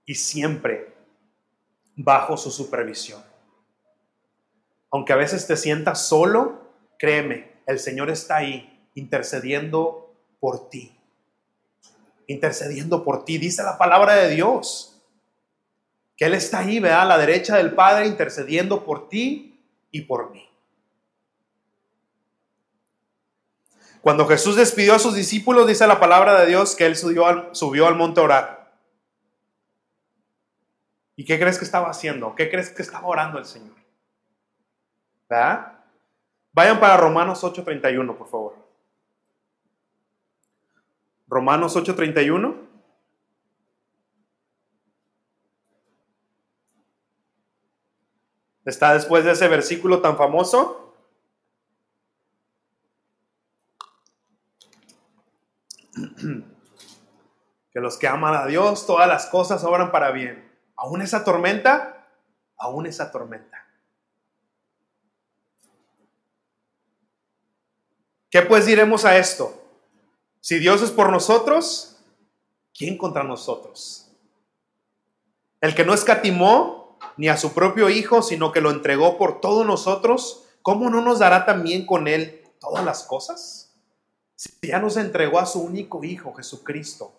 y 0.04 0.14
siempre 0.14 0.94
bajo 1.96 2.36
su 2.36 2.50
supervisión. 2.50 3.22
Aunque 4.90 5.12
a 5.12 5.16
veces 5.16 5.46
te 5.46 5.56
sientas 5.56 6.06
solo, 6.06 6.70
créeme, 6.98 7.52
el 7.66 7.78
Señor 7.78 8.10
está 8.10 8.36
ahí 8.36 8.88
intercediendo 8.94 10.14
por 10.38 10.68
ti. 10.68 10.96
Intercediendo 12.26 13.04
por 13.04 13.24
ti, 13.24 13.38
dice 13.38 13.62
la 13.62 13.76
palabra 13.76 14.14
de 14.14 14.30
Dios. 14.30 15.02
Que 16.16 16.26
Él 16.26 16.34
está 16.34 16.60
ahí, 16.60 16.78
vea, 16.78 17.02
a 17.02 17.06
la 17.06 17.18
derecha 17.18 17.56
del 17.56 17.74
Padre, 17.74 18.06
intercediendo 18.06 18.84
por 18.84 19.08
ti 19.08 19.60
y 19.90 20.02
por 20.02 20.30
mí. 20.30 20.48
Cuando 24.04 24.26
Jesús 24.26 24.56
despidió 24.56 24.94
a 24.94 24.98
sus 24.98 25.14
discípulos, 25.14 25.66
dice 25.66 25.86
la 25.86 25.98
palabra 25.98 26.38
de 26.38 26.44
Dios 26.44 26.76
que 26.76 26.84
él 26.84 26.94
subió 26.94 27.24
al, 27.24 27.48
subió 27.56 27.86
al 27.86 27.94
monte 27.94 28.20
a 28.20 28.24
orar. 28.24 28.74
¿Y 31.16 31.24
qué 31.24 31.38
crees 31.38 31.58
que 31.58 31.64
estaba 31.64 31.88
haciendo? 31.88 32.34
¿Qué 32.34 32.50
crees 32.50 32.68
que 32.68 32.82
estaba 32.82 33.08
orando 33.08 33.38
el 33.38 33.46
Señor? 33.46 33.74
¿Verdad? 35.26 35.78
Vayan 36.52 36.80
para 36.80 36.98
Romanos 36.98 37.42
8:31, 37.42 38.14
por 38.18 38.28
favor. 38.28 38.56
Romanos 41.26 41.74
8:31. 41.74 42.56
Está 48.66 48.92
después 48.92 49.24
de 49.24 49.30
ese 49.30 49.48
versículo 49.48 50.02
tan 50.02 50.18
famoso. 50.18 50.83
que 57.72 57.80
los 57.80 57.96
que 57.98 58.08
aman 58.08 58.34
a 58.34 58.46
Dios, 58.46 58.86
todas 58.86 59.08
las 59.08 59.26
cosas 59.26 59.64
obran 59.64 59.90
para 59.90 60.10
bien. 60.10 60.50
Aún 60.76 61.02
esa 61.02 61.24
tormenta, 61.24 62.08
aún 62.56 62.86
esa 62.86 63.10
tormenta. 63.10 63.66
¿Qué 68.30 68.42
pues 68.42 68.66
diremos 68.66 69.04
a 69.04 69.16
esto? 69.16 69.62
Si 70.40 70.58
Dios 70.58 70.82
es 70.82 70.90
por 70.90 71.10
nosotros, 71.10 71.96
¿quién 72.76 72.98
contra 72.98 73.22
nosotros? 73.22 74.10
El 75.60 75.74
que 75.74 75.84
no 75.84 75.94
escatimó 75.94 76.98
ni 77.16 77.28
a 77.28 77.36
su 77.36 77.54
propio 77.54 77.88
Hijo, 77.90 78.22
sino 78.22 78.50
que 78.52 78.60
lo 78.60 78.70
entregó 78.70 79.18
por 79.18 79.40
todos 79.40 79.64
nosotros, 79.64 80.44
¿cómo 80.62 80.90
no 80.90 81.00
nos 81.00 81.20
dará 81.20 81.46
también 81.46 81.86
con 81.86 82.08
Él 82.08 82.42
todas 82.60 82.84
las 82.84 83.04
cosas? 83.04 83.63
Si 84.44 84.68
ya 84.68 84.78
nos 84.78 84.98
entregó 84.98 85.38
a 85.38 85.46
su 85.46 85.60
único 85.60 86.04
Hijo, 86.04 86.34
Jesucristo, 86.34 87.14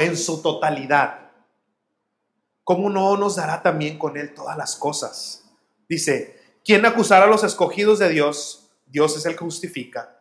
en 0.00 0.16
su 0.16 0.42
totalidad, 0.42 1.30
¿cómo 2.64 2.90
no 2.90 3.16
nos 3.16 3.36
dará 3.36 3.62
también 3.62 3.98
con 3.98 4.16
Él 4.16 4.34
todas 4.34 4.56
las 4.56 4.74
cosas? 4.74 5.44
Dice, 5.88 6.36
¿quién 6.64 6.84
acusará 6.84 7.26
a 7.26 7.28
los 7.28 7.44
escogidos 7.44 8.00
de 8.00 8.08
Dios? 8.08 8.68
Dios 8.86 9.16
es 9.16 9.26
el 9.26 9.34
que 9.34 9.44
justifica. 9.44 10.18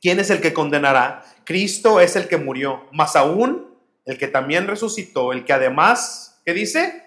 ¿Quién 0.00 0.18
es 0.20 0.30
el 0.30 0.40
que 0.40 0.54
condenará? 0.54 1.22
Cristo 1.44 2.00
es 2.00 2.16
el 2.16 2.26
que 2.26 2.38
murió, 2.38 2.86
más 2.92 3.14
aún 3.14 3.78
el 4.06 4.16
que 4.16 4.28
también 4.28 4.66
resucitó, 4.66 5.32
el 5.32 5.44
que 5.44 5.52
además, 5.52 6.40
¿qué 6.46 6.54
dice? 6.54 7.04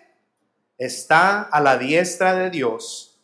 Está 0.78 1.42
a 1.42 1.60
la 1.60 1.78
diestra 1.78 2.36
de 2.36 2.52
Dios, 2.52 3.20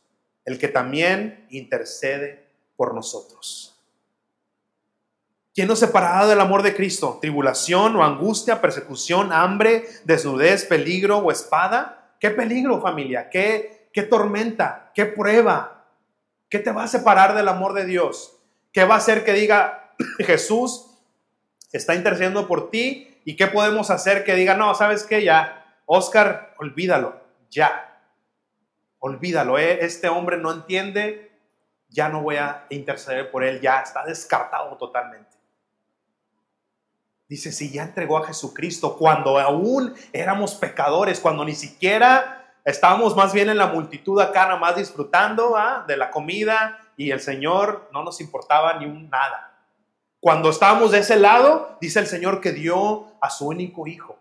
el 0.45 0.57
que 0.57 0.67
también 0.67 1.45
intercede 1.51 2.47
por 2.75 2.95
nosotros. 2.95 3.68
¿Quién 5.53 5.67
nos 5.67 5.79
separará 5.79 6.27
del 6.27 6.39
amor 6.39 6.61
de 6.61 6.75
Cristo? 6.75 7.17
¿Tribulación 7.21 7.95
o 7.95 8.03
angustia, 8.03 8.61
persecución, 8.61 9.33
hambre, 9.33 9.87
desnudez, 10.05 10.65
peligro 10.65 11.17
o 11.17 11.31
espada? 11.31 12.15
¿Qué 12.19 12.29
peligro, 12.29 12.81
familia? 12.81 13.29
¿Qué, 13.29 13.89
qué 13.91 14.03
tormenta? 14.03 14.91
¿Qué 14.93 15.05
prueba? 15.05 15.85
¿Qué 16.49 16.59
te 16.59 16.71
va 16.71 16.83
a 16.83 16.87
separar 16.87 17.35
del 17.35 17.47
amor 17.47 17.73
de 17.73 17.85
Dios? 17.85 18.37
¿Qué 18.71 18.83
va 18.83 18.95
a 18.95 18.99
hacer 18.99 19.23
que 19.23 19.33
diga 19.33 19.91
Jesús 20.19 20.97
está 21.71 21.95
intercediendo 21.95 22.47
por 22.47 22.69
ti? 22.69 23.19
¿Y 23.25 23.35
qué 23.35 23.47
podemos 23.47 23.89
hacer 23.89 24.23
que 24.23 24.35
diga, 24.35 24.55
no, 24.55 24.73
sabes 24.75 25.03
qué, 25.03 25.23
ya, 25.23 25.65
Oscar, 25.85 26.53
olvídalo, 26.57 27.19
ya, 27.49 28.01
olvídalo, 28.99 29.57
¿eh? 29.57 29.79
este 29.81 30.07
hombre 30.07 30.37
no 30.37 30.51
entiende, 30.51 31.31
ya 31.89 32.09
no 32.09 32.21
voy 32.21 32.37
a 32.37 32.65
interceder 32.69 33.31
por 33.31 33.43
él, 33.43 33.61
ya 33.61 33.81
está 33.81 34.03
descartado 34.05 34.77
totalmente. 34.77 35.38
Dice, 37.29 37.51
si 37.51 37.71
ya 37.71 37.83
entregó 37.83 38.17
a 38.17 38.25
Jesucristo 38.25 38.97
cuando 38.97 39.37
aún 39.37 39.93
éramos 40.11 40.55
pecadores, 40.55 41.19
cuando 41.19 41.45
ni 41.45 41.53
siquiera 41.53 42.55
estábamos 42.65 43.15
más 43.15 43.33
bien 43.33 43.49
en 43.49 43.57
la 43.59 43.67
multitud 43.67 44.19
acá, 44.19 44.47
nada 44.47 44.59
más 44.59 44.75
disfrutando 44.75 45.55
¿ah? 45.55 45.85
de 45.87 45.95
la 45.95 46.09
comida 46.09 46.79
y 46.97 47.11
el 47.11 47.21
Señor 47.21 47.87
no 47.93 48.03
nos 48.03 48.19
importaba 48.19 48.79
ni 48.79 48.85
un 48.85 49.11
nada. 49.11 49.55
Cuando 50.19 50.49
estábamos 50.49 50.91
de 50.91 50.99
ese 50.99 51.17
lado, 51.17 51.77
dice 51.79 51.99
el 51.99 52.07
Señor 52.07 52.41
que 52.41 52.51
dio 52.51 53.13
a 53.21 53.29
su 53.29 53.47
único 53.47 53.85
hijo. 53.85 54.17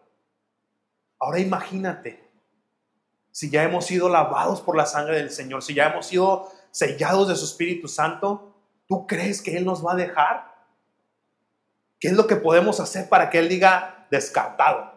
Ahora 1.18 1.40
imagínate, 1.40 2.30
si 3.32 3.48
ya 3.48 3.62
hemos 3.62 3.86
sido 3.86 4.10
lavados 4.10 4.60
por 4.60 4.76
la 4.76 4.84
sangre 4.84 5.16
del 5.16 5.30
Señor, 5.30 5.62
si 5.62 5.72
ya 5.72 5.88
hemos 5.88 6.06
sido 6.06 6.52
sellados 6.72 7.28
de 7.28 7.36
su 7.36 7.46
Espíritu 7.46 7.88
Santo, 7.88 8.54
¿tú 8.86 9.06
crees 9.06 9.40
que 9.40 9.56
Él 9.56 9.64
nos 9.64 9.84
va 9.84 9.92
a 9.92 9.96
dejar? 9.96 10.57
¿Qué 12.00 12.08
es 12.08 12.14
lo 12.14 12.26
que 12.26 12.36
podemos 12.36 12.80
hacer 12.80 13.08
para 13.08 13.30
que 13.30 13.38
Él 13.38 13.48
diga 13.48 14.06
descartado? 14.10 14.92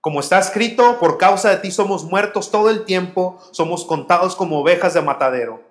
Como 0.00 0.20
está 0.20 0.38
escrito, 0.38 0.98
por 0.98 1.16
causa 1.16 1.50
de 1.50 1.58
ti 1.58 1.70
somos 1.70 2.04
muertos 2.04 2.50
todo 2.50 2.70
el 2.70 2.84
tiempo, 2.84 3.40
somos 3.52 3.84
contados 3.84 4.34
como 4.34 4.60
ovejas 4.60 4.94
de 4.94 5.00
matadero. 5.00 5.62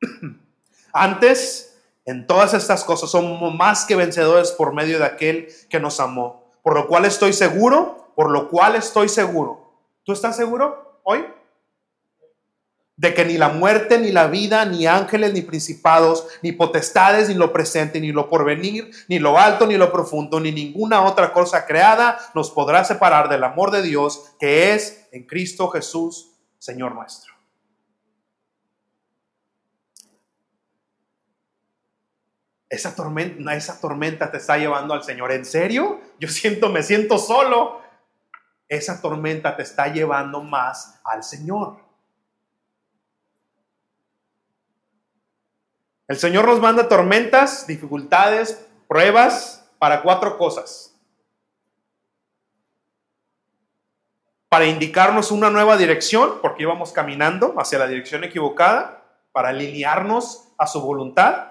Antes, 0.92 1.76
en 2.06 2.26
todas 2.26 2.54
estas 2.54 2.82
cosas 2.82 3.10
somos 3.10 3.54
más 3.54 3.84
que 3.84 3.96
vencedores 3.96 4.52
por 4.52 4.72
medio 4.72 4.98
de 4.98 5.04
aquel 5.04 5.48
que 5.68 5.80
nos 5.80 6.00
amó. 6.00 6.44
Por 6.62 6.74
lo 6.74 6.86
cual 6.88 7.04
estoy 7.04 7.32
seguro, 7.32 8.08
por 8.14 8.30
lo 8.30 8.48
cual 8.48 8.74
estoy 8.74 9.08
seguro. 9.08 9.60
¿Tú 10.02 10.12
estás 10.12 10.36
seguro 10.36 10.98
hoy? 11.02 11.26
De 12.96 13.12
que 13.12 13.24
ni 13.24 13.36
la 13.36 13.48
muerte, 13.48 13.98
ni 13.98 14.12
la 14.12 14.28
vida, 14.28 14.64
ni 14.64 14.86
ángeles, 14.86 15.32
ni 15.32 15.42
principados, 15.42 16.28
ni 16.42 16.52
potestades, 16.52 17.28
ni 17.28 17.34
lo 17.34 17.52
presente, 17.52 18.00
ni 18.00 18.12
lo 18.12 18.28
porvenir, 18.28 18.90
ni 19.08 19.18
lo 19.18 19.38
alto, 19.38 19.66
ni 19.66 19.76
lo 19.76 19.90
profundo, 19.90 20.38
ni 20.38 20.52
ninguna 20.52 21.02
otra 21.02 21.32
cosa 21.32 21.66
creada 21.66 22.18
nos 22.34 22.50
podrá 22.50 22.84
separar 22.84 23.28
del 23.28 23.42
amor 23.42 23.72
de 23.72 23.82
Dios 23.82 24.34
que 24.38 24.74
es 24.74 25.08
en 25.10 25.24
Cristo 25.26 25.68
Jesús, 25.68 26.30
Señor 26.58 26.94
nuestro. 26.94 27.34
Esa 32.68 32.94
tormenta, 32.94 33.54
esa 33.54 33.80
tormenta 33.80 34.30
te 34.30 34.38
está 34.38 34.56
llevando 34.56 34.94
al 34.94 35.04
Señor. 35.04 35.30
¿En 35.30 35.44
serio? 35.44 36.00
Yo 36.18 36.28
siento, 36.28 36.70
me 36.70 36.82
siento 36.82 37.18
solo. 37.18 37.80
Esa 38.68 39.00
tormenta 39.00 39.56
te 39.56 39.62
está 39.62 39.92
llevando 39.92 40.42
más 40.42 41.00
al 41.04 41.22
Señor. 41.22 41.83
El 46.06 46.18
Señor 46.18 46.46
nos 46.46 46.60
manda 46.60 46.88
tormentas, 46.88 47.66
dificultades, 47.66 48.66
pruebas 48.88 49.64
para 49.78 50.02
cuatro 50.02 50.36
cosas. 50.36 50.94
Para 54.48 54.66
indicarnos 54.66 55.30
una 55.30 55.50
nueva 55.50 55.76
dirección, 55.76 56.38
porque 56.42 56.62
íbamos 56.62 56.92
caminando 56.92 57.54
hacia 57.58 57.78
la 57.78 57.86
dirección 57.86 58.22
equivocada, 58.22 59.02
para 59.32 59.48
alinearnos 59.48 60.48
a 60.58 60.66
su 60.66 60.80
voluntad. 60.80 61.48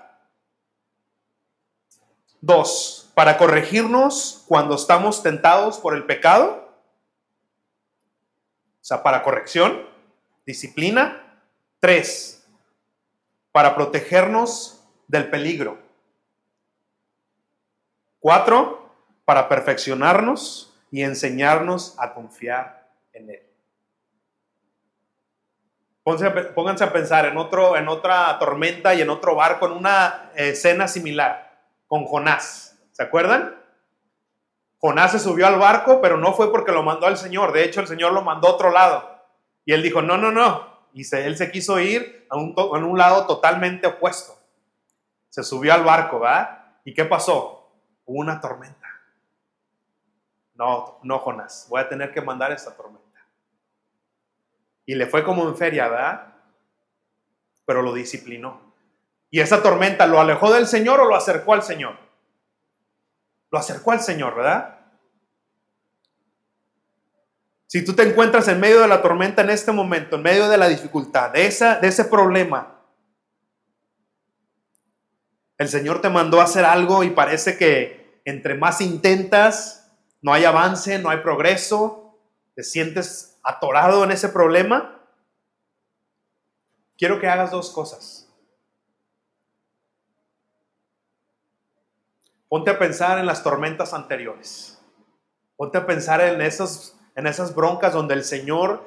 Dos, 2.40 3.12
para 3.14 3.38
corregirnos 3.38 4.44
cuando 4.48 4.76
estamos 4.76 5.22
tentados 5.22 5.80
por 5.80 5.96
el 5.96 6.06
pecado. 6.06 6.70
O 8.82 8.86
sea, 8.86 9.04
para 9.04 9.24
corrección, 9.24 9.86
disciplina. 10.46 11.42
Tres, 11.80 12.33
para 13.54 13.76
protegernos 13.76 14.84
del 15.08 15.30
peligro. 15.30 15.78
Cuatro, 18.20 18.90
para 19.26 19.48
perfeccionarnos 19.48 20.74
y 20.92 21.04
enseñarnos 21.04 21.96
a 22.00 22.14
confiar 22.14 22.90
en 23.14 23.30
Él. 23.30 23.44
Pónganse 26.04 26.84
a 26.84 26.92
pensar 26.92 27.26
en, 27.28 27.38
otro, 27.38 27.78
en 27.78 27.88
otra 27.88 28.38
tormenta 28.40 28.94
y 28.94 29.02
en 29.02 29.10
otro 29.10 29.36
barco, 29.36 29.68
en 29.68 29.74
una 29.74 30.32
escena 30.36 30.88
similar, 30.90 31.62
con 31.88 32.06
Jonás. 32.06 32.78
¿Se 32.92 33.04
acuerdan? 33.04 33.56
Jonás 34.80 35.12
se 35.12 35.20
subió 35.20 35.48
al 35.48 35.60
barco, 35.60 36.02
pero 36.02 36.18
no 36.18 36.34
fue 36.34 36.52
porque 36.52 36.72
lo 36.72 36.84
mandó 36.84 37.06
al 37.06 37.18
Señor. 37.18 37.54
De 37.54 37.64
hecho, 37.64 37.80
el 37.82 37.88
Señor 37.88 38.14
lo 38.14 38.24
mandó 38.24 38.48
a 38.48 38.52
otro 38.54 38.72
lado. 38.72 39.10
Y 39.64 39.74
él 39.74 39.84
dijo, 39.84 40.02
no, 40.02 40.18
no, 40.18 40.32
no, 40.32 40.73
y 40.94 41.16
él 41.16 41.36
se 41.36 41.52
quiso 41.52 41.80
ir 41.80 42.28
a 42.30 42.38
un, 42.38 42.56
en 42.76 42.84
un 42.84 42.98
lado 42.98 43.26
totalmente 43.26 43.88
opuesto. 43.88 44.38
Se 45.30 45.44
subió 45.44 45.74
al 45.74 45.84
barco, 45.84 46.20
¿va? 46.20 46.78
¿Y 46.86 46.94
qué 46.94 47.06
pasó? 47.06 47.72
Hubo 48.06 48.20
una 48.20 48.40
tormenta. 48.40 48.88
No, 50.54 51.00
no, 51.02 51.20
Jonás, 51.20 51.66
voy 51.70 51.82
a 51.82 51.90
tener 51.90 52.12
que 52.12 52.22
mandar 52.22 52.52
esa 52.52 52.76
tormenta. 52.76 53.04
Y 54.86 54.94
le 54.94 55.08
fue 55.08 55.24
como 55.24 55.48
en 55.48 55.58
feria, 55.58 55.88
¿verdad? 55.88 56.36
Pero 57.66 57.82
lo 57.82 57.94
disciplinó. 57.94 58.62
¿Y 59.32 59.40
esa 59.40 59.64
tormenta 59.64 60.06
lo 60.06 60.20
alejó 60.20 60.54
del 60.54 60.68
Señor 60.68 61.00
o 61.00 61.06
lo 61.06 61.16
acercó 61.16 61.54
al 61.54 61.64
Señor? 61.64 61.98
Lo 63.50 63.58
acercó 63.58 63.92
al 63.92 64.02
Señor, 64.02 64.36
¿verdad? 64.36 64.83
Si 67.74 67.84
tú 67.84 67.96
te 67.96 68.04
encuentras 68.04 68.48
en 68.50 68.60
medio 68.60 68.82
de 68.82 68.88
la 68.88 69.02
tormenta 69.02 69.42
en 69.42 69.50
este 69.50 69.72
momento, 69.72 70.16
en 70.16 70.22
medio 70.22 70.48
de 70.48 70.60
la 70.60 70.68
dificultad, 70.68 71.32
de, 71.32 71.48
esa, 71.48 71.80
de 71.80 71.88
ese 71.88 72.06
problema, 72.06 72.80
el 75.58 75.68
Señor 75.68 76.00
te 76.00 76.12
mandó 76.12 76.40
hacer 76.40 76.66
algo 76.66 77.04
y 77.04 77.10
parece 77.10 77.58
que 77.58 78.22
entre 78.26 78.54
más 78.54 78.80
intentas, 78.80 79.92
no 80.22 80.32
hay 80.32 80.46
avance, 80.46 81.00
no 81.00 81.10
hay 81.10 81.22
progreso, 81.22 82.16
te 82.54 82.64
sientes 82.64 83.40
atorado 83.42 84.04
en 84.04 84.12
ese 84.12 84.30
problema. 84.30 85.04
Quiero 86.96 87.20
que 87.20 87.28
hagas 87.28 87.50
dos 87.50 87.72
cosas. 87.72 88.30
Ponte 92.48 92.70
a 92.70 92.78
pensar 92.78 93.18
en 93.18 93.26
las 93.26 93.42
tormentas 93.42 93.96
anteriores. 93.96 94.80
Ponte 95.56 95.80
a 95.80 95.88
pensar 95.88 96.22
en 96.22 96.40
esos 96.40 97.00
en 97.16 97.28
esas 97.28 97.56
broncas 97.56 97.94
donde 97.94 98.14
el 98.14 98.24
Señor 98.24 98.84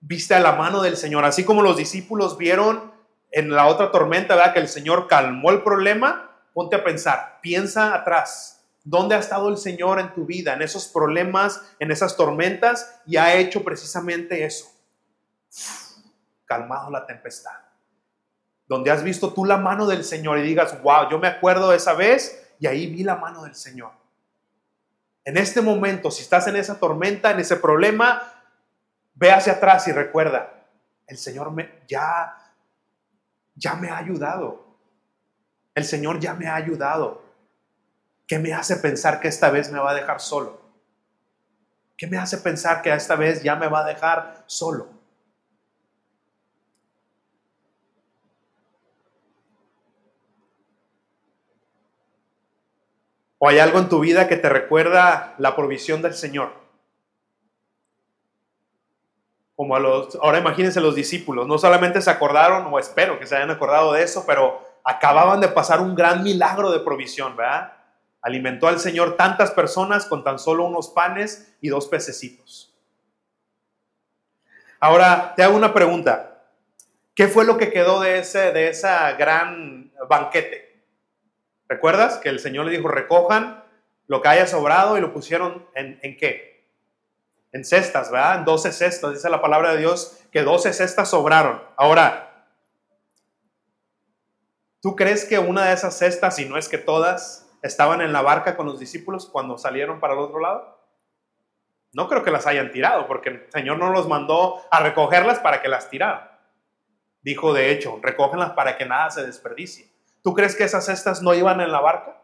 viste 0.00 0.34
a 0.34 0.40
la 0.40 0.52
mano 0.52 0.82
del 0.82 0.96
Señor, 0.96 1.24
así 1.24 1.44
como 1.44 1.62
los 1.62 1.76
discípulos 1.76 2.38
vieron 2.38 2.92
en 3.30 3.50
la 3.50 3.66
otra 3.66 3.90
tormenta, 3.90 4.36
¿verdad? 4.36 4.54
Que 4.54 4.60
el 4.60 4.68
Señor 4.68 5.08
calmó 5.08 5.50
el 5.50 5.62
problema, 5.62 6.30
ponte 6.54 6.76
a 6.76 6.84
pensar, 6.84 7.40
piensa 7.42 7.94
atrás. 7.94 8.64
¿Dónde 8.84 9.14
ha 9.14 9.18
estado 9.18 9.48
el 9.48 9.58
Señor 9.58 10.00
en 10.00 10.14
tu 10.14 10.24
vida, 10.24 10.54
en 10.54 10.62
esos 10.62 10.88
problemas, 10.88 11.62
en 11.78 11.90
esas 11.90 12.16
tormentas? 12.16 13.00
Y 13.06 13.16
ha 13.16 13.34
hecho 13.34 13.62
precisamente 13.62 14.44
eso. 14.44 14.66
Calmado 16.46 16.90
la 16.90 17.04
tempestad. 17.04 17.52
Donde 18.66 18.90
has 18.90 19.02
visto 19.02 19.34
tú 19.34 19.44
la 19.44 19.58
mano 19.58 19.86
del 19.86 20.04
Señor 20.04 20.38
y 20.38 20.42
digas, 20.42 20.80
wow, 20.82 21.10
yo 21.10 21.18
me 21.18 21.28
acuerdo 21.28 21.70
de 21.70 21.76
esa 21.76 21.92
vez 21.92 22.50
y 22.58 22.66
ahí 22.66 22.86
vi 22.86 23.02
la 23.02 23.16
mano 23.16 23.42
del 23.42 23.54
Señor. 23.54 23.90
En 25.28 25.36
este 25.36 25.60
momento, 25.60 26.10
si 26.10 26.22
estás 26.22 26.46
en 26.46 26.56
esa 26.56 26.80
tormenta, 26.80 27.30
en 27.30 27.38
ese 27.38 27.56
problema, 27.56 28.32
ve 29.14 29.30
hacia 29.30 29.52
atrás 29.52 29.86
y 29.86 29.92
recuerda, 29.92 30.64
el 31.06 31.18
Señor 31.18 31.50
me, 31.50 31.82
ya, 31.86 32.34
ya 33.54 33.74
me 33.74 33.90
ha 33.90 33.98
ayudado. 33.98 34.64
El 35.74 35.84
Señor 35.84 36.18
ya 36.18 36.32
me 36.32 36.46
ha 36.46 36.54
ayudado. 36.54 37.22
¿Qué 38.26 38.38
me 38.38 38.54
hace 38.54 38.76
pensar 38.76 39.20
que 39.20 39.28
esta 39.28 39.50
vez 39.50 39.70
me 39.70 39.78
va 39.78 39.90
a 39.90 39.94
dejar 39.94 40.18
solo? 40.18 40.62
¿Qué 41.98 42.06
me 42.06 42.16
hace 42.16 42.38
pensar 42.38 42.80
que 42.80 42.90
esta 42.90 43.14
vez 43.14 43.42
ya 43.42 43.54
me 43.54 43.68
va 43.68 43.80
a 43.80 43.84
dejar 43.86 44.44
solo? 44.46 44.88
¿O 53.38 53.48
hay 53.48 53.60
algo 53.60 53.78
en 53.78 53.88
tu 53.88 54.00
vida 54.00 54.28
que 54.28 54.36
te 54.36 54.48
recuerda 54.48 55.34
la 55.38 55.54
provisión 55.54 56.02
del 56.02 56.14
Señor? 56.14 56.52
Como 59.54 59.76
a 59.76 59.80
los, 59.80 60.16
ahora 60.16 60.38
imagínense 60.38 60.80
los 60.80 60.94
discípulos, 60.94 61.46
no 61.46 61.58
solamente 61.58 62.00
se 62.00 62.10
acordaron, 62.10 62.72
o 62.72 62.78
espero 62.78 63.18
que 63.18 63.26
se 63.26 63.36
hayan 63.36 63.50
acordado 63.50 63.92
de 63.92 64.02
eso, 64.02 64.24
pero 64.26 64.60
acababan 64.84 65.40
de 65.40 65.48
pasar 65.48 65.80
un 65.80 65.94
gran 65.94 66.22
milagro 66.22 66.70
de 66.70 66.80
provisión, 66.80 67.36
¿verdad? 67.36 67.72
Alimentó 68.22 68.66
al 68.66 68.80
Señor 68.80 69.16
tantas 69.16 69.52
personas 69.52 70.06
con 70.06 70.24
tan 70.24 70.38
solo 70.38 70.64
unos 70.64 70.88
panes 70.88 71.54
y 71.60 71.68
dos 71.68 71.86
pececitos. 71.86 72.74
Ahora, 74.80 75.34
te 75.36 75.42
hago 75.42 75.56
una 75.56 75.74
pregunta. 75.74 76.44
¿Qué 77.14 77.26
fue 77.26 77.44
lo 77.44 77.58
que 77.58 77.70
quedó 77.70 78.00
de 78.00 78.18
ese 78.18 78.52
de 78.52 78.68
esa 78.68 79.12
gran 79.12 79.92
banquete? 80.08 80.67
¿Recuerdas 81.68 82.16
que 82.16 82.30
el 82.30 82.40
Señor 82.40 82.66
le 82.66 82.72
dijo, 82.72 82.88
recojan 82.88 83.62
lo 84.06 84.22
que 84.22 84.28
haya 84.28 84.46
sobrado 84.46 84.96
y 84.96 85.00
lo 85.02 85.12
pusieron 85.12 85.66
en, 85.74 86.16
qué? 86.16 86.66
En 87.52 87.64
cestas, 87.64 88.10
¿verdad? 88.10 88.38
En 88.38 88.44
12 88.46 88.72
cestas, 88.72 89.12
dice 89.12 89.28
la 89.28 89.42
palabra 89.42 89.72
de 89.72 89.78
Dios, 89.78 90.18
que 90.32 90.42
12 90.42 90.72
cestas 90.72 91.10
sobraron. 91.10 91.62
Ahora, 91.76 92.46
¿tú 94.80 94.96
crees 94.96 95.26
que 95.26 95.38
una 95.38 95.66
de 95.66 95.74
esas 95.74 95.98
cestas, 95.98 96.36
si 96.36 96.46
no 96.46 96.56
es 96.56 96.70
que 96.70 96.78
todas, 96.78 97.46
estaban 97.62 98.00
en 98.00 98.14
la 98.14 98.22
barca 98.22 98.56
con 98.56 98.66
los 98.66 98.78
discípulos 98.78 99.26
cuando 99.26 99.58
salieron 99.58 100.00
para 100.00 100.14
el 100.14 100.20
otro 100.20 100.40
lado? 100.40 100.78
No 101.92 102.08
creo 102.08 102.22
que 102.22 102.30
las 102.30 102.46
hayan 102.46 102.72
tirado, 102.72 103.06
porque 103.06 103.28
el 103.28 103.46
Señor 103.52 103.78
no 103.78 103.90
los 103.90 104.08
mandó 104.08 104.62
a 104.70 104.80
recogerlas 104.80 105.38
para 105.38 105.60
que 105.60 105.68
las 105.68 105.90
tiraran. 105.90 106.30
Dijo, 107.20 107.52
de 107.52 107.72
hecho, 107.72 107.98
recógenlas 108.02 108.52
para 108.52 108.78
que 108.78 108.86
nada 108.86 109.10
se 109.10 109.26
desperdicie. 109.26 109.97
¿Tú 110.28 110.34
crees 110.34 110.54
que 110.54 110.64
esas 110.64 110.84
cestas 110.84 111.22
no 111.22 111.32
iban 111.32 111.62
en 111.62 111.72
la 111.72 111.80
barca? 111.80 112.20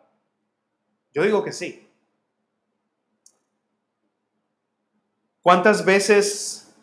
Yo 1.15 1.23
digo 1.23 1.43
que 1.43 1.53
sí. 1.53 1.91
¿Cuántas 5.41 5.87
veces 5.87 6.77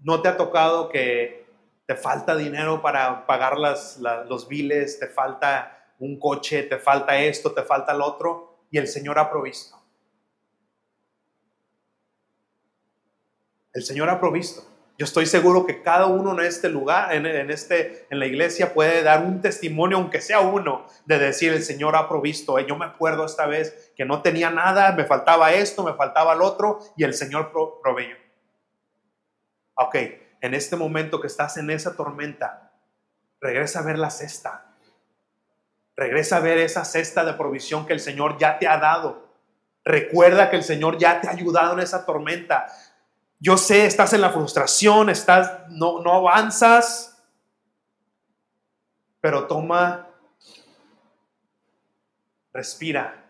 no 0.00 0.22
te 0.22 0.30
ha 0.30 0.38
tocado 0.38 0.88
que 0.88 1.46
te 1.84 1.94
falta 1.96 2.34
dinero 2.34 2.80
para 2.80 3.26
pagar 3.26 3.58
las, 3.58 3.98
los 4.26 4.48
biles, 4.48 4.98
te 4.98 5.08
falta 5.08 5.92
un 5.98 6.18
coche, 6.18 6.62
te 6.62 6.78
falta 6.78 7.18
esto, 7.18 7.52
te 7.52 7.62
falta 7.62 7.92
el 7.92 8.00
otro, 8.00 8.64
y 8.70 8.78
el 8.78 8.88
Señor 8.88 9.18
ha 9.18 9.28
provisto? 9.28 9.76
El 13.74 13.82
Señor 13.82 14.08
ha 14.08 14.18
provisto. 14.18 14.71
Yo 15.02 15.06
estoy 15.06 15.26
seguro 15.26 15.66
que 15.66 15.82
cada 15.82 16.06
uno 16.06 16.30
en 16.32 16.46
este 16.46 16.68
lugar, 16.68 17.12
en, 17.12 17.26
este, 17.50 18.06
en 18.08 18.20
la 18.20 18.26
iglesia, 18.26 18.72
puede 18.72 19.02
dar 19.02 19.24
un 19.24 19.40
testimonio, 19.40 19.96
aunque 19.96 20.20
sea 20.20 20.38
uno, 20.38 20.86
de 21.06 21.18
decir 21.18 21.52
el 21.52 21.64
Señor 21.64 21.96
ha 21.96 22.08
provisto. 22.08 22.56
Yo 22.60 22.76
me 22.76 22.84
acuerdo 22.84 23.26
esta 23.26 23.46
vez 23.46 23.90
que 23.96 24.04
no 24.04 24.22
tenía 24.22 24.50
nada, 24.50 24.92
me 24.92 25.04
faltaba 25.04 25.52
esto, 25.54 25.82
me 25.82 25.94
faltaba 25.94 26.34
el 26.34 26.40
otro, 26.40 26.78
y 26.96 27.02
el 27.02 27.14
Señor 27.14 27.50
proveyó. 27.82 28.14
Ok, 29.74 29.96
en 30.40 30.54
este 30.54 30.76
momento 30.76 31.20
que 31.20 31.26
estás 31.26 31.56
en 31.56 31.70
esa 31.70 31.96
tormenta, 31.96 32.70
regresa 33.40 33.80
a 33.80 33.82
ver 33.82 33.98
la 33.98 34.10
cesta. 34.10 34.76
Regresa 35.96 36.36
a 36.36 36.40
ver 36.40 36.58
esa 36.58 36.84
cesta 36.84 37.24
de 37.24 37.32
provisión 37.32 37.86
que 37.86 37.92
el 37.92 37.98
Señor 37.98 38.38
ya 38.38 38.56
te 38.56 38.68
ha 38.68 38.78
dado. 38.78 39.32
Recuerda 39.84 40.48
que 40.48 40.54
el 40.54 40.62
Señor 40.62 40.96
ya 40.96 41.20
te 41.20 41.26
ha 41.26 41.32
ayudado 41.32 41.72
en 41.72 41.80
esa 41.80 42.06
tormenta. 42.06 42.68
Yo 43.42 43.56
sé, 43.56 43.86
estás 43.86 44.12
en 44.12 44.20
la 44.20 44.30
frustración, 44.30 45.10
estás, 45.10 45.68
no, 45.68 46.00
no 46.00 46.12
avanzas, 46.12 47.20
pero 49.20 49.48
toma, 49.48 50.08
respira 52.52 53.26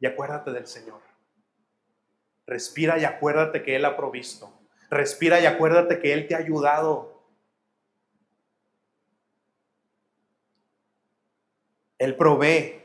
y 0.00 0.06
acuérdate 0.06 0.50
del 0.50 0.66
Señor. 0.66 1.00
Respira 2.44 2.98
y 2.98 3.04
acuérdate 3.04 3.62
que 3.62 3.76
Él 3.76 3.84
ha 3.84 3.96
provisto. 3.96 4.52
Respira 4.90 5.38
y 5.38 5.46
acuérdate 5.46 6.00
que 6.00 6.12
Él 6.12 6.26
te 6.26 6.34
ha 6.34 6.38
ayudado. 6.38 7.22
Él 11.98 12.16
provee. 12.16 12.82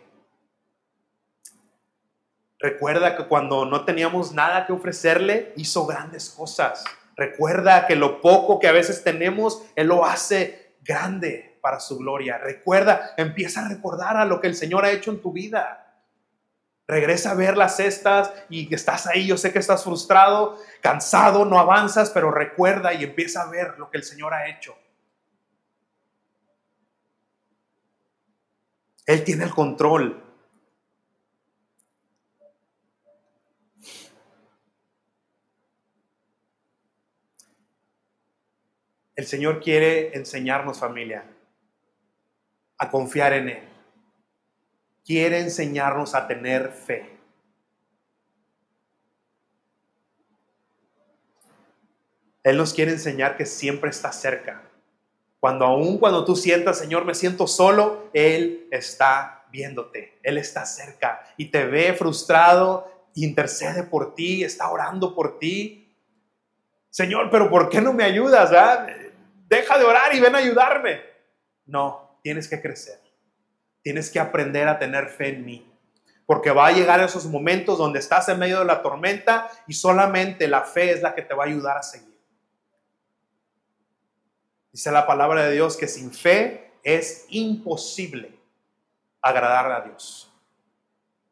Recuerda 2.61 3.17
que 3.17 3.25
cuando 3.25 3.65
no 3.65 3.85
teníamos 3.85 4.33
nada 4.33 4.67
que 4.67 4.73
ofrecerle, 4.73 5.51
hizo 5.55 5.85
grandes 5.87 6.29
cosas. 6.29 6.83
Recuerda 7.15 7.87
que 7.87 7.95
lo 7.95 8.21
poco 8.21 8.59
que 8.59 8.67
a 8.67 8.71
veces 8.71 9.03
tenemos, 9.03 9.63
Él 9.75 9.87
lo 9.87 10.05
hace 10.05 10.75
grande 10.81 11.57
para 11.61 11.79
su 11.79 11.97
gloria. 11.97 12.37
Recuerda, 12.37 13.13
empieza 13.17 13.65
a 13.65 13.69
recordar 13.69 14.17
a 14.17 14.25
lo 14.25 14.39
que 14.39 14.47
el 14.47 14.55
Señor 14.55 14.85
ha 14.85 14.91
hecho 14.91 15.11
en 15.11 15.21
tu 15.21 15.31
vida. 15.31 16.03
Regresa 16.87 17.31
a 17.31 17.35
ver 17.35 17.57
las 17.57 17.77
cestas 17.77 18.31
y 18.49 18.73
estás 18.73 19.07
ahí. 19.07 19.25
Yo 19.25 19.37
sé 19.37 19.51
que 19.51 19.59
estás 19.59 19.83
frustrado, 19.83 20.57
cansado, 20.81 21.45
no 21.45 21.57
avanzas, 21.57 22.11
pero 22.11 22.31
recuerda 22.31 22.93
y 22.93 23.03
empieza 23.03 23.41
a 23.41 23.49
ver 23.49 23.77
lo 23.79 23.89
que 23.89 23.97
el 23.97 24.03
Señor 24.03 24.33
ha 24.33 24.49
hecho. 24.49 24.75
Él 29.05 29.23
tiene 29.23 29.45
el 29.45 29.51
control. 29.51 30.30
El 39.21 39.27
Señor 39.27 39.61
quiere 39.61 40.17
enseñarnos 40.17 40.79
familia 40.79 41.23
a 42.79 42.89
confiar 42.89 43.33
en 43.33 43.49
Él. 43.49 43.63
Quiere 45.05 45.41
enseñarnos 45.41 46.15
a 46.15 46.27
tener 46.27 46.71
fe. 46.71 47.19
Él 52.41 52.57
nos 52.57 52.73
quiere 52.73 52.93
enseñar 52.93 53.37
que 53.37 53.45
siempre 53.45 53.91
está 53.91 54.11
cerca. 54.11 54.63
Cuando 55.39 55.65
aún 55.65 55.99
cuando 55.99 56.25
tú 56.25 56.35
sientas, 56.35 56.79
Señor, 56.79 57.05
me 57.05 57.13
siento 57.13 57.45
solo, 57.45 58.09
Él 58.13 58.67
está 58.71 59.45
viéndote. 59.51 60.17
Él 60.23 60.39
está 60.39 60.65
cerca 60.65 61.23
y 61.37 61.51
te 61.51 61.65
ve 61.65 61.93
frustrado, 61.93 62.91
intercede 63.13 63.83
por 63.83 64.15
ti, 64.15 64.43
está 64.43 64.71
orando 64.71 65.13
por 65.13 65.37
ti. 65.37 65.95
Señor, 66.89 67.29
pero 67.29 67.51
¿por 67.51 67.69
qué 67.69 67.81
no 67.81 67.93
me 67.93 68.03
ayudas? 68.03 68.51
Ah? 68.51 68.87
Deja 69.51 69.77
de 69.77 69.83
orar 69.83 70.15
y 70.15 70.19
ven 70.21 70.33
a 70.33 70.37
ayudarme. 70.37 71.01
No, 71.65 72.17
tienes 72.23 72.47
que 72.47 72.61
crecer. 72.61 72.99
Tienes 73.83 74.09
que 74.09 74.19
aprender 74.19 74.67
a 74.69 74.79
tener 74.79 75.09
fe 75.09 75.29
en 75.29 75.45
mí. 75.45 75.67
Porque 76.25 76.51
va 76.51 76.67
a 76.67 76.71
llegar 76.71 77.01
esos 77.01 77.25
momentos 77.25 77.77
donde 77.77 77.99
estás 77.99 78.29
en 78.29 78.39
medio 78.39 78.59
de 78.59 78.65
la 78.65 78.81
tormenta 78.81 79.51
y 79.67 79.73
solamente 79.73 80.47
la 80.47 80.61
fe 80.61 80.91
es 80.91 81.01
la 81.01 81.13
que 81.13 81.21
te 81.23 81.33
va 81.33 81.43
a 81.43 81.47
ayudar 81.47 81.77
a 81.77 81.83
seguir. 81.83 82.17
Dice 84.71 84.89
la 84.89 85.05
palabra 85.05 85.43
de 85.43 85.51
Dios 85.51 85.75
que 85.75 85.89
sin 85.89 86.13
fe 86.13 86.71
es 86.83 87.25
imposible 87.27 88.33
agradar 89.21 89.69
a 89.69 89.81
Dios. 89.81 90.31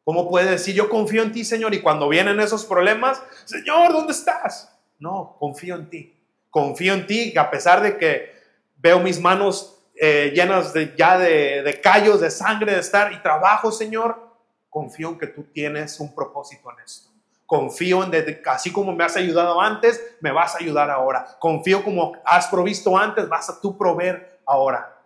¿Cómo 0.04 0.28
puede 0.28 0.50
decir 0.50 0.74
yo 0.74 0.90
confío 0.90 1.22
en 1.22 1.32
ti, 1.32 1.42
Señor? 1.42 1.72
Y 1.72 1.80
cuando 1.80 2.06
vienen 2.06 2.38
esos 2.38 2.66
problemas, 2.66 3.22
Señor, 3.46 3.92
¿dónde 3.92 4.12
estás? 4.12 4.76
No, 4.98 5.36
confío 5.38 5.76
en 5.76 5.88
ti 5.88 6.19
confío 6.50 6.94
en 6.94 7.06
ti, 7.06 7.36
a 7.36 7.50
pesar 7.50 7.82
de 7.82 7.96
que 7.96 8.34
veo 8.76 9.00
mis 9.00 9.20
manos 9.20 9.80
eh, 9.94 10.32
llenas 10.34 10.72
de, 10.72 10.94
ya 10.96 11.18
de, 11.18 11.62
de 11.62 11.80
callos, 11.80 12.20
de 12.20 12.30
sangre, 12.30 12.72
de 12.72 12.80
estar 12.80 13.12
y 13.12 13.22
trabajo, 13.22 13.70
Señor, 13.70 14.30
confío 14.68 15.10
en 15.10 15.18
que 15.18 15.26
tú 15.26 15.44
tienes 15.44 15.98
un 16.00 16.14
propósito 16.14 16.70
en 16.72 16.84
esto. 16.84 17.10
Confío 17.46 18.04
en 18.04 18.10
que 18.12 18.42
así 18.46 18.72
como 18.72 18.92
me 18.94 19.04
has 19.04 19.16
ayudado 19.16 19.60
antes, 19.60 20.00
me 20.20 20.30
vas 20.30 20.54
a 20.54 20.58
ayudar 20.58 20.88
ahora. 20.88 21.36
Confío 21.40 21.82
como 21.82 22.12
has 22.24 22.46
provisto 22.46 22.96
antes, 22.96 23.28
vas 23.28 23.50
a 23.50 23.60
tú 23.60 23.76
proveer 23.76 24.40
ahora. 24.46 24.96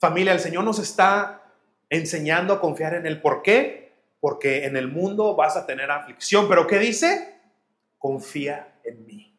Familia, 0.00 0.32
el 0.32 0.40
Señor 0.40 0.64
nos 0.64 0.78
está 0.80 1.42
enseñando 1.88 2.54
a 2.54 2.60
confiar 2.60 2.94
en 2.94 3.06
el 3.06 3.22
por 3.22 3.42
qué, 3.42 3.94
porque 4.18 4.64
en 4.64 4.76
el 4.76 4.88
mundo 4.88 5.36
vas 5.36 5.56
a 5.56 5.66
tener 5.66 5.90
aflicción. 5.90 6.48
Pero 6.48 6.66
¿qué 6.66 6.78
dice? 6.78 7.40
Confía 7.98 8.74
en 8.82 9.06
mí 9.06 9.29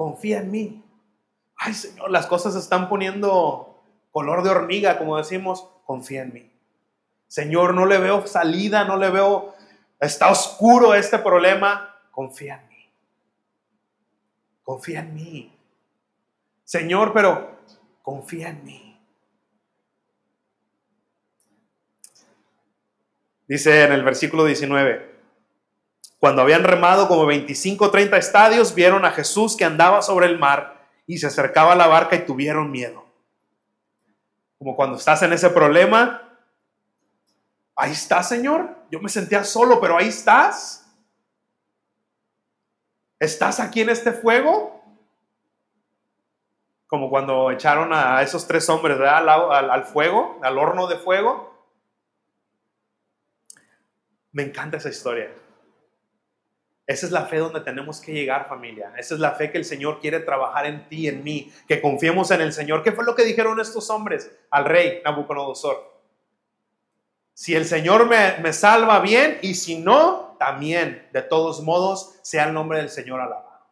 confía 0.00 0.38
en 0.38 0.50
mí. 0.50 0.82
Ay, 1.56 1.74
Señor, 1.74 2.10
las 2.10 2.26
cosas 2.26 2.54
se 2.54 2.58
están 2.58 2.88
poniendo 2.88 3.82
color 4.10 4.42
de 4.42 4.48
hormiga, 4.48 4.96
como 4.96 5.18
decimos, 5.18 5.68
confía 5.84 6.22
en 6.22 6.32
mí. 6.32 6.50
Señor, 7.28 7.74
no 7.74 7.84
le 7.84 7.98
veo 7.98 8.26
salida, 8.26 8.84
no 8.86 8.96
le 8.96 9.10
veo, 9.10 9.54
está 10.00 10.30
oscuro 10.30 10.94
este 10.94 11.18
problema, 11.18 12.00
confía 12.12 12.62
en 12.62 12.68
mí. 12.70 12.90
Confía 14.62 15.00
en 15.00 15.14
mí. 15.14 15.58
Señor, 16.64 17.12
pero 17.12 17.58
confía 18.00 18.48
en 18.48 18.64
mí. 18.64 18.98
Dice 23.46 23.84
en 23.84 23.92
el 23.92 24.02
versículo 24.02 24.46
19, 24.46 25.09
cuando 26.20 26.42
habían 26.42 26.64
remado 26.64 27.08
como 27.08 27.24
25 27.24 27.86
o 27.86 27.90
30 27.90 28.18
estadios, 28.18 28.74
vieron 28.74 29.06
a 29.06 29.10
Jesús 29.10 29.56
que 29.56 29.64
andaba 29.64 30.02
sobre 30.02 30.26
el 30.26 30.38
mar 30.38 30.86
y 31.06 31.16
se 31.16 31.26
acercaba 31.26 31.72
a 31.72 31.76
la 31.76 31.86
barca 31.86 32.14
y 32.14 32.26
tuvieron 32.26 32.70
miedo. 32.70 33.06
Como 34.58 34.76
cuando 34.76 34.98
estás 34.98 35.22
en 35.22 35.32
ese 35.32 35.48
problema, 35.48 36.38
ahí 37.74 37.92
está, 37.92 38.22
Señor. 38.22 38.68
Yo 38.90 39.00
me 39.00 39.08
sentía 39.08 39.44
solo, 39.44 39.80
pero 39.80 39.96
ahí 39.96 40.08
estás. 40.08 40.86
¿Estás 43.18 43.58
aquí 43.58 43.80
en 43.80 43.88
este 43.88 44.12
fuego? 44.12 44.84
Como 46.86 47.08
cuando 47.08 47.50
echaron 47.50 47.94
a 47.94 48.20
esos 48.20 48.46
tres 48.46 48.68
hombres 48.68 49.00
Al, 49.00 49.26
al, 49.28 49.84
fuego, 49.84 50.38
al 50.42 50.58
horno 50.58 50.86
de 50.86 50.98
fuego. 50.98 51.66
Me 54.32 54.42
encanta 54.42 54.76
esa 54.76 54.90
historia. 54.90 55.30
Esa 56.90 57.06
es 57.06 57.12
la 57.12 57.24
fe 57.24 57.36
donde 57.36 57.60
tenemos 57.60 58.00
que 58.00 58.12
llegar, 58.12 58.48
familia. 58.48 58.92
Esa 58.98 59.14
es 59.14 59.20
la 59.20 59.30
fe 59.30 59.52
que 59.52 59.58
el 59.58 59.64
Señor 59.64 60.00
quiere 60.00 60.18
trabajar 60.18 60.66
en 60.66 60.88
ti, 60.88 61.06
en 61.06 61.22
mí, 61.22 61.52
que 61.68 61.80
confiemos 61.80 62.32
en 62.32 62.40
el 62.40 62.52
Señor. 62.52 62.82
¿Qué 62.82 62.90
fue 62.90 63.04
lo 63.04 63.14
que 63.14 63.22
dijeron 63.22 63.60
estos 63.60 63.88
hombres 63.90 64.28
al 64.50 64.64
rey 64.64 65.00
Nabucodonosor? 65.04 65.88
Si 67.32 67.54
el 67.54 67.64
Señor 67.64 68.08
me, 68.08 68.38
me 68.42 68.52
salva 68.52 68.98
bien 68.98 69.38
y 69.40 69.54
si 69.54 69.78
no, 69.78 70.34
también, 70.40 71.06
de 71.12 71.22
todos 71.22 71.62
modos, 71.62 72.16
sea 72.22 72.48
el 72.48 72.54
nombre 72.54 72.78
del 72.78 72.90
Señor 72.90 73.20
alabado. 73.20 73.68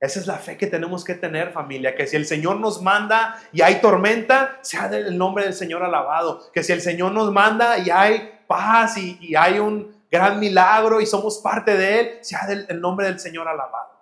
Esa 0.00 0.20
es 0.20 0.26
la 0.26 0.36
fe 0.36 0.58
que 0.58 0.66
tenemos 0.66 1.04
que 1.04 1.14
tener, 1.14 1.52
familia, 1.52 1.94
que 1.94 2.06
si 2.06 2.16
el 2.16 2.26
Señor 2.26 2.60
nos 2.60 2.82
manda 2.82 3.40
y 3.50 3.62
hay 3.62 3.80
tormenta, 3.80 4.58
sea 4.60 4.88
el 4.88 5.16
nombre 5.16 5.44
del 5.44 5.54
Señor 5.54 5.82
alabado. 5.84 6.52
Que 6.52 6.62
si 6.62 6.72
el 6.72 6.82
Señor 6.82 7.12
nos 7.12 7.32
manda 7.32 7.78
y 7.78 7.88
hay 7.88 8.40
paz 8.46 8.98
y, 8.98 9.16
y 9.22 9.36
hay 9.36 9.58
un 9.58 9.93
gran 10.14 10.38
milagro 10.38 11.00
y 11.00 11.06
somos 11.06 11.38
parte 11.38 11.76
de 11.76 12.00
Él, 12.00 12.18
sea 12.20 12.46
el 12.48 12.80
nombre 12.80 13.06
del 13.06 13.18
Señor 13.18 13.48
alabado. 13.48 13.94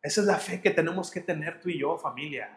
Esa 0.00 0.20
es 0.20 0.26
la 0.28 0.38
fe 0.38 0.60
que 0.60 0.70
tenemos 0.70 1.10
que 1.10 1.20
tener 1.20 1.60
tú 1.60 1.68
y 1.68 1.78
yo, 1.78 1.98
familia. 1.98 2.56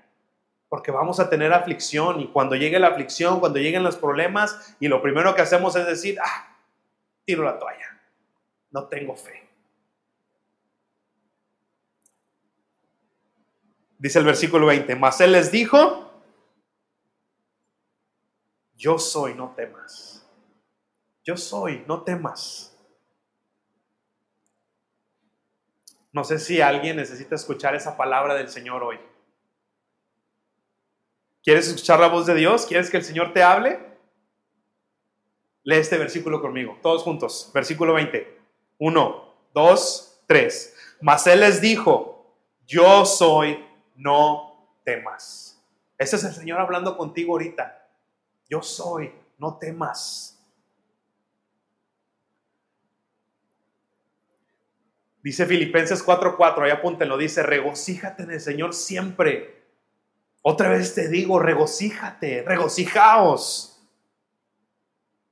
Porque 0.70 0.92
vamos 0.92 1.20
a 1.20 1.30
tener 1.30 1.52
aflicción 1.52 2.22
y 2.22 2.28
cuando 2.32 2.56
llegue 2.56 2.80
la 2.80 2.90
aflicción, 2.90 3.40
cuando 3.40 3.58
lleguen 3.60 3.84
los 3.84 3.96
problemas, 3.96 4.76
y 4.80 4.88
lo 4.88 5.02
primero 5.02 5.34
que 5.34 5.42
hacemos 5.42 5.76
es 5.76 5.88
decir, 5.88 6.20
ah, 6.24 6.56
tiro 7.26 7.44
la 7.44 7.58
toalla, 7.58 8.00
no 8.70 8.88
tengo 8.88 9.16
fe. 9.16 9.50
Dice 13.98 14.20
el 14.20 14.26
versículo 14.26 14.68
20, 14.68 14.96
mas 14.96 15.20
Él 15.22 15.32
les 15.32 15.52
dijo, 15.52 16.12
yo 18.76 19.00
soy, 19.00 19.34
no 19.34 19.54
temas. 19.56 20.13
Yo 21.24 21.38
soy, 21.38 21.84
no 21.88 22.04
temas. 22.04 22.78
No 26.12 26.24
sé 26.24 26.38
si 26.38 26.62
alguien 26.62 26.98
necesita 26.98 27.36
escuchar 27.36 27.76
esa 27.76 27.98
palabra 27.98 28.36
del 28.36 28.50
Señor 28.50 28.84
hoy. 28.84 29.00
¿Quieres 31.44 31.68
escuchar 31.68 32.00
la 32.00 32.08
voz 32.08 32.26
de 32.26 32.36
Dios? 32.36 32.66
¿Quieres 32.66 32.90
que 32.90 32.98
el 32.98 33.04
Señor 33.04 33.34
te 33.34 33.42
hable? 33.42 33.80
Lee 35.64 35.78
este 35.78 35.98
versículo 35.98 36.42
conmigo, 36.42 36.78
todos 36.82 37.04
juntos. 37.04 37.50
Versículo 37.54 37.94
20. 37.94 38.40
Uno, 38.80 39.34
dos, 39.54 40.22
tres. 40.28 40.76
Mas 41.02 41.26
Él 41.28 41.40
les 41.40 41.62
dijo, 41.62 42.38
yo 42.68 43.06
soy, 43.06 43.66
no 43.96 44.78
temas. 44.84 45.62
Ese 45.98 46.18
es 46.18 46.24
el 46.26 46.34
Señor 46.34 46.60
hablando 46.60 46.98
contigo 46.98 47.34
ahorita. 47.34 47.88
Yo 48.50 48.62
soy, 48.62 49.14
no 49.38 49.58
temas. 49.58 50.33
Dice 55.24 55.46
Filipenses 55.46 56.06
4:4, 56.06 56.66
ahí 56.66 56.72
apúntenlo, 56.72 57.18
dice, 57.18 57.44
regocíjate 57.44 58.24
en 58.24 58.32
el 58.32 58.42
Señor 58.42 58.74
siempre. 58.74 59.64
Otra 60.42 60.68
vez 60.68 60.94
te 60.94 61.08
digo, 61.08 61.40
regocíjate, 61.40 62.44
regocijaos. 62.46 63.82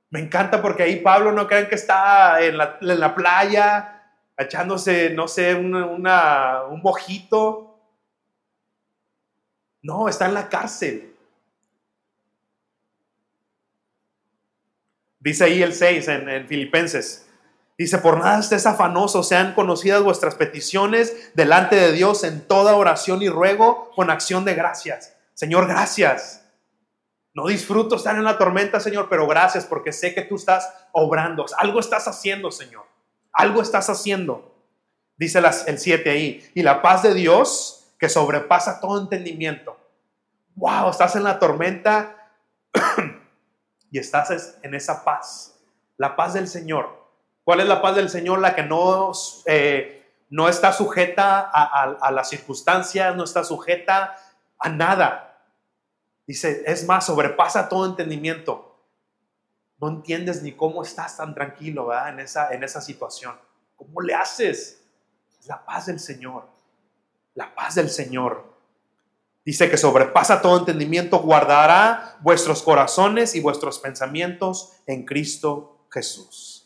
Me 0.08 0.20
encanta 0.20 0.62
porque 0.62 0.84
ahí 0.84 1.00
Pablo 1.00 1.30
no 1.32 1.46
creen 1.46 1.68
que 1.68 1.74
está 1.74 2.42
en 2.42 2.56
la, 2.56 3.14
playa 3.14 4.02
echándose, 4.38 5.10
no 5.10 5.28
sé, 5.28 5.54
un 5.54 6.80
mojito. 6.82 7.78
No, 9.82 10.08
está 10.08 10.26
en 10.26 10.34
la 10.34 10.48
cárcel. 10.48 11.14
Dice 15.20 15.44
ahí 15.44 15.62
el 15.62 15.74
6 15.74 16.08
en, 16.08 16.28
en 16.30 16.48
Filipenses. 16.48 17.31
Dice, 17.78 17.98
por 17.98 18.18
nada 18.18 18.38
estés 18.38 18.66
afanoso, 18.66 19.22
sean 19.22 19.54
conocidas 19.54 20.02
vuestras 20.02 20.34
peticiones 20.34 21.32
delante 21.34 21.76
de 21.76 21.92
Dios 21.92 22.22
en 22.22 22.46
toda 22.46 22.76
oración 22.76 23.22
y 23.22 23.28
ruego 23.28 23.90
con 23.96 24.10
acción 24.10 24.44
de 24.44 24.54
gracias. 24.54 25.16
Señor, 25.34 25.66
gracias. 25.66 26.44
No 27.34 27.46
disfruto 27.46 27.96
estar 27.96 28.14
en 28.14 28.24
la 28.24 28.36
tormenta, 28.36 28.78
Señor, 28.78 29.08
pero 29.08 29.26
gracias 29.26 29.64
porque 29.64 29.92
sé 29.92 30.14
que 30.14 30.22
tú 30.22 30.36
estás 30.36 30.70
obrando. 30.92 31.46
Algo 31.58 31.80
estás 31.80 32.06
haciendo, 32.06 32.50
Señor. 32.50 32.84
Algo 33.32 33.62
estás 33.62 33.88
haciendo. 33.88 34.54
Dice 35.16 35.42
el 35.66 35.78
7 35.78 36.10
ahí. 36.10 36.50
Y 36.54 36.62
la 36.62 36.82
paz 36.82 37.02
de 37.02 37.14
Dios 37.14 37.94
que 37.98 38.10
sobrepasa 38.10 38.80
todo 38.80 39.00
entendimiento. 39.00 39.78
Wow, 40.56 40.90
estás 40.90 41.16
en 41.16 41.24
la 41.24 41.38
tormenta 41.38 42.30
y 43.90 43.98
estás 43.98 44.58
en 44.62 44.74
esa 44.74 45.02
paz. 45.02 45.58
La 45.96 46.14
paz 46.14 46.34
del 46.34 46.48
Señor 46.48 47.01
¿Cuál 47.44 47.60
es 47.60 47.66
la 47.66 47.82
paz 47.82 47.96
del 47.96 48.08
Señor? 48.08 48.38
La 48.40 48.54
que 48.54 48.62
no, 48.62 49.12
eh, 49.46 50.12
no 50.30 50.48
está 50.48 50.72
sujeta 50.72 51.40
a, 51.40 52.10
las 52.10 52.28
circunstancias, 52.28 53.14
no 53.16 53.24
está 53.24 53.44
sujeta 53.44 54.16
a 54.58 54.68
nada. 54.68 55.44
Dice, 56.26 56.62
es 56.66 56.86
más, 56.86 57.06
sobrepasa 57.06 57.68
todo 57.68 57.86
entendimiento. 57.86 58.78
No 59.78 59.88
entiendes 59.88 60.42
ni 60.42 60.52
cómo 60.52 60.82
estás 60.82 61.16
tan 61.16 61.34
tranquilo 61.34 61.86
¿verdad? 61.86 62.10
En, 62.10 62.20
esa, 62.20 62.52
en 62.52 62.62
esa 62.62 62.80
situación. 62.80 63.36
¿Cómo 63.76 64.00
le 64.00 64.14
haces? 64.14 64.84
Es 65.40 65.46
la 65.46 65.64
paz 65.64 65.86
del 65.86 65.98
Señor. 65.98 66.48
La 67.34 67.52
paz 67.52 67.74
del 67.74 67.90
Señor. 67.90 68.52
Dice 69.44 69.68
que 69.68 69.76
sobrepasa 69.76 70.40
todo 70.40 70.60
entendimiento, 70.60 71.18
guardará 71.18 72.16
vuestros 72.20 72.62
corazones 72.62 73.34
y 73.34 73.40
vuestros 73.40 73.80
pensamientos 73.80 74.72
en 74.86 75.04
Cristo 75.04 75.84
Jesús. 75.90 76.61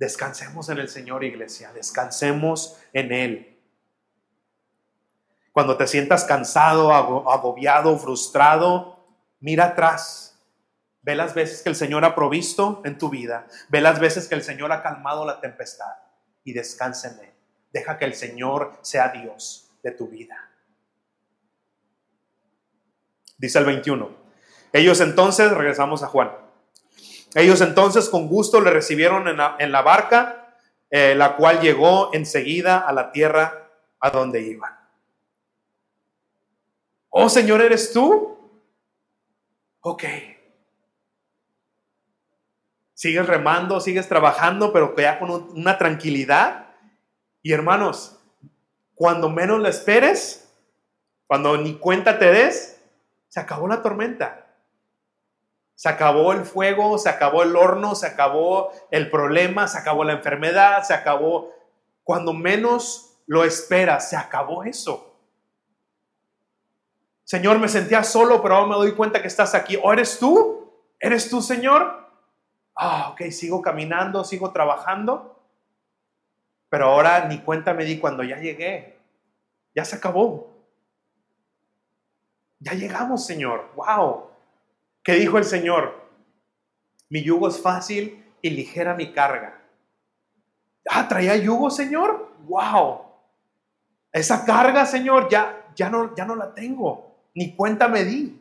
Descansemos 0.00 0.70
en 0.70 0.78
el 0.78 0.88
Señor, 0.88 1.24
iglesia. 1.24 1.74
Descansemos 1.74 2.78
en 2.94 3.12
Él. 3.12 3.60
Cuando 5.52 5.76
te 5.76 5.86
sientas 5.86 6.24
cansado, 6.24 6.90
agobiado, 6.90 7.98
frustrado, 7.98 8.98
mira 9.40 9.66
atrás. 9.66 10.38
Ve 11.02 11.14
las 11.14 11.34
veces 11.34 11.60
que 11.60 11.68
el 11.68 11.76
Señor 11.76 12.06
ha 12.06 12.14
provisto 12.14 12.80
en 12.86 12.96
tu 12.96 13.10
vida. 13.10 13.46
Ve 13.68 13.82
las 13.82 14.00
veces 14.00 14.26
que 14.26 14.34
el 14.34 14.42
Señor 14.42 14.72
ha 14.72 14.82
calmado 14.82 15.26
la 15.26 15.38
tempestad. 15.38 15.92
Y 16.44 16.54
descansa 16.54 17.10
en 17.10 17.20
Él. 17.20 17.34
Deja 17.70 17.98
que 17.98 18.06
el 18.06 18.14
Señor 18.14 18.78
sea 18.80 19.08
Dios 19.08 19.70
de 19.82 19.90
tu 19.90 20.08
vida. 20.08 20.50
Dice 23.36 23.58
el 23.58 23.66
21. 23.66 24.16
Ellos 24.72 24.98
entonces, 25.02 25.52
regresamos 25.52 26.02
a 26.02 26.06
Juan. 26.06 26.30
Ellos 27.34 27.60
entonces 27.60 28.08
con 28.08 28.28
gusto 28.28 28.60
le 28.60 28.70
recibieron 28.70 29.28
en 29.28 29.72
la, 29.72 29.82
barca, 29.82 30.54
eh, 30.90 31.14
la 31.14 31.36
cual 31.36 31.60
llegó 31.60 32.12
enseguida 32.12 32.78
a 32.78 32.92
la 32.92 33.12
tierra 33.12 33.70
a 34.00 34.10
donde 34.10 34.42
iban. 34.42 34.76
Oh 37.08 37.28
Señor, 37.28 37.60
¿eres 37.60 37.92
tú? 37.92 38.38
Ok. 39.80 40.04
Sigues 42.94 43.26
remando, 43.26 43.80
sigues 43.80 44.08
trabajando, 44.08 44.72
pero 44.72 44.94
ya 44.96 45.18
con 45.18 45.30
una 45.30 45.78
tranquilidad. 45.78 46.66
Y 47.42 47.52
hermanos, 47.52 48.18
cuando 48.94 49.30
menos 49.30 49.60
lo 49.60 49.68
esperes, 49.68 50.52
cuando 51.26 51.56
ni 51.56 51.78
cuenta 51.78 52.18
te 52.18 52.30
des, 52.30 52.82
se 53.28 53.40
acabó 53.40 53.66
la 53.68 53.82
tormenta. 53.82 54.49
Se 55.80 55.88
acabó 55.88 56.34
el 56.34 56.44
fuego, 56.44 56.98
se 56.98 57.08
acabó 57.08 57.42
el 57.42 57.56
horno, 57.56 57.94
se 57.94 58.06
acabó 58.06 58.70
el 58.90 59.08
problema, 59.08 59.66
se 59.66 59.78
acabó 59.78 60.04
la 60.04 60.12
enfermedad, 60.12 60.82
se 60.82 60.92
acabó... 60.92 61.54
Cuando 62.04 62.34
menos 62.34 63.16
lo 63.26 63.44
esperas, 63.44 64.10
se 64.10 64.14
acabó 64.14 64.62
eso. 64.64 65.16
Señor, 67.24 67.58
me 67.58 67.68
sentía 67.68 68.04
solo, 68.04 68.42
pero 68.42 68.56
ahora 68.56 68.68
me 68.68 68.74
doy 68.74 68.92
cuenta 68.92 69.22
que 69.22 69.28
estás 69.28 69.54
aquí. 69.54 69.78
¿O 69.82 69.90
eres 69.90 70.18
tú? 70.18 70.70
¿Eres 70.98 71.30
tú, 71.30 71.40
Señor? 71.40 72.10
Ah, 72.76 73.08
ok, 73.12 73.30
sigo 73.30 73.62
caminando, 73.62 74.22
sigo 74.22 74.52
trabajando. 74.52 75.42
Pero 76.68 76.90
ahora 76.90 77.24
ni 77.24 77.38
cuenta 77.38 77.72
me 77.72 77.86
di 77.86 77.98
cuando 77.98 78.22
ya 78.22 78.36
llegué. 78.36 78.98
Ya 79.74 79.86
se 79.86 79.96
acabó. 79.96 80.52
Ya 82.58 82.74
llegamos, 82.74 83.24
Señor. 83.24 83.70
Wow. 83.76 84.29
¿Qué 85.10 85.16
dijo 85.16 85.38
el 85.38 85.44
Señor? 85.44 86.08
Mi 87.08 87.24
yugo 87.24 87.48
es 87.48 87.60
fácil 87.60 88.24
y 88.40 88.50
ligera 88.50 88.94
mi 88.94 89.12
carga. 89.12 89.60
Ah, 90.88 91.08
traía 91.08 91.36
yugo, 91.36 91.68
Señor. 91.68 92.32
Wow. 92.44 93.06
Esa 94.12 94.44
carga, 94.44 94.86
Señor, 94.86 95.28
ya, 95.28 95.66
ya, 95.74 95.90
no, 95.90 96.14
ya 96.14 96.24
no 96.24 96.36
la 96.36 96.54
tengo. 96.54 97.28
Ni 97.34 97.56
cuenta 97.56 97.88
me 97.88 98.04
di. 98.04 98.40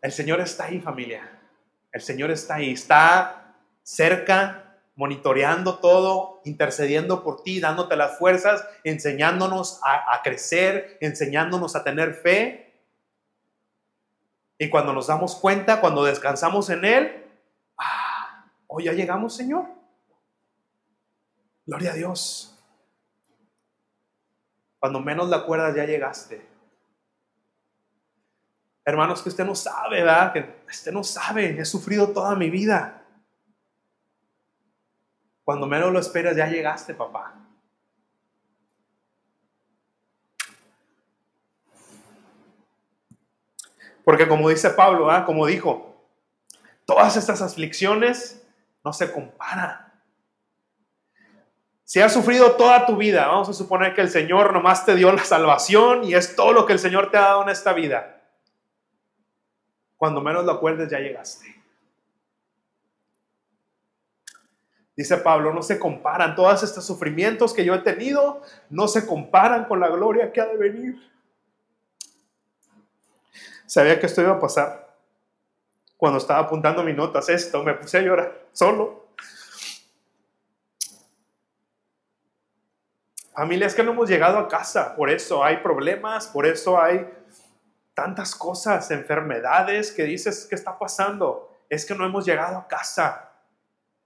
El 0.00 0.12
Señor 0.12 0.40
está 0.40 0.64
ahí, 0.64 0.80
familia. 0.80 1.30
El 1.92 2.00
Señor 2.00 2.30
está 2.30 2.54
ahí. 2.54 2.70
Está 2.70 3.54
cerca, 3.82 4.67
monitoreando 4.98 5.78
todo, 5.78 6.40
intercediendo 6.44 7.22
por 7.22 7.44
ti, 7.44 7.60
dándote 7.60 7.94
las 7.94 8.18
fuerzas, 8.18 8.66
enseñándonos 8.82 9.80
a, 9.84 10.20
crecer, 10.24 10.98
enseñándonos 11.00 11.76
a 11.76 11.84
tener 11.84 12.14
fe. 12.14 12.82
Y 14.58 14.68
cuando 14.68 14.92
nos 14.92 15.06
damos 15.06 15.36
cuenta, 15.36 15.80
cuando 15.80 16.02
descansamos 16.02 16.68
en 16.70 16.84
Él, 16.84 17.24
ah, 17.78 18.44
hoy 18.66 18.86
ya 18.86 18.92
llegamos, 18.92 19.36
Señor. 19.36 19.66
Gloria 21.64 21.92
a 21.92 21.94
Dios. 21.94 22.58
Cuando 24.80 24.98
menos 24.98 25.28
la 25.28 25.36
acuerdas, 25.36 25.76
ya 25.76 25.84
llegaste. 25.84 26.44
Hermanos, 28.84 29.22
que 29.22 29.28
usted 29.28 29.44
no 29.44 29.54
sabe, 29.54 30.02
¿verdad? 30.02 30.32
Que 30.32 30.56
usted 30.68 30.90
no 30.90 31.04
sabe, 31.04 31.56
he 31.56 31.64
sufrido 31.64 32.08
toda 32.08 32.34
mi 32.34 32.50
vida. 32.50 32.97
Cuando 35.48 35.66
menos 35.66 35.90
lo 35.90 35.98
esperas, 35.98 36.36
ya 36.36 36.46
llegaste, 36.46 36.92
papá. 36.92 37.32
Porque 44.04 44.28
como 44.28 44.50
dice 44.50 44.68
Pablo, 44.68 45.06
¿verdad? 45.06 45.24
como 45.24 45.46
dijo, 45.46 46.04
todas 46.84 47.16
estas 47.16 47.40
aflicciones 47.40 48.46
no 48.84 48.92
se 48.92 49.10
comparan 49.10 49.90
si 51.82 52.02
has 52.02 52.12
sufrido 52.12 52.52
toda 52.56 52.84
tu 52.84 52.96
vida, 52.96 53.28
vamos 53.28 53.48
a 53.48 53.54
suponer 53.54 53.94
que 53.94 54.02
el 54.02 54.10
Señor 54.10 54.52
nomás 54.52 54.84
te 54.84 54.94
dio 54.96 55.10
la 55.10 55.24
salvación 55.24 56.04
y 56.04 56.12
es 56.12 56.36
todo 56.36 56.52
lo 56.52 56.66
que 56.66 56.74
el 56.74 56.78
Señor 56.78 57.10
te 57.10 57.16
ha 57.16 57.22
dado 57.22 57.44
en 57.44 57.48
esta 57.48 57.72
vida. 57.72 58.20
Cuando 59.96 60.20
menos 60.20 60.44
lo 60.44 60.52
acuerdes, 60.52 60.90
ya 60.90 60.98
llegaste. 60.98 61.57
Dice 64.98 65.16
Pablo, 65.16 65.54
no 65.54 65.62
se 65.62 65.78
comparan, 65.78 66.34
todos 66.34 66.60
estos 66.64 66.84
sufrimientos 66.84 67.54
que 67.54 67.64
yo 67.64 67.72
he 67.72 67.78
tenido, 67.78 68.42
no 68.68 68.88
se 68.88 69.06
comparan 69.06 69.66
con 69.66 69.78
la 69.78 69.86
gloria 69.86 70.32
que 70.32 70.40
ha 70.40 70.46
de 70.46 70.56
venir. 70.56 71.12
Sabía 73.64 74.00
que 74.00 74.06
esto 74.06 74.22
iba 74.22 74.32
a 74.32 74.40
pasar. 74.40 74.92
Cuando 75.96 76.18
estaba 76.18 76.40
apuntando 76.40 76.82
mis 76.82 76.96
notas, 76.96 77.28
esto, 77.28 77.62
me 77.62 77.74
puse 77.74 77.98
a 77.98 78.00
llorar 78.00 78.48
solo. 78.50 79.06
Familia, 83.32 83.68
es 83.68 83.76
que 83.76 83.84
no 83.84 83.92
hemos 83.92 84.08
llegado 84.08 84.36
a 84.36 84.48
casa, 84.48 84.96
por 84.96 85.10
eso 85.10 85.44
hay 85.44 85.58
problemas, 85.58 86.26
por 86.26 86.44
eso 86.44 86.82
hay 86.82 87.08
tantas 87.94 88.34
cosas, 88.34 88.90
enfermedades 88.90 89.92
que 89.92 90.02
dices, 90.02 90.44
¿qué 90.50 90.56
está 90.56 90.76
pasando? 90.76 91.56
Es 91.68 91.86
que 91.86 91.94
no 91.94 92.04
hemos 92.04 92.26
llegado 92.26 92.58
a 92.58 92.66
casa. 92.66 93.27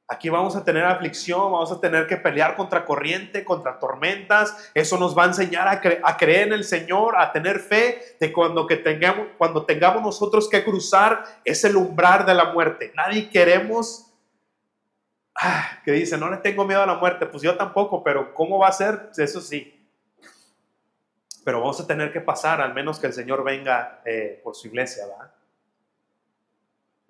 Aquí 0.09 0.29
vamos 0.29 0.57
a 0.57 0.65
tener 0.65 0.85
aflicción, 0.85 1.53
vamos 1.53 1.73
a 1.73 1.81
tener 1.81 2.07
que 2.07 2.17
pelear 2.17 2.55
contra 2.55 2.85
corriente, 2.85 3.45
contra 3.45 3.79
tormentas. 3.79 4.71
Eso 4.75 4.99
nos 4.99 5.17
va 5.17 5.25
a 5.25 5.29
enseñar 5.29 5.69
a, 5.69 6.17
creer 6.17 6.49
en 6.49 6.53
el 6.53 6.65
Señor, 6.65 7.15
a 7.17 7.33
tener 7.33 7.61
fe 7.61 8.17
de 8.21 8.33
cuando, 8.33 8.67
que 8.67 8.77
tengamos, 8.77 9.29
cuando 9.39 9.65
tengamos 9.65 10.03
nosotros 10.03 10.49
que 10.51 10.65
cruzar 10.65 11.25
ese 11.45 11.75
umbral 11.75 12.27
de 12.27 12.35
la 12.35 12.53
muerte. 12.53 12.93
Nadie 12.95 13.31
queremos 13.31 14.13
Ah, 15.35 15.81
que 15.85 15.93
dice, 15.93 16.19
no 16.19 16.31
le 16.31 16.37
tengo 16.39 16.65
miedo 16.65 16.83
a 16.83 16.87
la 16.87 16.97
muerte, 16.97 17.27
pues 17.27 17.43
yo 17.43 17.57
tampoco, 17.57 18.03
pero 18.03 18.35
¿cómo 18.35 18.59
va 18.59 18.69
a 18.69 18.73
ser? 18.73 19.11
Eso 19.17 19.41
sí. 19.41 19.79
Pero 21.45 21.61
vamos 21.61 21.81
a 21.81 21.87
tener 21.87 22.13
que 22.13 22.21
pasar, 22.21 22.61
al 22.61 22.75
menos 22.75 22.99
que 22.99 23.07
el 23.07 23.13
Señor 23.13 23.43
venga 23.43 24.03
eh, 24.05 24.41
por 24.45 24.55
su 24.55 24.69
iglesia, 24.69 25.07
¿verdad? 25.07 25.33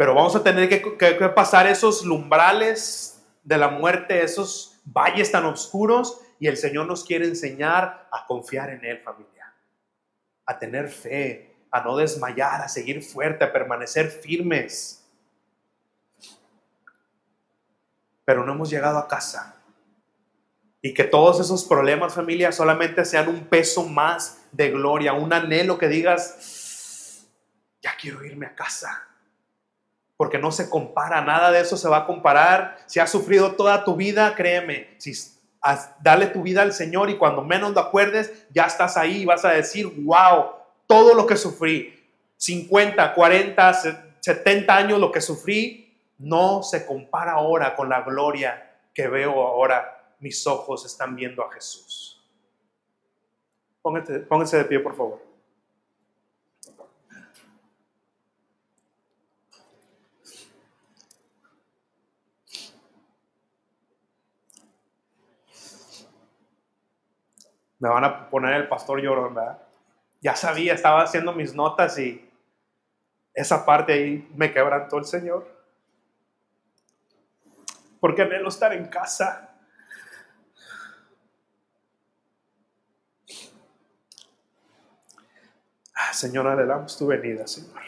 Pero 0.03 0.17
vamos 0.17 0.35
a 0.35 0.43
tener 0.43 0.69
que, 0.69 1.29
pasar 1.29 1.69
esos 1.69 2.05
lumbrales 2.05 3.23
de 3.45 3.57
la 3.57 3.69
muerte, 3.69 4.25
esos 4.25 4.81
valles 4.85 5.31
tan 5.31 5.45
oscuros, 5.45 6.21
y 6.41 6.49
el 6.49 6.57
Señor 6.57 6.89
nos 6.89 7.05
quiere 7.05 7.25
enseñar 7.25 8.09
a 8.11 8.27
confiar 8.27 8.71
en 8.71 8.85
Él, 8.85 8.99
familia, 8.99 9.55
a 10.45 10.59
tener 10.59 10.89
fe, 10.89 11.55
a 11.71 11.83
no 11.83 11.97
desmayar, 11.97 12.63
a 12.63 12.69
seguir 12.69 13.01
fuerte, 13.01 13.45
a 13.45 13.53
permanecer 13.53 14.11
firmes 14.11 14.99
pero 18.25 18.45
no 18.45 18.55
hemos 18.55 18.71
llegado 18.71 18.99
a 18.99 19.07
casa. 19.07 19.55
Y 20.81 20.95
que 20.95 21.05
todos 21.05 21.39
esos 21.39 21.63
problemas, 21.63 22.15
familia, 22.15 22.51
solamente 22.51 23.05
sean 23.05 23.29
un 23.29 23.45
peso 23.45 23.85
más 23.85 24.43
de 24.51 24.71
gloria, 24.71 25.13
un 25.13 25.33
anhelo 25.33 25.79
que 25.79 25.87
digas, 25.87 27.29
ya 27.81 27.95
quiero 27.97 28.25
irme 28.25 28.47
a 28.47 28.55
casa. 28.57 29.12
Porque 30.23 30.39
no 30.39 30.53
se 30.53 30.71
compara, 30.71 31.21
nada 31.21 31.51
de 31.51 31.59
eso 31.59 31.77
se 31.77 31.89
va 31.89 31.97
a 31.97 32.07
comparar. 32.07 32.79
Si 32.87 33.01
has 33.01 33.11
sufrido 33.11 33.57
toda 33.57 33.83
tu 33.83 33.97
vida, 33.97 34.37
créeme, 34.37 34.95
si 34.99 35.13
dale 35.99 36.29
tu 36.29 36.43
vida 36.43 36.63
al 36.63 36.73
Señor 36.73 37.11
y 37.11 37.19
cuando 37.19 37.43
menos 37.43 37.73
lo 37.73 37.81
acuerdes, 37.81 38.47
ya 38.55 38.67
estás 38.67 38.97
ahí 38.97 39.23
y 39.23 39.25
vas 39.25 39.45
a 39.45 39.49
decir, 39.49 39.93
wow, 40.05 40.51
todo 40.87 41.15
lo 41.15 41.27
que 41.27 41.37
sufrí, 41.37 42.09
50, 42.37 43.15
40, 43.15 43.73
70 44.21 44.77
años 44.77 45.01
lo 45.01 45.11
que 45.11 45.21
sufrí, 45.21 45.93
no 46.19 46.63
se 46.63 46.87
compara 46.87 47.33
ahora 47.33 47.75
con 47.75 47.89
la 47.89 48.03
gloria 48.03 48.77
que 48.95 49.09
veo 49.09 49.45
ahora. 49.45 50.15
Mis 50.21 50.47
ojos 50.47 50.87
están 50.87 51.17
viendo 51.17 51.43
a 51.43 51.51
Jesús. 51.51 52.23
Pónganse, 53.83 54.57
de 54.57 54.65
pie, 54.67 54.79
por 54.79 54.95
favor. 54.95 55.21
Me 67.83 67.89
van 67.89 68.05
a 68.05 68.31
poner 68.31 68.55
el 68.55 68.69
pastor 68.69 69.03
llorón, 69.03 69.35
¿verdad? 69.35 69.59
Ya 70.21 70.37
sabía, 70.37 70.73
estaba 70.73 71.03
haciendo 71.03 71.33
mis 71.33 71.53
notas 71.53 71.99
y 71.99 72.31
esa 73.35 73.67
parte 73.67 73.93
ahí 73.93 74.31
me 74.37 74.53
quebrantó 74.53 74.99
el 74.99 75.05
Señor 75.05 75.51
porque 77.99 78.23
anhelo 78.23 78.49
estar 78.51 78.73
en 78.73 78.87
casa. 78.87 79.53
Ah, 85.93 86.13
Señor, 86.13 86.47
anhelamos 86.47 86.97
tu 86.97 87.09
venida, 87.09 87.49
Señor. 87.49 87.83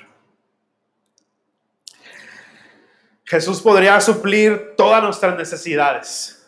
Jesús 3.24 3.62
podría 3.62 4.00
suplir 4.00 4.74
todas 4.76 5.00
nuestras 5.04 5.36
necesidades, 5.36 6.43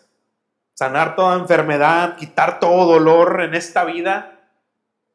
sanar 0.77 1.17
toda 1.17 1.39
enfermedad, 1.39 2.17
quitar 2.17 2.61
todo 2.61 2.85
dolor 2.85 3.41
en 3.41 3.55
esta 3.55 3.85
vida. 3.85 4.39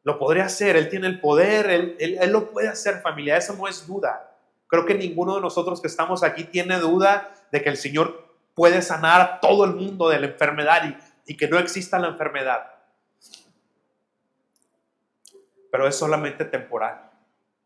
Lo 0.02 0.18
podría 0.18 0.46
hacer, 0.46 0.74
Él 0.76 0.88
tiene 0.88 1.06
el 1.06 1.20
poder, 1.20 1.70
Él, 1.70 1.96
él 1.98 2.32
lo 2.32 2.50
puede 2.50 2.68
hacer, 2.68 3.00
familia, 3.00 3.36
eso 3.36 3.54
no 3.54 3.68
es 3.68 3.86
duda. 3.86 4.36
Creo 4.66 4.84
que 4.84 4.94
ninguno 4.94 5.36
de 5.36 5.40
nosotros 5.40 5.80
que 5.80 5.86
estamos 5.86 6.24
aquí 6.24 6.44
tiene 6.44 6.78
duda 6.78 7.30
de 7.52 7.62
que 7.62 7.68
el 7.68 7.76
Señor 7.76 8.26
puede 8.54 8.82
sanar 8.82 9.20
a 9.20 9.40
todo 9.40 9.64
el 9.64 9.74
mundo 9.74 10.08
de 10.08 10.18
la 10.18 10.26
enfermedad 10.26 10.96
y, 11.26 11.36
que 11.36 11.46
no 11.46 11.58
exista 11.58 11.98
la 12.00 12.08
enfermedad. 12.08 12.72
Pero 15.70 15.86
es 15.86 15.94
solamente 15.94 16.44
temporal. 16.44 17.08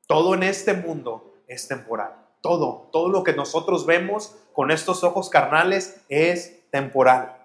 Todo 0.07 0.35
en 0.35 0.43
este 0.43 0.75
mundo 0.75 1.35
es 1.49 1.67
temporal. 1.67 2.13
Todo, 2.43 2.91
todo 2.93 3.09
lo 3.09 3.25
que 3.25 3.33
nosotros 3.33 3.87
vemos 3.87 4.37
con 4.53 4.71
estos 4.71 5.03
ojos 5.03 5.31
carnales 5.31 6.05
es 6.09 6.69
temporal. 6.71 7.36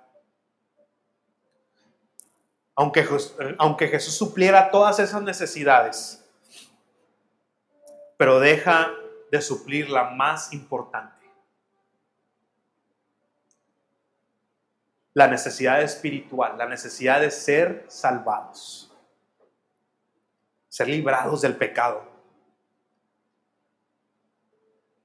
Aunque, 2.75 3.07
aunque 3.57 3.87
Jesús 3.87 4.15
supliera 4.15 4.71
todas 4.71 4.99
esas 4.99 5.21
necesidades, 5.21 6.23
pero 8.17 8.39
deja 8.39 8.91
de 9.31 9.41
suplir 9.41 9.89
la 9.89 10.11
más 10.11 10.53
importante 10.53 11.21
la 15.13 15.27
necesidad 15.27 15.81
espiritual, 15.81 16.57
la 16.57 16.67
necesidad 16.67 17.19
de 17.19 17.31
ser 17.31 17.85
salvados, 17.87 18.91
ser 20.69 20.87
librados 20.87 21.41
del 21.41 21.55
pecado. 21.55 22.09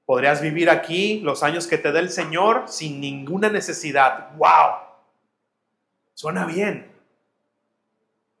Podrías 0.05 0.41
vivir 0.41 0.69
aquí 0.69 1.19
los 1.19 1.43
años 1.43 1.67
que 1.67 1.77
te 1.77 1.91
dé 1.91 1.99
el 1.99 2.09
Señor 2.09 2.63
sin 2.67 3.01
ninguna 3.01 3.49
necesidad. 3.49 4.33
¡Wow! 4.37 4.77
Suena 6.13 6.45
bien. 6.45 6.89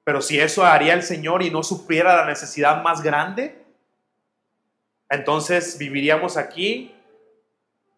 Pero 0.07 0.21
si 0.21 0.39
eso 0.39 0.65
haría 0.65 0.93
el 0.93 1.03
Señor 1.03 1.43
y 1.43 1.51
no 1.51 1.63
supiera 1.63 2.15
la 2.15 2.25
necesidad 2.25 2.81
más 2.81 3.01
grande, 3.01 3.65
Entonces 5.09 5.77
viviríamos 5.77 6.37
aquí 6.37 6.95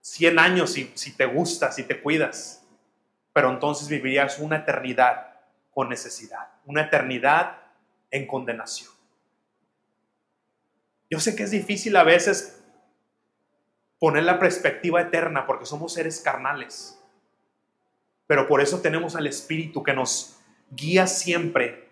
100 0.02 0.40
años 0.40 0.74
si, 0.74 0.92
si 0.96 1.16
te 1.16 1.28
gusta, 1.28 1.72
si 1.72 1.84
te 1.84 2.02
cuidas. 2.02 2.66
Pero 3.32 3.52
entonces 3.52 3.88
vivirías 3.90 4.40
una 4.40 4.58
eternidad 4.58 5.36
con 5.70 5.88
necesidad, 5.90 6.50
una 6.66 6.82
eternidad 6.82 7.58
en 8.10 8.26
condenación. 8.26 8.92
Yo 11.12 11.20
sé 11.20 11.36
que 11.36 11.44
es 11.44 11.52
difícil 11.52 11.96
a 11.96 12.04
veces 12.04 12.60
poner 14.00 14.24
la 14.24 14.40
perspectiva 14.40 15.00
eterna 15.00 15.46
porque 15.46 15.68
somos 15.68 15.94
seres 15.94 16.22
carnales, 16.22 17.00
pero 18.26 18.48
por 18.48 18.62
eso 18.62 18.82
tenemos 18.82 19.16
al 19.16 19.28
Espíritu 19.28 19.84
que 19.84 19.94
nos 19.94 20.40
guía 20.72 21.06
siempre 21.06 21.89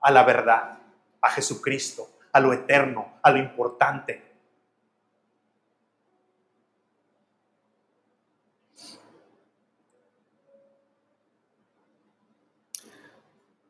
a 0.00 0.10
la 0.10 0.24
verdad, 0.24 0.78
a 1.20 1.30
Jesucristo, 1.30 2.08
a 2.32 2.40
lo 2.40 2.52
eterno, 2.52 3.18
a 3.22 3.30
lo 3.30 3.38
importante. 3.38 4.28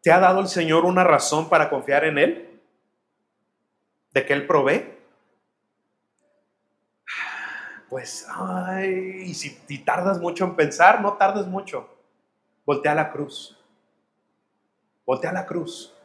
¿Te 0.02 0.12
ha 0.12 0.20
dado 0.20 0.40
el 0.40 0.48
Señor 0.48 0.84
una 0.84 1.04
razón 1.04 1.48
para 1.48 1.68
confiar 1.68 2.04
en 2.04 2.18
Él? 2.18 2.62
¿De 4.12 4.24
que 4.24 4.32
Él 4.32 4.46
provee? 4.46 4.94
Pues, 7.88 8.26
ay, 8.30 9.22
y 9.26 9.34
si, 9.34 9.50
si 9.50 9.78
tardas 9.78 10.20
mucho 10.20 10.44
en 10.44 10.56
pensar, 10.56 11.00
no 11.00 11.14
tardes 11.14 11.46
mucho. 11.46 11.88
Voltea 12.64 12.92
a 12.92 12.94
la 12.94 13.10
cruz. 13.10 13.58
Voltea 15.04 15.30
a 15.30 15.34
la 15.34 15.46
cruz. 15.46 15.97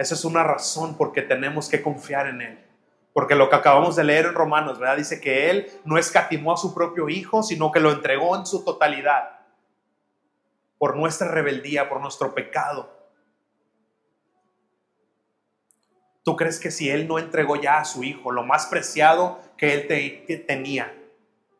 Esa 0.00 0.14
es 0.14 0.24
una 0.24 0.42
razón 0.42 0.96
porque 0.96 1.20
tenemos 1.20 1.68
que 1.68 1.82
confiar 1.82 2.26
en 2.26 2.40
Él. 2.40 2.58
Porque 3.12 3.34
lo 3.34 3.50
que 3.50 3.56
acabamos 3.56 3.96
de 3.96 4.04
leer 4.04 4.24
en 4.24 4.34
Romanos, 4.34 4.78
¿verdad? 4.78 4.96
Dice 4.96 5.20
que 5.20 5.50
Él 5.50 5.70
no 5.84 5.98
escatimó 5.98 6.54
a 6.54 6.56
su 6.56 6.72
propio 6.72 7.10
Hijo, 7.10 7.42
sino 7.42 7.70
que 7.70 7.80
lo 7.80 7.92
entregó 7.92 8.34
en 8.34 8.46
su 8.46 8.64
totalidad 8.64 9.40
por 10.78 10.96
nuestra 10.96 11.28
rebeldía, 11.28 11.90
por 11.90 12.00
nuestro 12.00 12.34
pecado. 12.34 12.90
¿Tú 16.24 16.34
crees 16.34 16.58
que 16.58 16.70
si 16.70 16.88
Él 16.88 17.06
no 17.06 17.18
entregó 17.18 17.56
ya 17.56 17.76
a 17.76 17.84
su 17.84 18.02
Hijo, 18.02 18.32
lo 18.32 18.42
más 18.42 18.68
preciado 18.68 19.38
que 19.58 19.74
Él 19.74 19.86
te, 19.86 20.38
tenía, 20.46 20.94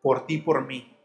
por 0.01 0.25
ti, 0.25 0.39
por 0.39 0.65
mí? 0.65 0.97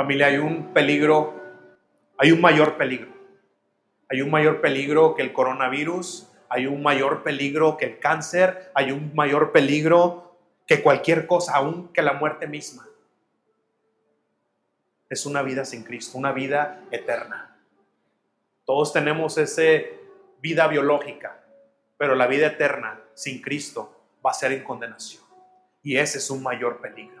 Familia, 0.00 0.28
hay 0.28 0.38
un 0.38 0.72
peligro, 0.72 1.34
hay 2.16 2.32
un 2.32 2.40
mayor 2.40 2.78
peligro. 2.78 3.12
Hay 4.08 4.22
un 4.22 4.30
mayor 4.30 4.62
peligro 4.62 5.14
que 5.14 5.20
el 5.20 5.34
coronavirus, 5.34 6.26
hay 6.48 6.66
un 6.66 6.82
mayor 6.82 7.22
peligro 7.22 7.76
que 7.76 7.84
el 7.84 7.98
cáncer, 7.98 8.70
hay 8.72 8.92
un 8.92 9.14
mayor 9.14 9.52
peligro 9.52 10.38
que 10.66 10.82
cualquier 10.82 11.26
cosa, 11.26 11.54
aún 11.54 11.92
que 11.92 12.00
la 12.00 12.14
muerte 12.14 12.46
misma. 12.46 12.88
Es 15.10 15.26
una 15.26 15.42
vida 15.42 15.66
sin 15.66 15.84
Cristo, 15.84 16.16
una 16.16 16.32
vida 16.32 16.82
eterna. 16.90 17.58
Todos 18.64 18.94
tenemos 18.94 19.36
esa 19.36 19.84
vida 20.40 20.66
biológica, 20.66 21.44
pero 21.98 22.14
la 22.14 22.26
vida 22.26 22.46
eterna 22.46 22.98
sin 23.12 23.42
Cristo 23.42 24.00
va 24.24 24.30
a 24.30 24.34
ser 24.34 24.52
en 24.52 24.64
condenación. 24.64 25.22
Y 25.82 25.98
ese 25.98 26.16
es 26.16 26.30
un 26.30 26.42
mayor 26.42 26.80
peligro. 26.80 27.19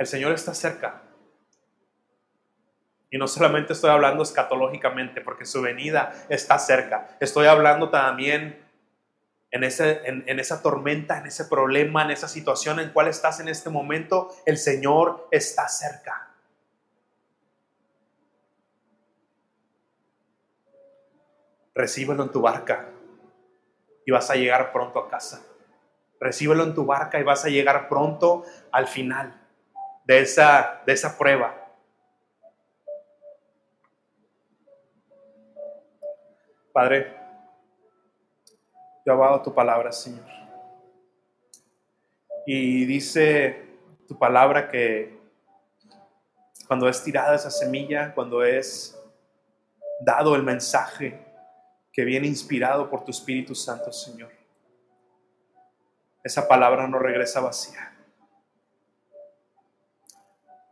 El 0.00 0.06
Señor 0.06 0.32
está 0.32 0.54
cerca. 0.54 1.02
Y 3.10 3.18
no 3.18 3.28
solamente 3.28 3.74
estoy 3.74 3.90
hablando 3.90 4.22
escatológicamente, 4.22 5.20
porque 5.20 5.44
su 5.44 5.60
venida 5.60 6.24
está 6.30 6.58
cerca. 6.58 7.18
Estoy 7.20 7.48
hablando 7.48 7.90
también 7.90 8.64
en, 9.50 9.62
ese, 9.62 10.00
en, 10.06 10.40
esa 10.40 10.62
tormenta, 10.62 11.18
en 11.18 11.26
ese 11.26 11.44
problema, 11.44 12.02
en 12.02 12.12
esa 12.12 12.28
situación 12.28 12.80
en 12.80 12.94
cual 12.94 13.08
estás 13.08 13.40
en 13.40 13.48
este 13.48 13.68
momento. 13.68 14.34
El 14.46 14.56
Señor 14.56 15.28
está 15.30 15.68
cerca. 15.68 16.30
Recíbelo 21.74 22.22
en 22.22 22.32
tu 22.32 22.40
barca 22.40 22.88
y 24.06 24.12
vas 24.12 24.30
a 24.30 24.34
llegar 24.36 24.72
pronto 24.72 24.98
a 24.98 25.10
casa. 25.10 25.42
Recíbelo 26.18 26.64
en 26.64 26.74
tu 26.74 26.86
barca 26.86 27.20
y 27.20 27.22
vas 27.22 27.44
a 27.44 27.50
llegar 27.50 27.86
pronto 27.86 28.44
al 28.72 28.86
final 28.86 29.39
de 30.10 30.22
esa, 30.22 30.82
de 30.84 30.92
esa 30.92 31.16
prueba 31.16 31.56
Padre, 36.72 37.16
yo 39.06 39.12
abado 39.12 39.40
tu 39.42 39.54
palabra, 39.54 39.92
Señor. 39.92 40.24
Y 42.44 42.84
dice 42.86 43.68
tu 44.08 44.18
palabra 44.18 44.68
que 44.68 45.16
cuando 46.66 46.88
es 46.88 47.02
tirada 47.04 47.36
esa 47.36 47.50
semilla, 47.50 48.12
cuando 48.12 48.42
es 48.42 49.00
dado 50.00 50.34
el 50.34 50.42
mensaje 50.42 51.24
que 51.92 52.04
viene 52.04 52.26
inspirado 52.26 52.90
por 52.90 53.04
tu 53.04 53.12
Espíritu 53.12 53.54
Santo, 53.54 53.92
Señor, 53.92 54.32
esa 56.24 56.48
palabra 56.48 56.88
no 56.88 56.98
regresa 56.98 57.40
vacía. 57.40 57.99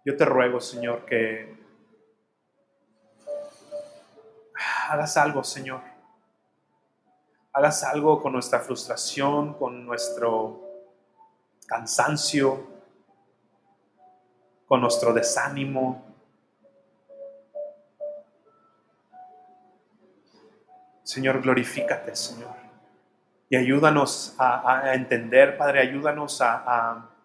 Yo 0.08 0.16
te 0.16 0.24
ruego, 0.24 0.58
Señor, 0.58 1.04
que 1.04 1.54
hagas 4.88 5.18
algo, 5.18 5.44
Señor. 5.44 5.82
Hagas 7.52 7.84
algo 7.84 8.22
con 8.22 8.32
nuestra 8.32 8.60
frustración, 8.60 9.52
con 9.52 9.84
nuestro 9.84 10.62
cansancio, 11.66 12.66
con 14.66 14.80
nuestro 14.80 15.12
desánimo. 15.12 16.02
Señor, 21.02 21.42
glorifícate, 21.42 22.16
Señor. 22.16 22.54
Y 23.50 23.56
ayúdanos 23.56 24.34
a, 24.38 24.94
entender, 24.94 25.58
Padre, 25.58 25.80
ayúdanos 25.80 26.40
a, 26.40 26.62
a 26.64 27.17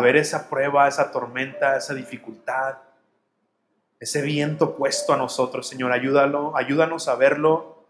ver 0.00 0.16
esa 0.16 0.48
prueba, 0.48 0.88
esa 0.88 1.10
tormenta, 1.10 1.76
esa 1.76 1.94
dificultad 1.94 2.76
ese 3.98 4.20
viento 4.22 4.76
puesto 4.76 5.12
a 5.12 5.16
nosotros, 5.16 5.66
Señor. 5.66 5.92
Ayúdalo, 5.92 6.56
ayúdanos 6.56 7.08
a 7.08 7.14
verlo. 7.14 7.86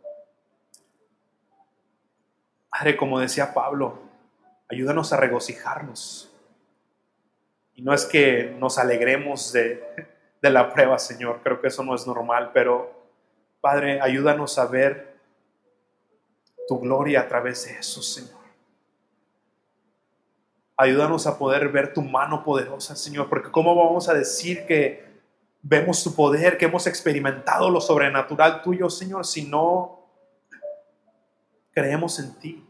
Padre, 2.70 2.96
como 2.96 3.18
decía 3.18 3.54
Pablo, 3.54 3.98
ayúdanos 4.68 5.12
a 5.12 5.16
regocijarnos. 5.16 6.32
Y 7.74 7.82
no 7.82 7.92
es 7.92 8.04
que 8.04 8.54
nos 8.58 8.78
alegremos 8.78 9.52
de, 9.52 9.82
de 10.40 10.50
la 10.50 10.72
prueba, 10.72 10.98
Señor. 10.98 11.40
Creo 11.42 11.60
que 11.60 11.68
eso 11.68 11.82
no 11.82 11.94
es 11.94 12.06
normal, 12.06 12.50
pero 12.54 12.92
Padre, 13.60 14.00
ayúdanos 14.00 14.58
a 14.58 14.66
ver 14.66 15.16
tu 16.68 16.78
gloria 16.80 17.22
a 17.22 17.28
través 17.28 17.64
de 17.64 17.72
eso, 17.78 18.00
Señor. 18.00 18.35
Ayúdanos 20.78 21.26
a 21.26 21.38
poder 21.38 21.70
ver 21.70 21.94
tu 21.94 22.02
mano 22.02 22.44
poderosa, 22.44 22.96
Señor, 22.96 23.30
porque 23.30 23.50
¿cómo 23.50 23.74
vamos 23.74 24.10
a 24.10 24.14
decir 24.14 24.66
que 24.66 25.06
vemos 25.62 26.04
tu 26.04 26.14
poder, 26.14 26.58
que 26.58 26.66
hemos 26.66 26.86
experimentado 26.86 27.70
lo 27.70 27.80
sobrenatural 27.80 28.62
tuyo, 28.62 28.90
Señor, 28.90 29.24
si 29.24 29.46
no 29.46 30.06
creemos 31.72 32.18
en 32.20 32.34
ti, 32.38 32.64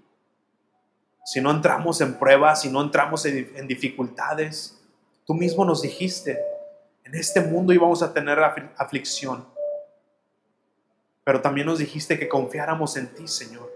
si 1.24 1.40
no 1.40 1.50
entramos 1.50 2.00
en 2.00 2.14
pruebas, 2.14 2.62
si 2.62 2.70
no 2.70 2.80
entramos 2.80 3.26
en, 3.26 3.66
dificultades. 3.66 4.80
Tú 5.26 5.34
mismo 5.34 5.64
nos 5.64 5.82
dijiste, 5.82 6.38
en 7.04 7.16
este 7.16 7.40
mundo 7.40 7.72
íbamos 7.72 8.02
a 8.02 8.14
tener 8.14 8.38
aflicción, 8.76 9.46
pero 11.24 11.40
también 11.40 11.66
nos 11.66 11.80
dijiste 11.80 12.18
que 12.18 12.28
confiáramos 12.28 12.96
en 12.96 13.08
ti, 13.08 13.26
Señor. 13.26 13.70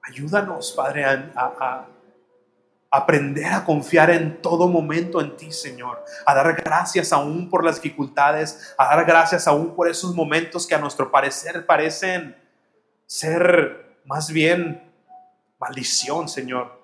Ayúdanos, 0.00 0.72
Padre, 0.72 1.04
a 1.04 1.86
aprender 2.92 3.46
a 3.46 3.64
confiar 3.64 4.10
en 4.10 4.42
todo 4.42 4.68
momento 4.68 5.22
en 5.22 5.34
ti, 5.34 5.50
Señor, 5.50 6.04
a 6.26 6.34
dar 6.34 6.54
gracias 6.62 7.10
aún 7.10 7.48
por 7.48 7.64
las 7.64 7.76
dificultades, 7.76 8.74
a 8.76 8.94
dar 8.94 9.06
gracias 9.06 9.48
aún 9.48 9.74
por 9.74 9.88
esos 9.88 10.14
momentos 10.14 10.66
que 10.66 10.74
a 10.74 10.78
nuestro 10.78 11.10
parecer 11.10 11.64
parecen 11.64 12.36
ser 13.06 13.98
más 14.04 14.30
bien 14.30 14.92
maldición, 15.58 16.28
Señor. 16.28 16.82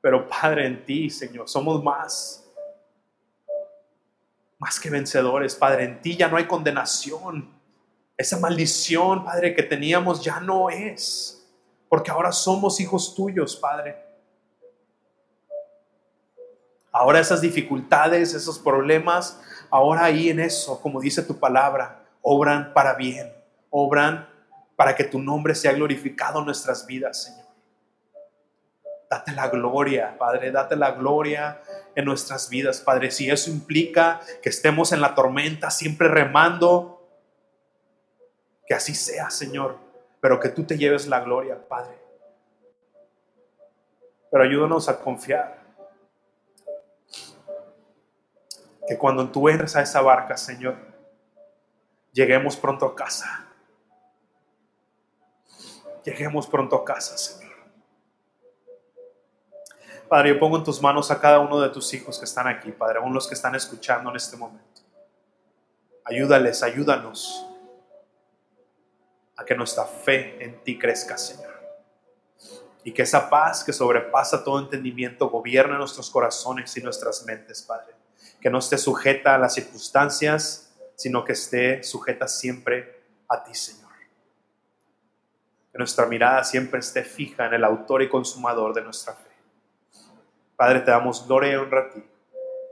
Pero 0.00 0.26
Padre, 0.26 0.68
en 0.68 0.82
ti, 0.86 1.10
Señor, 1.10 1.50
somos 1.50 1.84
más, 1.84 2.42
más 4.58 4.80
que 4.80 4.88
vencedores, 4.88 5.54
Padre, 5.54 5.84
en 5.84 6.00
ti 6.00 6.16
ya 6.16 6.28
no 6.28 6.38
hay 6.38 6.46
condenación. 6.46 7.54
Esa 8.16 8.40
maldición, 8.40 9.22
Padre, 9.22 9.54
que 9.54 9.62
teníamos 9.62 10.24
ya 10.24 10.40
no 10.40 10.70
es, 10.70 11.46
porque 11.90 12.10
ahora 12.10 12.32
somos 12.32 12.80
hijos 12.80 13.14
tuyos, 13.14 13.54
Padre. 13.56 14.05
Ahora 16.98 17.20
esas 17.20 17.42
dificultades, 17.42 18.32
esos 18.32 18.58
problemas, 18.58 19.38
ahora 19.68 20.04
ahí 20.04 20.30
en 20.30 20.40
eso, 20.40 20.80
como 20.80 20.98
dice 20.98 21.20
tu 21.22 21.38
palabra, 21.38 22.06
obran 22.22 22.72
para 22.72 22.94
bien, 22.94 23.30
obran 23.68 24.26
para 24.76 24.94
que 24.96 25.04
tu 25.04 25.18
nombre 25.18 25.54
sea 25.54 25.72
glorificado 25.72 26.38
en 26.38 26.46
nuestras 26.46 26.86
vidas, 26.86 27.24
Señor. 27.24 27.44
Date 29.10 29.32
la 29.32 29.48
gloria, 29.48 30.16
Padre, 30.16 30.50
date 30.50 30.74
la 30.74 30.92
gloria 30.92 31.60
en 31.94 32.06
nuestras 32.06 32.48
vidas, 32.48 32.80
Padre. 32.80 33.10
Si 33.10 33.28
eso 33.28 33.50
implica 33.50 34.22
que 34.42 34.48
estemos 34.48 34.90
en 34.92 35.02
la 35.02 35.14
tormenta, 35.14 35.70
siempre 35.70 36.08
remando, 36.08 37.06
que 38.66 38.72
así 38.72 38.94
sea, 38.94 39.28
Señor, 39.28 39.76
pero 40.22 40.40
que 40.40 40.48
tú 40.48 40.64
te 40.64 40.78
lleves 40.78 41.06
la 41.08 41.20
gloria, 41.20 41.58
Padre. 41.68 41.98
Pero 44.30 44.42
ayúdanos 44.42 44.88
a 44.88 44.98
confiar. 44.98 45.65
Que 48.88 48.96
cuando 48.96 49.28
tú 49.30 49.48
entres 49.48 49.74
a 49.76 49.82
esa 49.82 50.00
barca, 50.00 50.36
Señor, 50.36 50.76
lleguemos 52.12 52.56
pronto 52.56 52.86
a 52.86 52.94
casa. 52.94 53.46
Lleguemos 56.04 56.46
pronto 56.46 56.76
a 56.76 56.84
casa, 56.84 57.18
Señor. 57.18 57.46
Padre, 60.08 60.30
yo 60.30 60.38
pongo 60.38 60.56
en 60.56 60.64
tus 60.64 60.80
manos 60.80 61.10
a 61.10 61.20
cada 61.20 61.40
uno 61.40 61.60
de 61.60 61.68
tus 61.70 61.92
hijos 61.92 62.18
que 62.18 62.24
están 62.24 62.46
aquí, 62.46 62.70
Padre, 62.70 63.00
aún 63.00 63.12
los 63.12 63.26
que 63.26 63.34
están 63.34 63.56
escuchando 63.56 64.08
en 64.10 64.16
este 64.16 64.36
momento. 64.36 64.82
Ayúdales, 66.04 66.62
ayúdanos 66.62 67.44
a 69.34 69.44
que 69.44 69.56
nuestra 69.56 69.84
fe 69.84 70.42
en 70.42 70.62
ti 70.62 70.78
crezca, 70.78 71.18
Señor. 71.18 71.54
Y 72.84 72.92
que 72.92 73.02
esa 73.02 73.28
paz 73.28 73.64
que 73.64 73.72
sobrepasa 73.72 74.44
todo 74.44 74.60
entendimiento 74.60 75.28
gobierne 75.28 75.76
nuestros 75.76 76.08
corazones 76.08 76.76
y 76.76 76.82
nuestras 76.82 77.24
mentes, 77.24 77.62
Padre. 77.62 77.95
Que 78.46 78.50
no 78.50 78.60
esté 78.60 78.78
sujeta 78.78 79.34
a 79.34 79.38
las 79.38 79.54
circunstancias, 79.54 80.72
sino 80.94 81.24
que 81.24 81.32
esté 81.32 81.82
sujeta 81.82 82.28
siempre 82.28 83.02
a 83.28 83.42
ti, 83.42 83.52
Señor. 83.52 83.90
Que 85.72 85.78
nuestra 85.78 86.06
mirada 86.06 86.44
siempre 86.44 86.78
esté 86.78 87.02
fija 87.02 87.46
en 87.46 87.54
el 87.54 87.64
autor 87.64 88.02
y 88.02 88.08
consumador 88.08 88.72
de 88.72 88.82
nuestra 88.82 89.14
fe. 89.14 89.30
Padre, 90.54 90.78
te 90.82 90.92
damos 90.92 91.26
gloria 91.26 91.54
y 91.54 91.56
honra 91.56 91.80
a 91.80 91.90
ti. 91.90 92.04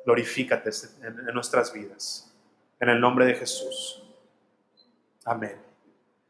Glorifícate 0.04 0.70
en 1.02 1.34
nuestras 1.34 1.72
vidas. 1.72 2.32
En 2.78 2.90
el 2.90 3.00
nombre 3.00 3.26
de 3.26 3.34
Jesús. 3.34 4.00
Amén. 5.24 5.60